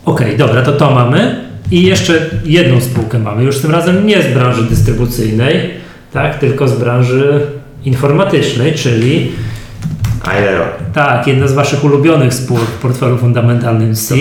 Okej, 0.05 0.37
dobra, 0.37 0.61
to 0.61 0.71
to 0.71 0.91
mamy. 0.91 1.43
I 1.71 1.83
jeszcze 1.83 2.29
jedną 2.45 2.81
spółkę 2.81 3.19
mamy, 3.19 3.43
już 3.43 3.61
tym 3.61 3.71
razem 3.71 4.07
nie 4.07 4.21
z 4.21 4.33
branży 4.33 4.63
dystrybucyjnej, 4.63 5.69
tak, 6.13 6.39
tylko 6.39 6.67
z 6.67 6.79
branży 6.79 7.41
informatycznej, 7.85 8.73
czyli 8.73 9.31
Aileron. 10.23 10.67
tak, 10.93 11.27
jedna 11.27 11.47
z 11.47 11.53
Waszych 11.53 11.83
ulubionych 11.83 12.33
spółek 12.33 12.63
w 12.63 12.79
portfelu 12.81 13.17
fundamentalnym 13.17 13.95
C, 13.95 14.15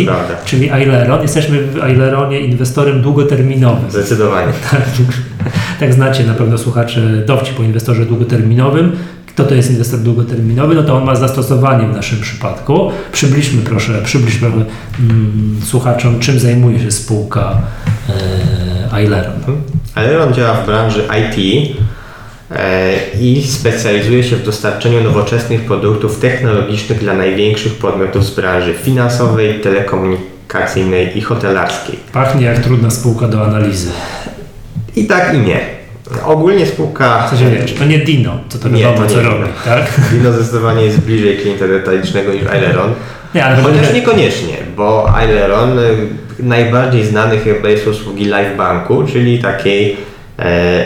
czyli 0.44 0.70
Aileron. 0.70 1.22
Jesteśmy 1.22 1.66
w 1.66 1.82
Aileronie 1.82 2.40
inwestorem 2.40 3.02
długoterminowym. 3.02 3.90
Zdecydowanie. 3.90 4.52
Tak, 4.70 5.88
tak 5.88 5.94
znacie 5.94 6.24
na 6.24 6.34
pewno 6.34 6.58
słuchacze 6.58 7.00
dowcip 7.26 7.60
o 7.60 7.62
inwestorze 7.62 8.06
długoterminowym. 8.06 8.96
Kto 9.26 9.44
to 9.44 9.54
jest 9.54 9.70
inwestor 9.70 10.00
długoterminowy? 10.00 10.74
No 10.74 10.82
to 10.82 10.96
on 10.96 11.04
ma 11.04 11.14
zastosowanie 11.14 11.86
w 11.86 11.96
naszym 11.96 12.20
przypadku. 12.20 12.90
Przybliżmy 13.12 13.62
proszę, 13.62 14.02
przybliż 14.04 14.38
proszę 14.38 14.64
mm, 15.00 15.60
słuchaczom, 15.64 16.18
czym 16.18 16.38
zajmuje 16.38 16.80
się 16.80 16.90
spółka 16.90 17.58
e, 18.08 18.92
Aileron. 18.92 19.32
Aileron 19.94 20.34
działa 20.34 20.54
w 20.54 20.66
branży 20.66 21.02
IT 21.20 21.68
i 23.20 23.42
specjalizuje 23.48 24.24
się 24.24 24.36
w 24.36 24.42
dostarczeniu 24.42 25.04
nowoczesnych 25.04 25.60
produktów 25.60 26.20
technologicznych 26.20 26.98
dla 26.98 27.14
największych 27.14 27.74
podmiotów 27.74 28.24
z 28.24 28.34
branży 28.34 28.74
finansowej, 28.74 29.60
telekomunikacyjnej 29.60 31.18
i 31.18 31.20
hotelarskiej. 31.20 31.98
Pachnie 32.12 32.46
jak 32.46 32.58
trudna 32.58 32.90
spółka 32.90 33.28
do 33.28 33.44
analizy. 33.46 33.90
I 34.96 35.06
tak 35.06 35.34
i 35.34 35.38
nie. 35.38 35.60
Ogólnie 36.24 36.66
spółka 36.66 37.26
W 37.26 37.30
sensie 37.30 37.50
wiesz, 37.50 37.74
to 37.74 37.84
nie 37.84 37.98
Dino, 37.98 38.38
co 38.48 38.58
to 38.58 38.68
Nie, 38.68 38.82
wiadomo 38.82 39.06
to 39.06 39.14
co 39.14 39.20
nie 39.20 39.28
robi, 39.28 39.44
Dino. 39.44 39.54
tak? 39.64 40.00
Dino 40.12 40.32
zdecydowanie 40.32 40.82
jest 40.84 41.00
bliżej 41.00 41.36
klienta 41.36 41.68
detalicznego 41.68 42.32
niż 42.32 42.46
Aileron. 42.46 42.92
Nie, 43.34 43.44
ale 43.44 43.62
Chociaż 43.62 43.94
niekoniecznie, 43.94 44.56
bo 44.76 45.14
Aileron 45.14 45.78
y, 45.78 45.82
najbardziej 46.38 47.06
znany 47.06 47.38
chyba 47.38 47.68
jest 47.68 47.86
usługi 47.86 48.24
Live 48.24 48.56
Banku, 48.56 49.04
czyli 49.12 49.38
takiej 49.38 49.92
e, 49.92 49.96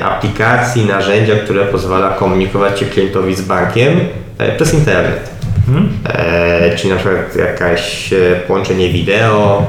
aplikacji, 0.05 0.84
narzędzia, 0.86 1.34
które 1.36 1.64
pozwala 1.64 2.09
komunikować 2.11 2.80
się 2.80 2.86
klientowi 2.86 3.34
z 3.34 3.40
bankiem 3.40 4.01
e, 4.38 4.57
przez 4.57 4.74
internet. 4.74 5.30
Mhm. 5.68 5.88
E, 6.05 6.76
czyli 6.76 6.90
na 6.90 6.97
przykład 6.97 7.36
jakieś 7.36 8.12
e, 8.12 8.16
połączenie 8.47 8.88
wideo 8.88 9.66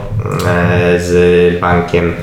e, 0.47 0.99
z 0.99 1.59
bankiem, 1.61 2.13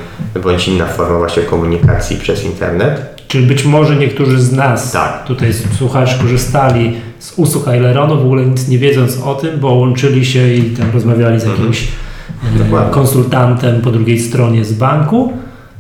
bądź 0.42 0.68
inna 0.68 0.86
forma 0.86 1.18
właśnie 1.18 1.42
komunikacji 1.42 2.16
przez 2.16 2.44
internet. 2.44 3.14
Czyli 3.28 3.46
być 3.46 3.64
może 3.64 3.96
niektórzy 3.96 4.40
z 4.40 4.52
nas, 4.52 4.92
Tak. 4.92 5.24
tutaj 5.24 5.52
słuchacze, 5.78 6.18
korzystali 6.22 6.96
z 7.18 7.32
usług 7.38 7.68
Aileronu, 7.68 8.16
w 8.16 8.24
ogóle 8.24 8.46
nic 8.46 8.68
nie 8.68 8.78
wiedząc 8.78 9.22
o 9.22 9.34
tym, 9.34 9.60
bo 9.60 9.68
łączyli 9.74 10.24
się 10.24 10.48
i 10.48 10.62
tam 10.62 10.90
rozmawiali 10.94 11.40
z 11.40 11.44
jakimś 11.44 11.82
e, 12.54 12.58
Dokładnie. 12.58 12.94
konsultantem 12.94 13.80
po 13.80 13.90
drugiej 13.90 14.18
stronie 14.18 14.64
z 14.64 14.72
banku 14.72 15.32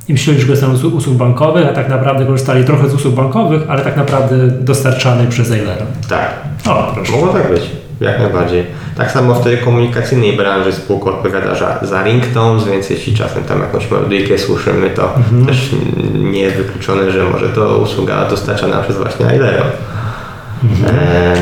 i 0.08 0.12
myśleli, 0.12 0.40
że 0.40 0.46
korzystają 0.46 0.76
z 0.76 0.84
usług 0.84 1.16
bankowych, 1.16 1.66
a 1.68 1.72
tak 1.72 1.88
naprawdę 1.88 2.26
korzystali 2.26 2.64
trochę 2.64 2.88
z 2.88 2.94
usług 2.94 3.14
bankowych, 3.14 3.62
ale 3.68 3.82
tak 3.82 3.96
naprawdę 3.96 4.36
dostarczanych 4.48 5.28
przez 5.28 5.50
Aileron. 5.50 5.86
Tak, 6.08 6.30
O, 6.66 6.92
proszę. 6.94 7.12
Mogło 7.12 7.28
tak 7.28 7.50
być, 7.50 7.62
jak 8.00 8.18
najbardziej. 8.18 8.66
Tak 8.96 9.10
samo 9.10 9.34
w 9.34 9.44
telekomunikacyjnej 9.44 10.36
branży 10.36 10.72
spółka 10.72 11.10
odpowiada 11.10 11.54
za, 11.54 11.78
za 11.82 12.02
ringtones, 12.02 12.64
więc 12.64 12.90
jeśli 12.90 13.14
czasem 13.14 13.44
tam 13.44 13.60
jakąś 13.60 13.90
melodyjkę 13.90 14.38
słyszymy, 14.38 14.90
to 14.90 15.14
też 15.46 15.70
nie 16.14 16.40
jest 16.40 16.56
wykluczone, 16.56 17.10
że 17.10 17.24
może 17.24 17.48
to 17.48 17.78
usługa 17.78 18.28
dostarczana 18.30 18.82
przez 18.82 18.96
właśnie 18.96 19.26
Aileron. 19.26 19.66
E, 20.86 21.34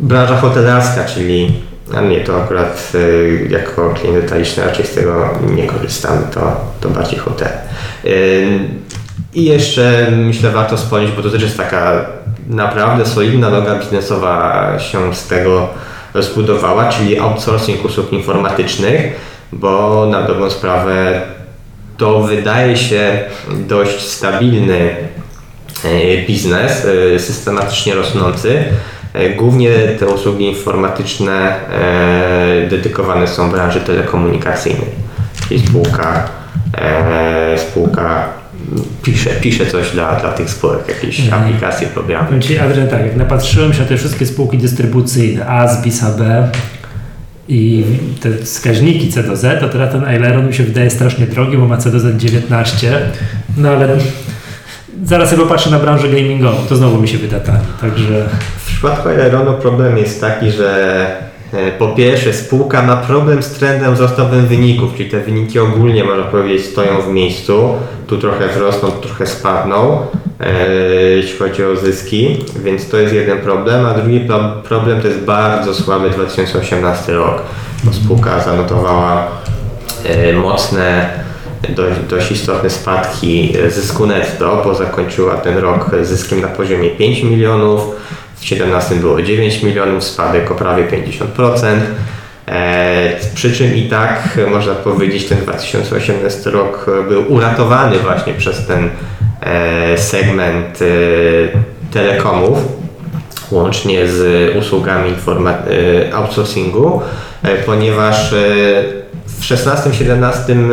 branża 0.00 0.36
hotelarska, 0.36 1.04
czyli 1.04 1.52
a 1.92 2.00
nie, 2.00 2.20
to 2.20 2.42
akurat 2.42 2.92
y, 2.94 3.48
jako 3.50 3.94
klient 3.94 4.20
detaliczny 4.20 4.64
raczej 4.64 4.86
z 4.86 4.94
tego 4.94 5.30
nie 5.54 5.66
korzystamy, 5.66 6.26
to, 6.34 6.60
to 6.80 6.88
bardziej 6.88 7.18
hotel. 7.18 7.52
Y, 8.04 8.58
I 9.34 9.44
jeszcze 9.44 10.08
myślę 10.10 10.50
warto 10.50 10.76
wspomnieć, 10.76 11.12
bo 11.12 11.22
to 11.22 11.30
też 11.30 11.42
jest 11.42 11.56
taka 11.56 12.06
naprawdę 12.48 13.06
solidna 13.06 13.50
noga 13.50 13.78
biznesowa 13.78 14.78
się 14.78 15.14
z 15.14 15.26
tego 15.26 15.68
zbudowała, 16.14 16.88
czyli 16.88 17.18
outsourcing 17.18 17.84
usług 17.84 18.12
informatycznych, 18.12 19.12
bo 19.52 20.06
na 20.10 20.22
dobrą 20.22 20.50
sprawę 20.50 21.22
to 21.96 22.20
wydaje 22.20 22.76
się 22.76 23.24
dość 23.48 24.00
stabilny 24.00 24.96
e, 25.84 26.26
biznes, 26.26 26.86
e, 27.14 27.18
systematycznie 27.18 27.94
rosnący. 27.94 28.64
E, 29.14 29.30
Głównie 29.30 29.70
te 29.98 30.06
usługi 30.06 30.44
informatyczne 30.44 31.54
e, 31.70 32.66
dedykowane 32.70 33.26
są 33.28 33.50
branży 33.50 33.80
telekomunikacyjnej. 33.80 34.88
Czyli 35.48 35.66
spółka 35.66 36.28
e, 36.78 37.58
spółka 37.58 38.28
pisze, 39.02 39.30
pisze 39.30 39.66
coś 39.66 39.90
dla, 39.90 40.16
dla 40.20 40.32
tych 40.32 40.50
spółek, 40.50 40.88
jakieś 40.88 41.20
Mhm. 41.20 41.42
aplikacje, 41.42 41.86
programy. 41.86 42.40
Ci, 42.40 42.58
Adrian, 42.58 42.88
tak, 42.88 43.00
jak 43.00 43.16
napatrzyłem 43.16 43.72
się 43.72 43.80
na 43.80 43.86
te 43.86 43.96
wszystkie 43.96 44.26
spółki 44.26 44.58
dystrybucyjne, 44.58 45.46
ASBIS, 45.46 46.02
AB 46.02 46.20
i 47.48 47.84
te 48.20 48.30
wskaźniki 48.38 49.08
C 49.12 49.22
do 49.22 49.36
Z, 49.36 49.60
to 49.60 49.68
teraz 49.68 49.92
ten 49.92 50.04
Aileron 50.04 50.46
mi 50.46 50.54
się 50.54 50.64
wydaje 50.64 50.90
strasznie 50.90 51.26
drogi, 51.26 51.56
bo 51.56 51.66
ma 51.66 51.76
C 51.76 51.90
do 51.90 52.00
Z 52.00 52.16
19, 52.16 52.98
no 53.56 53.68
ale 53.68 53.88
zaraz 55.04 55.30
sobie 55.30 55.42
popatrzę 55.42 55.70
na 55.70 55.78
branżę 55.78 56.08
gamingową, 56.08 56.58
to 56.68 56.76
znowu 56.76 57.00
mi 57.00 57.08
się 57.08 57.18
wyda 57.18 57.40
tani, 57.40 57.64
także 57.80 58.28
W 58.56 58.66
przypadku 58.66 59.08
Aeronu 59.08 59.52
problem 59.54 59.98
jest 59.98 60.20
taki, 60.20 60.50
że 60.50 61.06
e, 61.52 61.72
po 61.78 61.88
pierwsze 61.88 62.32
spółka 62.32 62.82
ma 62.82 62.96
problem 62.96 63.42
z 63.42 63.50
trendem 63.50 63.94
wzrostowym 63.94 64.46
wyników, 64.46 64.94
czyli 64.96 65.10
te 65.10 65.20
wyniki 65.20 65.58
ogólnie 65.58 66.04
można 66.04 66.24
powiedzieć 66.24 66.66
stoją 66.66 67.02
w 67.02 67.08
miejscu. 67.12 67.74
Tu 68.06 68.18
trochę 68.18 68.48
wzrosną, 68.48 68.90
tu 68.90 69.08
trochę 69.08 69.26
spadną, 69.26 69.98
e, 70.40 70.62
jeśli 70.92 71.38
chodzi 71.38 71.64
o 71.64 71.76
zyski, 71.76 72.44
więc 72.64 72.88
to 72.88 72.96
jest 72.96 73.14
jeden 73.14 73.38
problem, 73.38 73.86
a 73.86 73.94
drugi 73.94 74.20
pro- 74.20 74.52
problem 74.68 75.00
to 75.00 75.08
jest 75.08 75.20
bardzo 75.20 75.74
słaby 75.74 76.10
2018 76.10 77.12
rok, 77.12 77.42
bo 77.84 77.92
spółka 77.92 78.40
zanotowała 78.40 79.26
e, 80.04 80.32
mocne, 80.32 81.10
dość, 81.68 82.00
dość 82.08 82.30
istotne 82.30 82.70
spadki 82.70 83.52
zysku 83.68 84.06
netto, 84.06 84.62
bo 84.64 84.74
zakończyła 84.74 85.34
ten 85.34 85.58
rok 85.58 85.90
zyskiem 86.02 86.40
na 86.40 86.48
poziomie 86.48 86.90
5 86.90 87.22
milionów, 87.22 87.80
w 88.34 88.36
2017 88.36 88.94
było 88.94 89.22
9 89.22 89.62
milionów, 89.62 90.04
spadek 90.04 90.50
o 90.50 90.54
prawie 90.54 90.84
50%. 90.84 91.78
E, 92.48 93.10
przy 93.34 93.52
czym 93.52 93.74
i 93.74 93.88
tak 93.88 94.38
można 94.50 94.74
powiedzieć, 94.74 95.24
ten 95.26 95.38
2018 95.38 96.50
rok 96.50 96.86
był 97.08 97.32
uratowany 97.32 97.98
właśnie 97.98 98.34
przez 98.34 98.66
ten 98.66 98.90
e, 99.40 99.98
segment 99.98 100.78
e, 100.82 100.84
telekomów, 101.92 102.58
łącznie 103.50 104.08
z 104.08 104.56
usługami 104.56 105.10
e, 105.10 106.14
outsourcingu, 106.14 107.00
e, 107.42 107.56
ponieważ 107.56 108.32
e, 108.32 108.36
w 109.26 109.42
16-17 109.42 110.68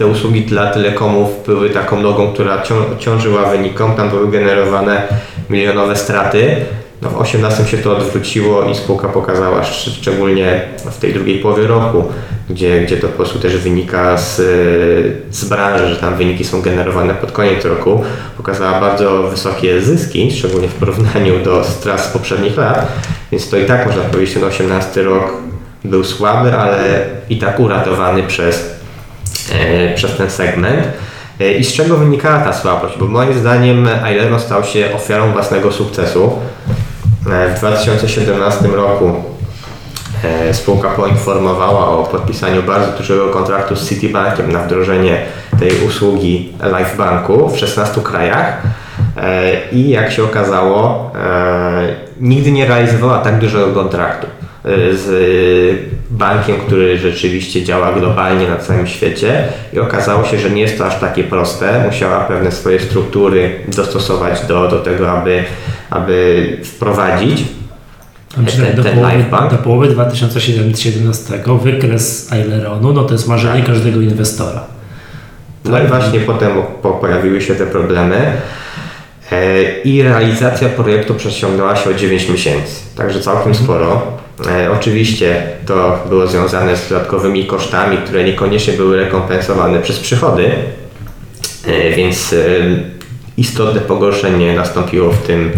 te 0.00 0.06
usługi 0.06 0.42
dla 0.42 0.66
telekomów 0.70 1.28
były 1.46 1.70
taką 1.70 2.02
nogą, 2.02 2.32
która 2.32 2.62
cią- 2.62 2.98
ciążyła 2.98 3.44
wynikom, 3.50 3.94
tam 3.96 4.10
były 4.10 4.30
generowane 4.30 5.02
milionowe 5.50 5.96
straty. 5.96 6.56
No 7.02 7.10
w 7.10 7.16
18 7.18 7.64
się 7.66 7.78
to 7.78 7.96
odwróciło 7.96 8.64
i 8.64 8.74
spółka 8.74 9.08
pokazała, 9.08 9.60
szcz- 9.60 9.90
szczególnie 10.00 10.62
w 10.90 10.98
tej 10.98 11.12
drugiej 11.14 11.38
połowie 11.38 11.66
roku, 11.66 12.04
gdzie, 12.50 12.80
gdzie 12.80 12.96
to 12.96 13.06
po 13.08 13.12
prostu 13.16 13.38
też 13.38 13.56
wynika 13.56 14.16
z, 14.18 14.36
z 15.30 15.44
branży, 15.44 15.88
że 15.88 15.96
tam 15.96 16.14
wyniki 16.16 16.44
są 16.44 16.62
generowane 16.62 17.14
pod 17.14 17.32
koniec 17.32 17.64
roku, 17.64 18.02
pokazała 18.36 18.80
bardzo 18.80 19.22
wysokie 19.22 19.80
zyski, 19.80 20.30
szczególnie 20.32 20.68
w 20.68 20.74
porównaniu 20.74 21.44
do 21.44 21.64
strat 21.64 22.00
z 22.00 22.08
poprzednich 22.08 22.56
lat, 22.56 22.86
więc 23.32 23.50
to 23.50 23.56
i 23.58 23.64
tak 23.64 23.86
można 23.86 24.02
powiedzieć, 24.02 24.34
ten 24.34 24.44
18 24.44 25.02
rok 25.02 25.32
był 25.84 26.04
słaby, 26.04 26.54
ale 26.56 27.04
i 27.30 27.38
tak 27.38 27.60
uratowany 27.60 28.22
przez, 28.22 28.79
przez 29.94 30.16
ten 30.16 30.30
segment. 30.30 30.86
E, 31.40 31.52
I 31.52 31.64
z 31.64 31.72
czego 31.72 31.96
wynikała 31.96 32.38
ta 32.38 32.52
słabość? 32.52 32.98
Bo 32.98 33.06
moim 33.06 33.34
zdaniem 33.34 33.88
Aileron 34.04 34.40
stał 34.40 34.64
się 34.64 34.94
ofiarą 34.94 35.32
własnego 35.32 35.72
sukcesu. 35.72 36.32
E, 37.30 37.54
W 37.54 37.58
2017 37.58 38.68
roku 38.68 39.14
e, 40.24 40.54
spółka 40.54 40.88
poinformowała 40.88 41.88
o 41.88 42.02
podpisaniu 42.02 42.62
bardzo 42.62 42.92
dużego 42.98 43.28
kontraktu 43.28 43.76
z 43.76 43.88
Citibankiem 43.88 44.52
na 44.52 44.58
wdrożenie 44.58 45.22
tej 45.60 45.70
usługi 45.88 46.52
LifeBanku 46.78 47.48
w 47.48 47.58
16 47.58 48.00
krajach. 48.00 48.62
E, 49.16 49.70
I 49.72 49.90
jak 49.90 50.12
się 50.12 50.24
okazało, 50.24 51.12
e, 51.14 51.88
nigdy 52.20 52.52
nie 52.52 52.66
realizowała 52.66 53.18
tak 53.18 53.38
dużego 53.38 53.66
kontraktu 53.72 54.26
e, 54.64 54.68
z 54.94 55.99
bankiem, 56.10 56.56
który 56.66 56.98
rzeczywiście 56.98 57.64
działa 57.64 57.92
globalnie 57.92 58.48
na 58.48 58.56
całym 58.56 58.86
świecie 58.86 59.44
i 59.72 59.78
okazało 59.78 60.24
się, 60.24 60.38
że 60.38 60.50
nie 60.50 60.62
jest 60.62 60.78
to 60.78 60.86
aż 60.86 61.00
takie 61.00 61.24
proste. 61.24 61.84
Musiała 61.86 62.20
pewne 62.20 62.52
swoje 62.52 62.80
struktury 62.80 63.50
dostosować 63.68 64.40
do, 64.46 64.68
do 64.68 64.78
tego, 64.78 65.12
aby, 65.12 65.44
aby 65.90 66.46
wprowadzić 66.64 67.44
ten, 68.34 68.76
do, 68.76 68.82
ten 68.82 68.96
połowy, 68.96 69.50
do 69.50 69.56
połowy 69.56 69.88
2017 69.88 71.42
wykres 71.62 72.32
Aileronu, 72.32 72.92
no 72.92 73.04
to 73.04 73.12
jest 73.12 73.28
marzenie 73.28 73.62
każdego 73.62 74.00
inwestora. 74.00 74.64
No 75.64 75.82
i 75.82 75.86
właśnie 75.86 76.20
potem 76.20 76.50
po, 76.82 76.90
pojawiły 76.90 77.40
się 77.40 77.54
te 77.54 77.66
problemy 77.66 78.32
i 79.84 80.02
realizacja 80.02 80.68
projektu 80.68 81.14
przeciągnęła 81.14 81.76
się 81.76 81.90
o 81.90 81.94
9 81.94 82.28
miesięcy, 82.28 82.74
także 82.96 83.20
całkiem 83.20 83.54
sporo. 83.54 84.02
E, 84.46 84.72
oczywiście 84.72 85.42
to 85.66 86.04
było 86.08 86.26
związane 86.26 86.76
z 86.76 86.88
dodatkowymi 86.88 87.46
kosztami, 87.46 87.96
które 87.96 88.24
niekoniecznie 88.24 88.72
były 88.72 88.96
rekompensowane 88.96 89.80
przez 89.80 89.98
przychody, 89.98 90.50
e, 91.66 91.90
więc 91.90 92.32
e, 92.32 92.36
istotne 93.36 93.80
pogorszenie 93.80 94.54
nastąpiło 94.54 95.10
w 95.12 95.22
tym 95.22 95.50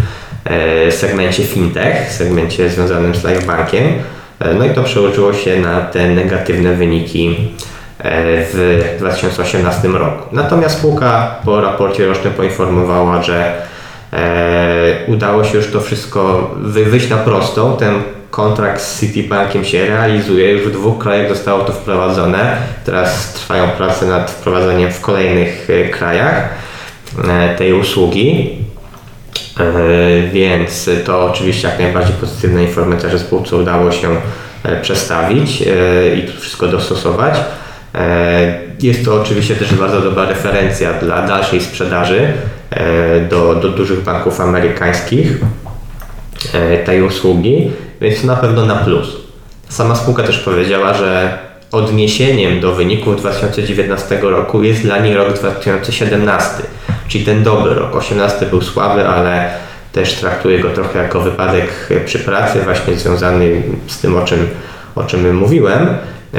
e, 0.44 0.92
segmencie 0.92 1.44
fintech, 1.44 2.12
segmencie 2.12 2.70
związanym 2.70 3.14
z 3.14 3.24
LifeBankiem. 3.24 3.84
E, 4.40 4.54
No 4.54 4.66
i 4.66 4.70
to 4.70 4.82
przełożyło 4.82 5.32
się 5.32 5.60
na 5.60 5.80
te 5.80 6.08
negatywne 6.08 6.74
wyniki 6.74 7.36
e, 7.36 7.71
w 8.05 8.96
2018 8.98 9.88
roku. 9.88 10.28
Natomiast 10.32 10.78
spółka 10.78 11.34
po 11.44 11.61
raporcie 11.61 12.07
rocznym 12.07 12.32
poinformowała, 12.32 13.22
że 13.22 13.62
e, 14.12 15.07
udało 15.07 15.44
się 15.44 15.57
już 15.57 15.70
to 15.70 15.80
wszystko 15.80 16.50
wy, 16.57 16.84
wyjść 16.84 17.11
na 17.11 17.16
prostą. 17.16 17.76
Ten 17.76 17.94
kontrakt 18.30 18.82
z 18.82 19.00
Citibankiem 19.00 19.64
się 19.64 19.86
realizuje, 19.86 20.53
już 20.53 20.62
w 20.62 20.72
dwóch 20.72 20.98
krajach 20.98 21.28
zostało 21.28 21.64
to 21.64 21.72
wprowadzone. 21.72 22.57
Teraz 22.84 23.32
trwają 23.32 23.68
prace 23.68 24.07
nad 24.07 24.30
wprowadzeniem 24.30 24.92
w 24.92 25.00
kolejnych 25.00 25.68
e, 25.70 25.88
krajach 25.88 26.48
e, 27.28 27.55
tej 27.57 27.72
usługi. 27.72 28.50
Więc 30.32 30.90
to 31.05 31.24
oczywiście 31.24 31.68
jak 31.68 31.78
najbardziej 31.78 32.14
pozytywna 32.14 32.62
informacja, 32.62 33.09
że 33.09 33.18
spółce 33.18 33.57
udało 33.57 33.92
się 33.92 34.16
przestawić 34.82 35.62
i 36.16 36.22
to 36.22 36.40
wszystko 36.40 36.68
dostosować. 36.68 37.34
E, 37.95 38.62
Jest 38.80 39.05
to 39.05 39.14
oczywiście 39.14 39.57
też 39.57 39.74
bardzo 39.74 40.01
dobra 40.01 40.26
referencja 40.26 40.93
dla 40.93 41.26
dalszej 41.26 41.61
sprzedaży 41.61 42.32
e, 42.70 43.20
do, 43.20 43.55
do 43.55 43.68
dużych 43.68 44.01
banków 44.01 44.40
amerykańskich 44.40 45.38
e, 46.53 46.78
tej 46.78 47.03
usługi, 47.03 47.70
więc 48.01 48.20
to 48.20 48.26
na 48.26 48.36
pewno 48.36 48.66
na 48.66 48.74
plus. 48.74 49.16
Sama 49.68 49.95
spółka 49.95 50.22
też 50.22 50.38
powiedziała, 50.38 50.95
że 50.95 51.38
odniesieniem 51.72 52.61
do 52.61 52.74
wyników 52.74 53.16
2019 53.16 54.18
roku 54.22 54.62
jest 54.62 54.82
dla 54.82 54.99
niej 54.99 55.14
rok 55.14 55.32
2017, 55.32 56.62
czyli 57.09 57.24
ten 57.24 57.43
dobry 57.43 57.74
rok. 57.74 57.97
18 57.97 58.47
był 58.47 58.62
słaby, 58.62 59.09
ale 59.09 59.51
też 59.93 60.14
traktuje 60.14 60.59
go 60.59 60.70
trochę 60.70 61.03
jako 61.03 61.20
wypadek 61.20 61.88
przy 62.05 62.18
pracy, 62.18 62.61
właśnie 62.61 62.95
związany 62.95 63.62
z 63.86 64.01
tym, 64.01 64.16
o 64.16 64.24
czym, 64.24 64.49
o 64.95 65.05
czym 65.05 65.36
mówiłem. 65.36 65.86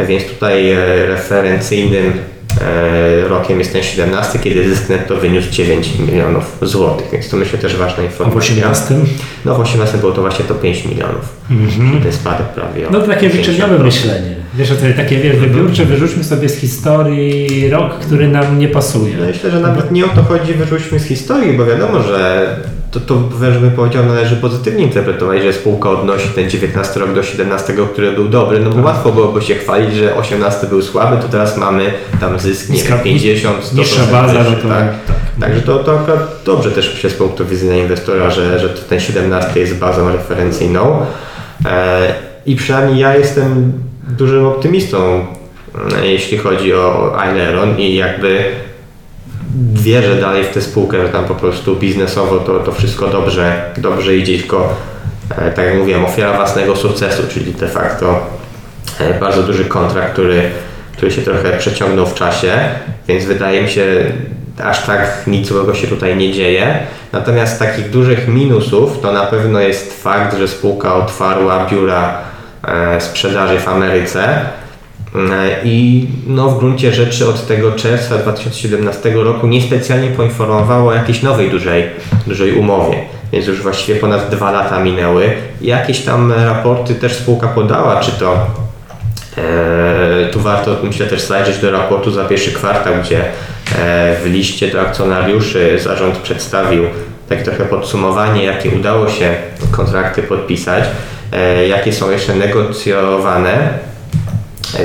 Więc 0.08 0.24
tutaj 0.24 0.72
e, 0.72 1.06
referencyjnym 1.06 2.14
e, 2.62 3.28
rokiem 3.28 3.60
jest 3.60 3.74
ten 3.74 3.84
17, 3.84 4.40
kiedy 4.40 4.70
zysk 4.70 4.90
netto 4.90 5.16
wyniósł 5.16 5.52
9 5.52 5.90
milionów 6.00 6.58
złotych, 6.62 7.08
więc 7.12 7.30
to 7.30 7.38
myślę 7.38 7.60
też 7.60 7.76
ważna 7.76 8.04
A 8.04 8.08
w 8.08 8.12
informacja. 8.12 8.40
18? 8.40 8.96
No 9.46 9.56
w 9.56 9.60
18 9.60 9.98
było 9.98 10.12
to 10.12 10.22
właśnie 10.22 10.46
to 10.46 10.56
5 10.56 10.86
milionów. 10.86 11.36
Mhm. 11.52 12.02
Ten 12.02 12.12
spadek 12.12 12.48
prawie 12.48 12.88
No 12.92 13.00
to 13.02 13.08
takie 13.08 13.30
50%. 13.30 13.34
życzeniowe 13.34 13.80
myślenie. 13.80 14.36
Wiesz, 14.54 14.72
o 14.72 14.76
to 14.76 14.82
takie 14.98 15.18
wiesz, 15.18 15.38
wybiórcze, 15.38 15.86
wyrzućmy 15.86 16.24
sobie 16.24 16.50
z 16.50 16.56
historii 16.56 17.70
rok, 17.70 18.00
który 18.00 18.28
nam 18.28 18.60
nie 18.60 18.68
pasuje. 18.68 19.14
No 19.20 19.26
myślę, 19.26 19.52
że 19.52 19.60
nawet 19.60 19.92
nie 19.92 20.06
o 20.06 20.10
to 20.10 20.24
chodzi, 20.24 20.54
wyrzućmy 20.54 21.00
z 21.00 21.06
historii, 21.06 21.58
bo 21.58 21.66
wiadomo, 21.66 22.04
że 22.04 22.48
to, 22.94 23.00
to 23.00 23.16
wręcz 23.16 23.58
bym 23.58 23.72
powiedział, 23.72 24.06
należy 24.06 24.36
pozytywnie 24.36 24.84
interpretować, 24.84 25.44
że 25.44 25.54
spółka 25.54 25.90
odnosi 25.90 26.28
ten 26.30 26.50
19 26.50 27.00
rok 27.00 27.14
do 27.14 27.24
17, 27.24 27.74
który 27.94 28.12
był 28.12 28.28
dobry, 28.28 28.60
no 28.60 28.70
bo 28.70 28.82
łatwo 28.82 29.12
byłoby 29.12 29.42
się 29.42 29.56
chwalić, 29.56 29.96
że 29.96 30.16
18 30.16 30.68
był 30.68 30.82
słaby, 30.82 31.18
to 31.22 31.28
teraz 31.30 31.58
mamy 31.58 31.94
tam 32.20 32.40
zysk, 32.40 32.70
nie 32.70 32.76
Niska- 32.76 33.04
50, 33.04 33.64
100% 33.64 33.78
niższa 33.78 34.02
baza, 34.12 34.34
no 34.34 34.40
wyższy, 34.50 34.62
to- 34.62 34.68
tak. 34.70 34.88
tak. 35.08 35.16
Także 35.40 35.62
to, 35.62 35.80
to 35.80 36.00
akurat 36.00 36.20
dobrze 36.46 36.72
też 36.72 37.02
się 37.02 37.10
z 37.10 37.14
punktu 37.14 37.46
widzenia 37.46 37.78
inwestora, 37.78 38.30
że, 38.30 38.60
że 38.60 38.70
ten 38.70 39.00
17 39.00 39.60
jest 39.60 39.78
bazą 39.78 40.12
referencyjną. 40.12 41.06
E, 41.66 42.14
I 42.46 42.56
przynajmniej 42.56 43.00
ja 43.00 43.16
jestem 43.16 43.74
dużym 44.18 44.46
optymistą, 44.46 45.26
e, 46.02 46.08
jeśli 46.08 46.38
chodzi 46.38 46.74
o 46.74 47.14
Aileron 47.20 47.80
i 47.80 47.96
jakby 47.96 48.44
wierzę 49.74 50.16
dalej 50.16 50.44
w 50.44 50.50
tę 50.50 50.62
spółkę, 50.62 51.02
że 51.02 51.10
tam 51.10 51.26
po 51.26 51.36
prostu 51.36 51.76
biznesowo 51.76 52.38
to, 52.38 52.60
to 52.60 52.72
wszystko 52.72 53.08
dobrze, 53.08 53.74
dobrze 53.78 54.18
idzie, 54.18 54.38
tylko 54.38 54.76
e, 55.38 55.52
tak 55.52 55.66
jak 55.66 55.76
mówiłem, 55.78 56.06
ofiara 56.06 56.34
własnego 56.34 56.76
sukcesu, 56.76 57.24
czyli 57.30 57.54
de 57.54 57.68
facto 57.68 58.28
e, 59.00 59.20
bardzo 59.20 59.44
duży 59.44 59.66
kontrakt, 59.66 60.14
który 60.14 60.52
który 61.04 61.12
się 61.12 61.22
trochę 61.22 61.58
przeciągnął 61.58 62.06
w 62.06 62.14
czasie, 62.14 62.58
więc 63.08 63.26
wydaje 63.26 63.62
mi 63.62 63.70
się, 63.70 64.12
aż 64.64 64.86
tak 64.86 65.28
nic 65.28 65.48
złego 65.48 65.76
się 65.76 65.88
tutaj 65.88 66.18
nie 66.18 66.32
dzieje. 66.32 66.80
Natomiast 67.12 67.60
takich 67.60 67.90
dużych 67.90 68.28
minusów 68.28 69.02
to 69.02 69.12
na 69.12 69.26
pewno 69.26 69.60
jest 69.60 70.04
fakt, 70.04 70.38
że 70.38 70.48
spółka 70.48 70.96
otwarła 70.96 71.66
biura 71.72 72.18
e, 72.68 73.02
sprzedaży 73.02 73.60
w 73.60 73.68
Ameryce. 73.68 74.46
E, 75.16 75.56
I 75.64 76.08
no, 76.28 76.50
w 76.50 76.60
gruncie 76.60 76.94
rzeczy 76.94 77.30
od 77.30 77.48
tego 77.48 77.72
czerwca 77.72 78.18
2017 78.18 79.12
roku 79.14 79.48
niespecjalnie 79.48 80.10
poinformowało 80.10 80.90
o 80.90 80.94
jakiejś 80.94 81.22
nowej 81.22 81.50
dużej, 81.50 81.90
dużej 82.28 82.54
umowie, 82.54 82.98
więc 83.32 83.48
już 83.48 83.62
właściwie 83.62 84.00
ponad 84.00 84.30
dwa 84.30 84.52
lata 84.52 84.80
minęły. 84.80 85.34
Jakieś 85.62 86.02
tam 86.02 86.32
raporty 86.32 86.96
też 86.96 87.16
spółka 87.16 87.48
podała, 87.48 88.00
czy 88.00 88.12
to 88.12 88.48
e, 89.38 90.30
tu 90.32 90.40
warto 90.40 90.76
myślę 90.84 91.06
też 91.06 91.22
zajrzeć 91.22 91.58
do 91.58 91.72
raportu 91.72 92.12
za 92.12 92.26
pierwszy 92.26 92.52
kwartał, 92.52 92.94
gdzie 93.04 93.20
e, 93.20 94.16
w 94.24 94.26
liście 94.26 94.68
do 94.68 94.82
akcjonariuszy 94.82 95.80
zarząd 95.80 96.18
przedstawił 96.18 96.84
takie 97.30 97.44
trochę 97.44 97.66
podsumowanie, 97.66 98.44
jakie 98.44 98.70
udało 98.70 99.10
się 99.10 99.36
kontrakty 99.72 100.24
podpisać, 100.24 100.84
e, 101.32 101.68
jakie 101.68 101.94
są 101.94 102.12
jeszcze 102.12 102.36
negocjowane 102.36 103.93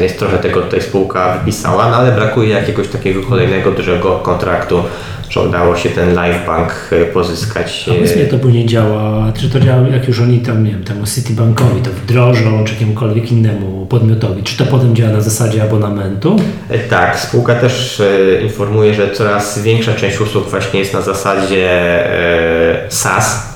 więc 0.00 0.16
trochę 0.16 0.38
tego 0.38 0.60
tutaj 0.60 0.82
spółka 0.82 1.38
wypisała, 1.38 1.90
no 1.90 1.96
ale 1.96 2.12
brakuje 2.12 2.48
jakiegoś 2.48 2.88
takiego 2.88 3.22
kolejnego 3.22 3.70
dużego 3.70 4.18
kontraktu, 4.18 4.82
że 5.30 5.40
udało 5.40 5.76
się 5.76 5.88
ten 5.88 6.14
live 6.14 6.46
bank 6.46 6.72
e, 6.92 7.04
pozyskać. 7.04 7.86
A 7.90 7.94
powiedz 7.94 8.16
mi, 8.16 8.26
to 8.26 8.38
później 8.38 8.66
działa, 8.66 9.32
czy 9.40 9.50
to 9.50 9.60
działa, 9.60 9.88
jak 9.88 10.08
już 10.08 10.20
oni 10.20 10.40
tam, 10.40 10.64
nie 10.64 10.70
wiem, 10.70 10.84
temu 10.84 11.06
Citibankowi 11.06 11.80
to 11.82 11.90
wdrożą, 11.90 12.64
czy 12.64 12.72
jakiemukolwiek 12.72 13.32
innemu 13.32 13.86
podmiotowi, 13.86 14.42
czy 14.42 14.56
to 14.56 14.64
potem 14.64 14.96
działa 14.96 15.12
na 15.12 15.20
zasadzie 15.20 15.62
abonamentu? 15.62 16.36
E, 16.70 16.78
Tak, 16.78 17.18
spółka 17.18 17.54
też 17.54 18.00
e, 18.00 18.40
informuje, 18.42 18.94
że 18.94 19.10
coraz 19.10 19.58
większa 19.62 19.94
część 19.94 20.20
usług 20.20 20.50
właśnie 20.50 20.80
jest 20.80 20.94
na 20.94 21.02
zasadzie 21.02 21.68
e, 22.86 22.86
SaaS, 22.88 23.47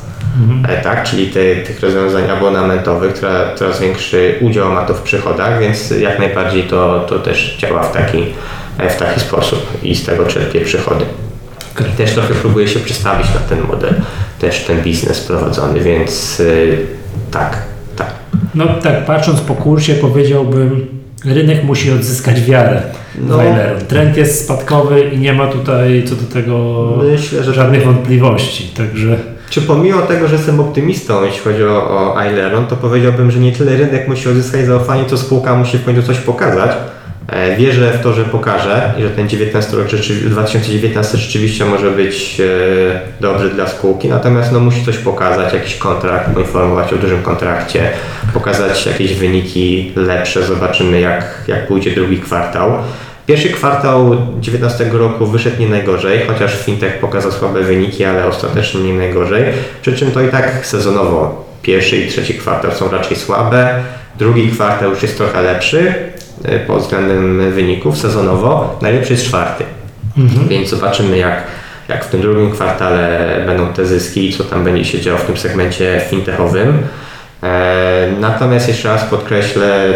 e, 0.68 0.83
tak, 0.83 1.05
czyli 1.05 1.26
te, 1.26 1.57
tych 1.57 1.80
rozwiązań 1.80 2.30
abonamentowych, 2.30 3.14
która 3.14 3.55
coraz 3.55 3.80
większy 3.80 4.35
udział 4.41 4.72
ma 4.72 4.85
to 4.85 4.95
w 4.95 5.03
przychodach, 5.03 5.61
więc 5.61 5.91
jak 5.91 6.18
najbardziej 6.18 6.62
to, 6.62 7.07
to 7.09 7.18
też 7.18 7.57
działa 7.59 7.83
w 7.83 7.93
taki, 7.93 8.24
e, 8.78 8.91
w 8.91 8.97
taki 8.97 9.20
sposób 9.20 9.78
i 9.83 9.95
z 9.95 10.05
tego 10.05 10.26
czerpie 10.26 10.61
przychody. 10.61 11.05
I 11.80 11.97
też 11.97 12.12
trochę 12.12 12.35
próbuje 12.35 12.68
się 12.68 12.80
przestawić 12.80 13.26
na 13.35 13.41
ten 13.41 13.66
model, 13.66 13.95
też 14.39 14.64
ten 14.64 14.83
biznes 14.83 15.20
prowadzony, 15.20 15.80
więc 15.80 16.41
y, 16.41 16.78
tak, 17.30 17.62
tak. 17.97 18.11
No 18.55 18.66
tak, 18.83 19.05
patrząc 19.05 19.41
po 19.41 19.55
kursie 19.55 19.95
powiedziałbym, 19.95 20.87
rynek 21.24 21.64
musi 21.64 21.91
odzyskać 21.91 22.41
wiarę 22.41 22.83
No. 23.18 23.39
Trend 23.89 24.16
jest 24.16 24.45
spadkowy 24.45 25.01
i 25.01 25.18
nie 25.18 25.33
ma 25.33 25.47
tutaj 25.47 26.05
co 26.07 26.14
do 26.14 26.33
tego 26.33 26.85
Myślę, 27.03 27.45
żadnych 27.45 27.83
tak. 27.83 27.93
wątpliwości, 27.93 28.64
także 28.64 29.16
Czy 29.53 29.63
pomimo 29.63 30.03
tego, 30.03 30.29
że 30.29 30.37
jestem 30.37 30.61
optymistą, 30.61 31.25
jeśli 31.25 31.41
chodzi 31.41 31.65
o, 31.65 32.15
o 32.15 32.63
to 32.69 32.77
powiedziałbym, 32.77 33.31
że 33.31 33.39
nie 33.39 33.53
tyle 33.53 33.77
rynek 33.77 34.09
musi 34.09 34.29
odzyskać 34.29 34.67
zaufanie, 34.67 35.05
co 35.07 35.19
spółka 35.19 35.55
musi 35.55 35.79
w 35.79 35.85
końcu 35.85 36.03
coś 36.03 36.19
pokazać. 36.19 36.71
E, 37.29 37.57
Wierzę 37.57 37.93
w 37.93 38.03
to, 38.03 38.13
że 38.13 38.25
pokaże 38.25 38.95
i 38.99 39.03
że 39.03 39.11
ten 39.11 39.29
19 39.29 39.77
rok, 39.77 39.89
rzeczy- 39.89 40.15
2019 40.15 41.19
rzeczywiście 41.19 41.65
może 41.65 41.91
być 41.91 42.41
e, 42.41 43.01
dobry 43.21 43.51
dla 43.51 43.67
spółki, 43.67 44.09
natomiast 44.09 44.53
no, 44.53 44.61
musi 44.61 44.85
coś 44.85 44.99
pokazać, 44.99 45.53
jakiś 45.53 45.77
kontrakt, 45.77 46.35
poinformować 46.35 46.93
o 46.93 46.97
dużym 46.97 47.23
kontrakcie, 47.23 47.91
pokazać 48.35 48.87
jakieś 48.87 49.15
wyniki 49.15 49.93
lepsze, 49.97 50.47
zobaczymy 50.47 51.01
jak, 51.01 51.45
jak 51.49 51.67
pójdzie 51.67 51.91
drugi 51.91 52.19
kwartał. 52.21 52.73
Pierwszy 53.27 53.49
kwartał 53.51 54.05
2019 54.11 54.85
roku 54.93 55.27
wyszedł 55.27 55.61
nie 55.61 55.68
najgorzej, 55.68 56.20
chociaż 56.27 56.64
fintech 56.64 56.99
pokazał 56.99 57.33
słabe 57.33 57.61
wyniki, 57.61 58.05
ale 58.05 58.27
ostatecznie 58.27 58.81
nie 58.81 58.95
najgorzej. 58.95 59.45
Przy 59.83 59.97
czym 59.97 60.11
to 60.11 60.20
i 60.23 60.29
tak 60.29 60.66
sezonowo 60.66 61.45
pierwszy 61.62 61.97
i 61.97 62.09
trzeci 62.09 62.35
kwartał 62.35 62.73
są 62.73 62.91
raczej 62.91 63.16
słabe, 63.16 63.83
drugi 64.18 64.51
kwartał 64.51 64.91
już 64.91 65.03
jest 65.03 65.16
trochę 65.16 65.43
lepszy 65.43 65.95
e, 66.45 66.59
pod 66.59 66.83
względem 66.83 67.53
wyników 67.53 67.99
sezonowo, 67.99 68.79
najlepszy 68.83 69.12
jest 69.12 69.25
czwarty. 69.25 69.64
Więc 70.49 70.68
zobaczymy 70.68 71.18
jak, 71.18 71.43
jak 71.89 72.05
w 72.05 72.09
tym 72.09 72.20
drugim 72.20 72.51
kwartale 72.51 73.18
będą 73.47 73.66
te 73.66 73.87
zyski 73.87 74.29
i 74.29 74.33
co 74.33 74.45
tam 74.45 74.64
będzie 74.64 74.85
się 74.85 75.01
działo 75.01 75.18
w 75.18 75.25
tym 75.25 75.37
segmencie 75.37 76.01
fintechowym. 76.11 76.79
E, 77.43 78.09
Natomiast 78.20 78.68
jeszcze 78.68 78.89
raz 78.89 79.05
podkreślę 79.05 79.93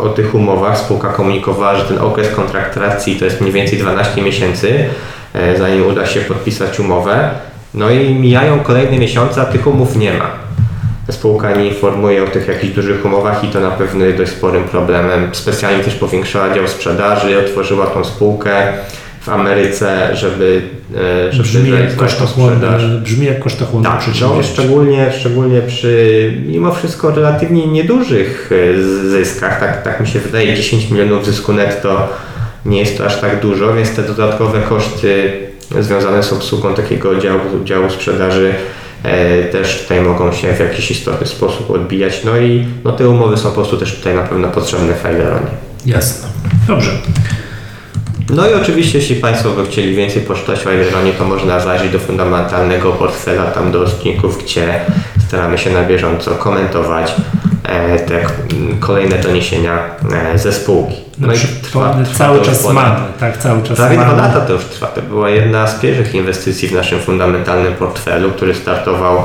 o, 0.00 0.08
tych 0.08 0.34
umowach. 0.34 0.78
Spółka 0.78 1.08
komunikowała, 1.08 1.76
że 1.76 1.84
ten 1.84 1.98
okres 1.98 2.34
kontraktacji 2.34 3.16
to 3.16 3.24
jest 3.24 3.40
mniej 3.40 3.52
więcej 3.52 3.78
12 3.78 4.22
miesięcy, 4.22 4.84
e, 5.34 5.58
zanim 5.58 5.86
uda 5.86 6.06
się 6.06 6.20
podpisać 6.20 6.80
umowę. 6.80 7.30
No 7.74 7.90
i 7.90 8.14
mijają 8.14 8.60
kolejne 8.60 8.98
miesiące, 8.98 9.42
a 9.42 9.44
tych 9.44 9.66
umów 9.66 9.96
nie 9.96 10.12
ma. 10.12 10.30
Spółka 11.10 11.52
nie 11.52 11.66
informuje 11.66 12.24
o 12.24 12.26
tych 12.26 12.48
jakichś 12.48 12.74
dużych 12.74 13.04
umowach 13.04 13.44
i 13.44 13.48
to 13.48 13.60
na 13.60 13.70
pewno 13.70 14.04
jest 14.04 14.18
dość 14.18 14.32
sporym 14.32 14.64
problemem. 14.64 15.28
Specjalnie 15.32 15.84
też 15.84 15.94
powiększała 15.94 16.54
dział 16.54 16.68
sprzedaży, 16.68 17.38
otworzyła 17.38 17.86
tą 17.86 18.04
spółkę 18.04 18.72
w 19.24 19.28
Ameryce, 19.28 20.16
żeby, 20.16 20.62
e, 20.96 21.32
żeby 21.32 21.42
brzmi 21.42 21.70
jak 21.70 21.96
kosztochłonne, 21.96 22.78
brzmi 23.02 23.26
jak 23.26 23.40
kosztochłonne 23.40 23.88
Tak, 23.88 24.02
no, 24.20 24.42
szczególnie, 24.42 25.12
szczególnie 25.18 25.62
przy 25.62 26.32
mimo 26.46 26.72
wszystko 26.72 27.10
relatywnie 27.10 27.66
niedużych 27.66 28.50
e, 28.52 28.82
zyskach, 29.10 29.60
tak, 29.60 29.82
tak 29.82 30.00
mi 30.00 30.06
się 30.06 30.18
wydaje, 30.18 30.54
10 30.54 30.90
milionów 30.90 31.26
zysku 31.26 31.52
netto 31.52 32.08
nie 32.66 32.80
jest 32.80 32.98
to 32.98 33.06
aż 33.06 33.20
tak 33.20 33.40
dużo, 33.40 33.74
więc 33.74 33.96
te 33.96 34.02
dodatkowe 34.02 34.60
koszty 34.60 35.32
związane 35.80 36.22
z 36.22 36.32
obsługą 36.32 36.74
takiego 36.74 37.20
działu, 37.20 37.40
działu 37.64 37.90
sprzedaży 37.90 38.54
e, 39.02 39.42
też 39.44 39.82
tutaj 39.82 40.00
mogą 40.00 40.32
się 40.32 40.54
w 40.54 40.60
jakiś 40.60 40.90
istotny 40.90 41.26
sposób 41.26 41.70
odbijać. 41.70 42.24
No 42.24 42.38
i 42.38 42.66
no, 42.84 42.92
te 42.92 43.08
umowy 43.08 43.36
są 43.36 43.48
po 43.48 43.54
prostu 43.54 43.76
też 43.76 43.94
tutaj 43.94 44.14
na 44.14 44.22
pewno 44.22 44.48
potrzebne 44.48 44.94
w 44.94 45.06
Aileronie. 45.06 45.50
Jasne. 45.86 46.28
Dobrze. 46.66 46.90
No 48.34 48.48
i 48.48 48.54
oczywiście, 48.54 48.98
jeśli 48.98 49.16
Państwo 49.16 49.50
by 49.50 49.66
chcieli 49.66 49.94
więcej 49.94 50.22
poczytać 50.22 50.66
o 50.66 50.70
Aileronie, 50.70 51.12
to 51.12 51.24
można 51.24 51.60
zajrzeć 51.60 51.92
do 51.92 51.98
fundamentalnego 51.98 52.92
portfela, 52.92 53.44
tam 53.44 53.72
do 53.72 53.80
odcinków, 53.80 54.44
gdzie 54.44 54.80
staramy 55.28 55.58
się 55.58 55.70
na 55.72 55.82
bieżąco 55.82 56.30
komentować 56.30 57.14
e, 57.64 57.98
te 57.98 58.20
kolejne 58.80 59.18
doniesienia 59.18 59.78
e, 60.34 60.38
ze 60.38 60.52
spółki. 60.52 60.94
No, 61.18 61.32
i 61.32 61.36
przypomnę, 61.62 62.04
trwa 62.04 62.18
cały 62.18 62.40
czas 62.42 62.62
ponad- 62.62 62.74
mamy, 62.74 63.00
tak, 63.20 63.36
cały 63.38 63.62
czas 63.62 63.76
Prawie 63.76 63.96
dwa 63.96 64.06
mamy. 64.06 64.18
lata 64.22 64.40
to 64.40 64.52
już 64.52 64.64
trwa. 64.64 64.86
To 64.86 65.02
była 65.02 65.30
jedna 65.30 65.66
z 65.66 65.80
pierwszych 65.80 66.14
inwestycji 66.14 66.68
w 66.68 66.72
naszym 66.72 67.00
fundamentalnym 67.00 67.74
portfelu, 67.74 68.30
który 68.30 68.54
startował 68.54 69.16
e, 69.16 69.22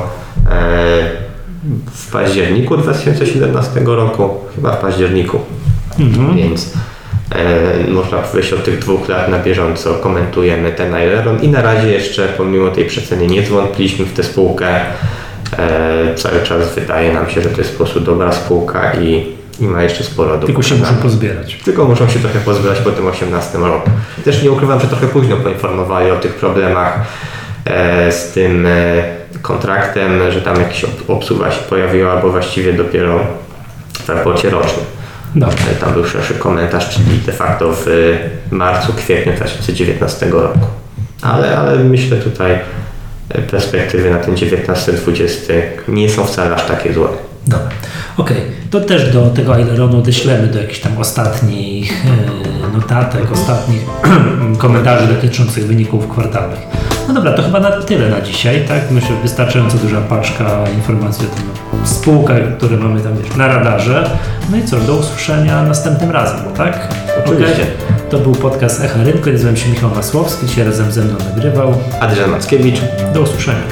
w 1.94 2.12
październiku 2.12 2.76
2017 2.76 3.80
roku, 3.84 4.30
chyba 4.54 4.72
w 4.72 4.80
październiku. 4.80 5.40
Mhm. 5.98 6.36
Więc 6.36 6.72
można 7.88 8.18
powiedzieć 8.18 8.52
od 8.52 8.64
tych 8.64 8.78
dwóch 8.78 9.08
lat 9.08 9.28
na 9.28 9.38
bieżąco 9.38 9.94
komentujemy 9.94 10.72
ten 10.72 10.94
Aileron 10.94 11.40
i 11.40 11.48
na 11.48 11.62
razie 11.62 11.88
jeszcze 11.88 12.28
pomimo 12.28 12.68
tej 12.68 12.84
przeceny 12.84 13.26
nie 13.26 13.46
zwątpiliśmy 13.46 14.04
w 14.04 14.12
tę 14.12 14.22
spółkę. 14.22 14.80
E, 15.58 16.14
cały 16.14 16.42
czas 16.42 16.74
wydaje 16.74 17.12
nam 17.12 17.30
się, 17.30 17.42
że 17.42 17.48
to 17.48 17.58
jest 17.58 17.70
po 17.70 17.76
prostu 17.76 18.00
dobra 18.00 18.32
spółka 18.32 18.92
i, 18.94 19.32
i 19.60 19.64
ma 19.64 19.82
jeszcze 19.82 20.04
sporo 20.04 20.38
do 20.38 20.46
Tylko 20.46 20.62
się 20.62 20.74
muszą 20.74 20.94
pozbierać. 20.94 21.54
Tylko 21.64 21.84
muszą 21.84 22.08
się 22.08 22.18
trochę 22.18 22.38
pozbierać 22.38 22.78
po 22.78 22.90
tym 22.90 23.06
18 23.06 23.58
roku. 23.58 23.90
Też 24.24 24.42
nie 24.42 24.50
ukrywam, 24.50 24.80
że 24.80 24.86
trochę 24.86 25.06
późno 25.06 25.36
poinformowali 25.36 26.10
o 26.10 26.16
tych 26.16 26.34
problemach 26.34 26.98
e, 27.64 28.12
z 28.12 28.32
tym 28.32 28.66
e, 28.66 29.02
kontraktem, 29.42 30.32
że 30.32 30.42
tam 30.42 30.56
jakaś 30.56 30.84
ob- 30.84 31.10
obsługa 31.10 31.50
się 31.50 31.62
pojawiła, 31.62 32.16
bo 32.16 32.30
właściwie 32.30 32.72
dopiero 32.72 33.20
w 33.92 34.08
raporcie 34.08 34.50
rocznym. 34.50 34.99
Dobrze. 35.34 35.70
E, 35.70 35.74
Tam 35.74 35.92
był 35.92 36.04
szerszy 36.06 36.34
komentarz, 36.34 36.88
czyli 36.94 37.18
de 37.26 37.32
facto 37.32 37.72
w 37.72 37.88
e, 37.88 38.54
marcu, 38.54 38.92
kwietniu 38.92 39.32
2019 39.32 40.26
roku. 40.26 40.58
Ale, 41.22 41.58
ale 41.58 41.84
myślę 41.84 42.16
tutaj 42.16 42.58
e, 43.28 43.42
perspektywy 43.42 44.10
na 44.10 44.18
ten 44.18 44.34
19-20 44.34 45.52
nie 45.88 46.10
są 46.10 46.24
wcale 46.24 46.54
aż 46.54 46.64
takie 46.64 46.92
złe. 46.92 47.08
Dobra. 47.46 47.68
Okej, 48.16 48.42
to 48.70 48.80
też 48.80 49.12
do 49.12 49.30
tego 49.30 49.54
Aileronu 49.54 49.98
odeślemy 49.98 50.46
do 50.46 50.60
jakichś 50.60 50.80
tam 50.80 50.98
ostatnich 50.98 51.92
e, 52.06 52.76
notatek, 52.76 53.32
ostatnich 53.32 53.82
komentarzy 54.58 55.06
dotyczących 55.06 55.66
wyników 55.66 56.08
kwartalnych. 56.08 56.58
No 57.10 57.14
dobra, 57.14 57.32
to 57.32 57.42
chyba 57.42 57.60
na 57.60 57.70
tyle 57.70 58.08
na 58.08 58.20
dzisiaj, 58.20 58.64
tak? 58.68 58.90
Myślę, 58.90 59.08
że 59.08 59.22
wystarczająco 59.22 59.78
duża 59.78 60.00
paczka 60.00 60.64
informacji 60.76 61.26
o 61.26 61.30
tym 61.36 61.86
spółkach, 61.86 62.56
które 62.58 62.76
mamy 62.76 63.00
tam 63.00 63.16
wiesz, 63.16 63.36
na 63.36 63.48
radarze. 63.48 64.10
No 64.50 64.56
i 64.56 64.64
co, 64.64 64.80
do 64.80 64.94
usłyszenia 64.94 65.62
następnym 65.62 66.10
razem, 66.10 66.40
tak? 66.56 66.88
Oczywiście. 67.24 67.62
Okej. 67.62 68.10
To 68.10 68.18
był 68.18 68.32
podcast 68.32 68.84
Echa 68.84 69.02
Rynku, 69.02 69.30
nazywam 69.30 69.56
się 69.56 69.68
Michał 69.68 69.90
Masłowski, 69.90 70.46
dzisiaj 70.46 70.64
razem 70.64 70.92
ze 70.92 71.02
mną 71.02 71.14
nagrywał. 71.34 71.74
Adrian 72.00 72.30
Mackiewicz, 72.30 72.80
Do 73.14 73.20
usłyszenia. 73.20 73.62